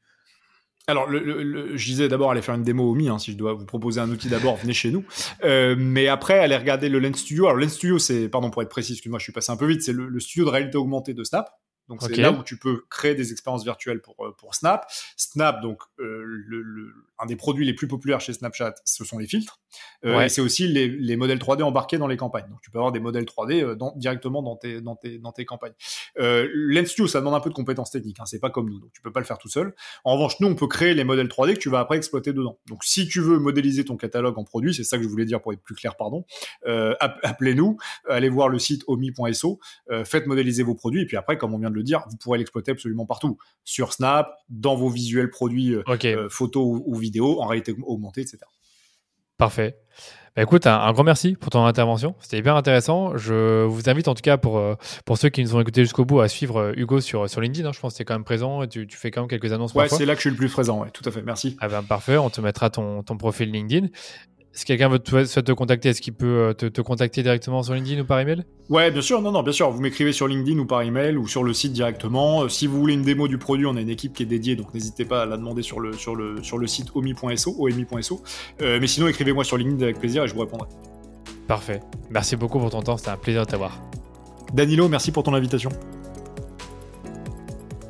Alors, 0.88 1.08
le, 1.08 1.78
je 1.78 1.86
disais 1.86 2.08
d'abord 2.08 2.32
aller 2.32 2.42
faire 2.42 2.56
une 2.56 2.64
démo 2.64 2.90
au 2.90 2.96
Mi, 2.96 3.10
hein, 3.10 3.20
si 3.20 3.32
je 3.32 3.38
dois 3.38 3.54
vous 3.54 3.66
proposer 3.66 4.02
un 4.02 4.10
outil 4.10 4.28
d'abord, 4.28 4.56
venez 4.56 4.74
chez 4.74 4.90
nous. 4.90 5.06
Euh, 5.44 5.76
mais 5.78 6.08
après, 6.08 6.40
aller 6.40 6.58
regarder 6.58 6.90
le 6.90 6.98
Lens 7.00 7.20
Studio. 7.20 7.46
Alors, 7.46 7.60
Lens 7.60 7.74
Studio, 7.74 8.00
c'est, 8.00 8.28
pardon 8.28 8.50
pour 8.50 8.64
être 8.64 8.70
précis, 8.70 8.94
excuse-moi, 8.94 9.20
je 9.20 9.24
suis 9.24 9.32
passé 9.32 9.52
un 9.52 9.58
peu 9.58 9.68
vite, 9.68 9.84
c'est 9.84 9.94
le, 9.94 10.20
studio 10.20 10.46
de 10.46 10.50
réalité 10.50 10.78
augmentée 10.78 11.14
de 11.14 11.24
Snap. 11.24 11.52
Donc, 11.90 12.02
c'est 12.02 12.16
là 12.18 12.32
où 12.32 12.44
tu 12.44 12.58
peux 12.58 12.84
créer 12.90 13.16
des 13.16 13.32
expériences 13.32 13.64
virtuelles 13.64 14.02
pour, 14.02 14.16
euh, 14.26 14.36
pour 14.38 14.56
Snap. 14.56 14.86
Snap, 15.16 15.62
donc, 15.62 15.82
euh, 16.00 16.24
le, 16.24 16.94
un 17.20 17.26
des 17.26 17.36
produits 17.36 17.66
les 17.66 17.74
plus 17.74 17.88
populaires 17.88 18.22
chez 18.22 18.34
Snapchat, 18.34 18.76
ce 18.86 19.04
sont 19.04 19.18
les 19.18 19.28
filtres. 19.28 19.60
Euh, 20.06 20.22
et 20.22 20.30
c'est 20.30 20.42
aussi 20.42 20.68
les, 20.68 20.88
les, 20.88 21.16
modèles 21.18 21.38
3D 21.38 21.64
embarqués 21.64 21.98
dans 21.98 22.08
les 22.08 22.18
campagnes. 22.18 22.50
Donc 22.50 22.62
tu 22.62 22.72
peux 22.72 22.78
avoir 22.78 22.92
des 22.92 23.00
modèles 23.00 23.26
3D 23.26 23.62
euh, 23.62 23.76
dans, 23.76 23.94
directement 23.96 24.42
dans 24.42 24.56
tes, 24.56 24.82
dans 24.82 24.96
tes, 24.96 25.20
dans 25.20 25.32
tes 25.32 25.46
campagnes. 25.46 25.74
Euh, 26.20 26.48
Studio, 26.86 27.08
ça 27.08 27.20
demande 27.20 27.36
un 27.36 27.40
peu 27.40 27.50
de 27.50 27.56
compétences 27.56 27.92
techniques. 27.92 28.20
Hein, 28.20 28.26
c'est 28.26 28.40
pas 28.40 28.50
comme 28.50 28.70
nous, 28.70 28.80
donc 28.80 28.92
tu 28.94 29.02
peux 29.02 29.12
pas 29.12 29.20
le 29.20 29.26
faire 29.26 29.38
tout 29.38 29.50
seul. 29.50 29.76
En 30.06 30.14
revanche, 30.14 30.40
nous, 30.40 30.48
on 30.48 30.56
peut 30.56 30.68
créer 30.68 30.94
les 30.94 31.04
modèles 31.04 31.28
3D 31.28 31.54
que 31.54 31.60
tu 31.60 31.70
vas 31.70 31.80
après 31.80 31.98
exploiter 31.98 32.34
dedans. 32.34 32.58
Donc 32.68 32.84
si 32.84 33.08
tu 33.08 33.20
veux 33.20 33.38
modéliser 33.38 33.84
ton 33.86 33.98
catalogue 33.98 34.40
en 34.40 34.44
produit, 34.44 34.74
c'est 34.74 34.84
ça 34.84 34.98
que 34.98 35.04
je 35.04 35.10
voulais 35.10 35.26
dire 35.26 35.42
pour 35.42 35.54
être 35.54 35.62
plus 35.62 35.76
clair, 35.76 35.98
pardon. 35.98 36.26
Euh, 36.66 36.96
appelez-nous, 37.00 37.78
allez 38.08 38.30
voir 38.30 38.48
le 38.48 38.60
site 38.60 38.84
omi.so, 38.88 39.60
euh, 39.92 40.06
faites 40.06 40.26
modéliser 40.26 40.64
vos 40.64 40.76
produits 40.76 41.02
et 41.02 41.06
puis 41.06 41.18
après, 41.18 41.38
comme 41.38 41.54
on 41.54 41.60
vient 41.60 41.70
de 41.70 41.76
le 41.76 41.84
dire, 41.84 42.06
vous 42.10 42.18
pourrez 42.18 42.38
l'exploiter 42.38 42.72
absolument 42.72 43.06
partout, 43.06 43.38
sur 43.66 43.94
Snap, 43.94 44.34
dans 44.50 44.76
vos 44.76 44.90
visuels 44.90 45.30
produits 45.30 45.76
photos 46.30 46.64
ou, 46.64 46.84
ou 46.86 46.96
vidéos, 46.96 47.09
en 47.18 47.48
réalité 47.48 47.76
augmentée, 47.84 48.22
etc. 48.22 48.40
Parfait. 49.38 49.78
Bah 50.36 50.44
écoute, 50.44 50.68
un, 50.68 50.92
grand 50.92 51.04
merci 51.04 51.36
pour 51.36 51.50
ton 51.50 51.66
intervention. 51.66 52.14
C'était 52.20 52.38
hyper 52.38 52.56
intéressant. 52.56 53.18
Je 53.18 53.64
vous 53.64 53.90
invite 53.90 54.08
en 54.08 54.14
tout 54.14 54.22
cas 54.22 54.38
pour, 54.38 54.58
euh, 54.58 54.76
pour 55.06 55.18
ceux 55.18 55.30
qui 55.30 55.42
nous 55.44 55.56
ont 55.56 55.62
écoutés 55.62 55.84
jusqu'au 55.84 56.06
bout 56.06 56.20
à 56.20 56.28
suivre 56.28 56.58
euh, 56.58 56.74
Hugo 56.76 57.02
sur, 57.02 57.30
sur 57.30 57.42
LinkedIn. 57.42 57.68
Hein. 57.68 57.72
Je 57.74 57.80
pense 57.80 57.94
que 57.94 57.98
tu 57.98 58.02
es 58.04 58.06
quand 58.06 58.14
même 58.14 58.24
présent 58.24 58.62
et 58.62 58.68
tu, 58.68 58.86
tu, 58.86 58.98
fais 58.98 59.12
quand 59.12 59.22
même 59.22 59.30
quelques 59.30 59.52
annonces. 59.52 59.74
Ouais, 59.74 59.90
c'est 59.90 60.06
là 60.06 60.14
que 60.14 60.20
je 60.20 60.24
suis 60.24 60.30
le 60.30 60.36
plus 60.36 60.50
présent. 60.50 60.82
Ouais, 60.82 60.92
tout 60.92 61.04
à 61.06 61.12
fait. 61.12 61.22
Merci. 61.24 61.58
Ah 61.60 61.68
ben, 61.68 61.82
parfait. 61.84 62.18
On 62.18 62.30
te 62.30 62.42
mettra 62.42 62.70
ton, 62.70 63.02
ton 63.02 63.18
profil 63.18 63.52
LinkedIn. 63.52 63.88
Si 64.52 64.66
quelqu'un 64.66 64.90
veut 64.90 65.00
te, 65.00 65.26
souhaite 65.26 65.46
te 65.46 65.52
contacter, 65.52 65.90
est-ce 65.90 66.02
qu'il 66.02 66.14
peut 66.14 66.26
euh, 66.26 66.54
te, 66.54 66.82
contacter 66.82 67.22
directement 67.22 67.62
sur 67.62 67.76
LinkedIn 67.76 68.02
ou 68.02 68.06
par 68.06 68.20
email? 68.20 68.44
Ouais, 68.70 68.90
bien 68.90 69.02
sûr, 69.02 69.22
non, 69.22 69.32
non, 69.32 69.44
bien 69.44 69.54
sûr. 69.54 69.70
Vous 69.70 69.80
m'écrivez 69.80 70.12
sur 70.12 70.28
LinkedIn 70.28 70.58
ou 70.60 70.66
par 70.66 70.82
email 70.82 71.18
ou 71.18 71.28
sur 71.28 71.44
le 71.44 71.54
site 71.54 71.72
directement. 71.72 72.44
Euh, 72.44 72.50
si 72.50 72.66
vous 72.66 72.80
voulez 72.80 72.96
une 72.96 73.04
démo 73.04 73.28
du 73.28 73.38
produit, 73.38 73.66
on 73.68 73.76
a 73.76 73.82
une 73.82 73.90
équipe 73.90 74.14
qui 74.14 74.24
est 74.24 74.28
dédiée, 74.28 74.56
donc 74.56 74.74
n'hésitez 74.74 75.06
pas 75.06 75.22
à 75.22 75.26
la 75.26 75.38
demander 75.38 75.62
sur 75.62 75.80
le, 75.80 75.94
sur 75.94 76.16
le, 76.16 76.42
sur 76.44 76.58
le 76.58 76.68
site 76.68 76.88
omi.so, 76.96 77.56
omi.so. 77.60 78.22
Euh, 78.62 78.80
mais 78.82 78.88
sinon, 78.88 79.08
écrivez-moi 79.08 79.44
sur 79.44 79.58
LinkedIn 79.58 79.84
avec 79.84 80.00
plaisir 80.00 80.24
et 80.24 80.28
je 80.28 80.34
vous 80.34 80.42
répondrai. 80.42 80.68
Parfait. 81.48 81.80
Merci 82.10 82.36
beaucoup 82.36 82.60
pour 82.60 82.72
ton 82.72 82.82
temps, 82.82 82.98
c'était 82.98 83.12
un 83.12 83.18
plaisir 83.18 83.46
de 83.46 83.52
t'avoir. 83.52 83.80
Danilo, 84.54 84.90
merci 84.90 85.12
pour 85.12 85.24
ton 85.24 85.34
invitation. 85.36 85.70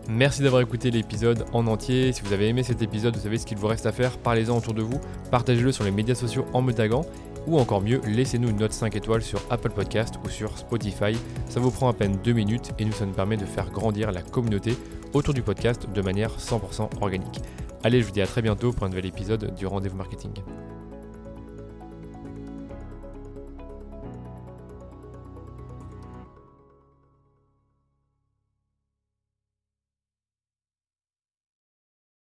Merci 0.10 0.42
d'avoir 0.42 0.64
écouté 0.64 0.90
l'épisode 0.90 1.46
en 1.54 1.68
entier. 1.68 2.12
Si 2.14 2.24
vous 2.24 2.34
avez 2.34 2.48
aimé 2.48 2.64
cet 2.64 2.82
épisode, 2.82 3.16
vous 3.16 3.22
savez 3.22 3.38
ce 3.38 3.46
qu'il 3.46 3.60
vous 3.60 3.68
reste 3.68 3.86
à 3.86 3.92
faire. 3.92 4.18
Parlez-en 4.18 4.58
autour 4.58 4.74
de 4.74 4.82
vous, 4.82 5.00
partagez-le 5.30 5.72
sur 5.72 5.84
les 5.84 5.92
médias 5.92 6.16
sociaux 6.16 6.48
en 6.52 6.64
me 6.64 6.74
taguant. 6.74 7.06
Ou 7.46 7.60
encore 7.60 7.82
mieux, 7.82 8.02
laissez-nous 8.08 8.50
une 8.50 8.58
note 8.58 8.74
5 8.74 8.96
étoiles 8.96 9.22
sur 9.22 9.40
Apple 9.52 9.70
Podcast 9.70 10.16
ou 10.26 10.30
sur 10.30 10.58
Spotify. 10.58 11.16
Ça 11.48 11.60
vous 11.60 11.70
prend 11.70 11.90
à 11.90 11.94
peine 11.94 12.18
2 12.24 12.32
minutes 12.34 12.72
et 12.80 12.86
nous, 12.86 12.92
ça 12.92 13.06
nous 13.06 13.14
permet 13.14 13.38
de 13.38 13.46
faire 13.46 13.70
grandir 13.70 14.12
la 14.12 14.24
communauté 14.24 14.76
autour 15.14 15.36
du 15.36 15.44
podcast 15.44 15.86
de 15.94 16.02
manière 16.02 16.36
100% 16.40 16.90
organique. 17.02 17.42
Allez, 17.84 18.02
je 18.02 18.08
vous 18.08 18.12
dis 18.12 18.22
à 18.22 18.28
très 18.28 18.42
bientôt 18.42 18.74
pour 18.74 18.86
un 18.86 18.90
nouvel 18.90 19.06
épisode 19.06 19.54
du 19.54 19.68
Rendez-vous 19.68 19.98
Marketing. 19.98 20.32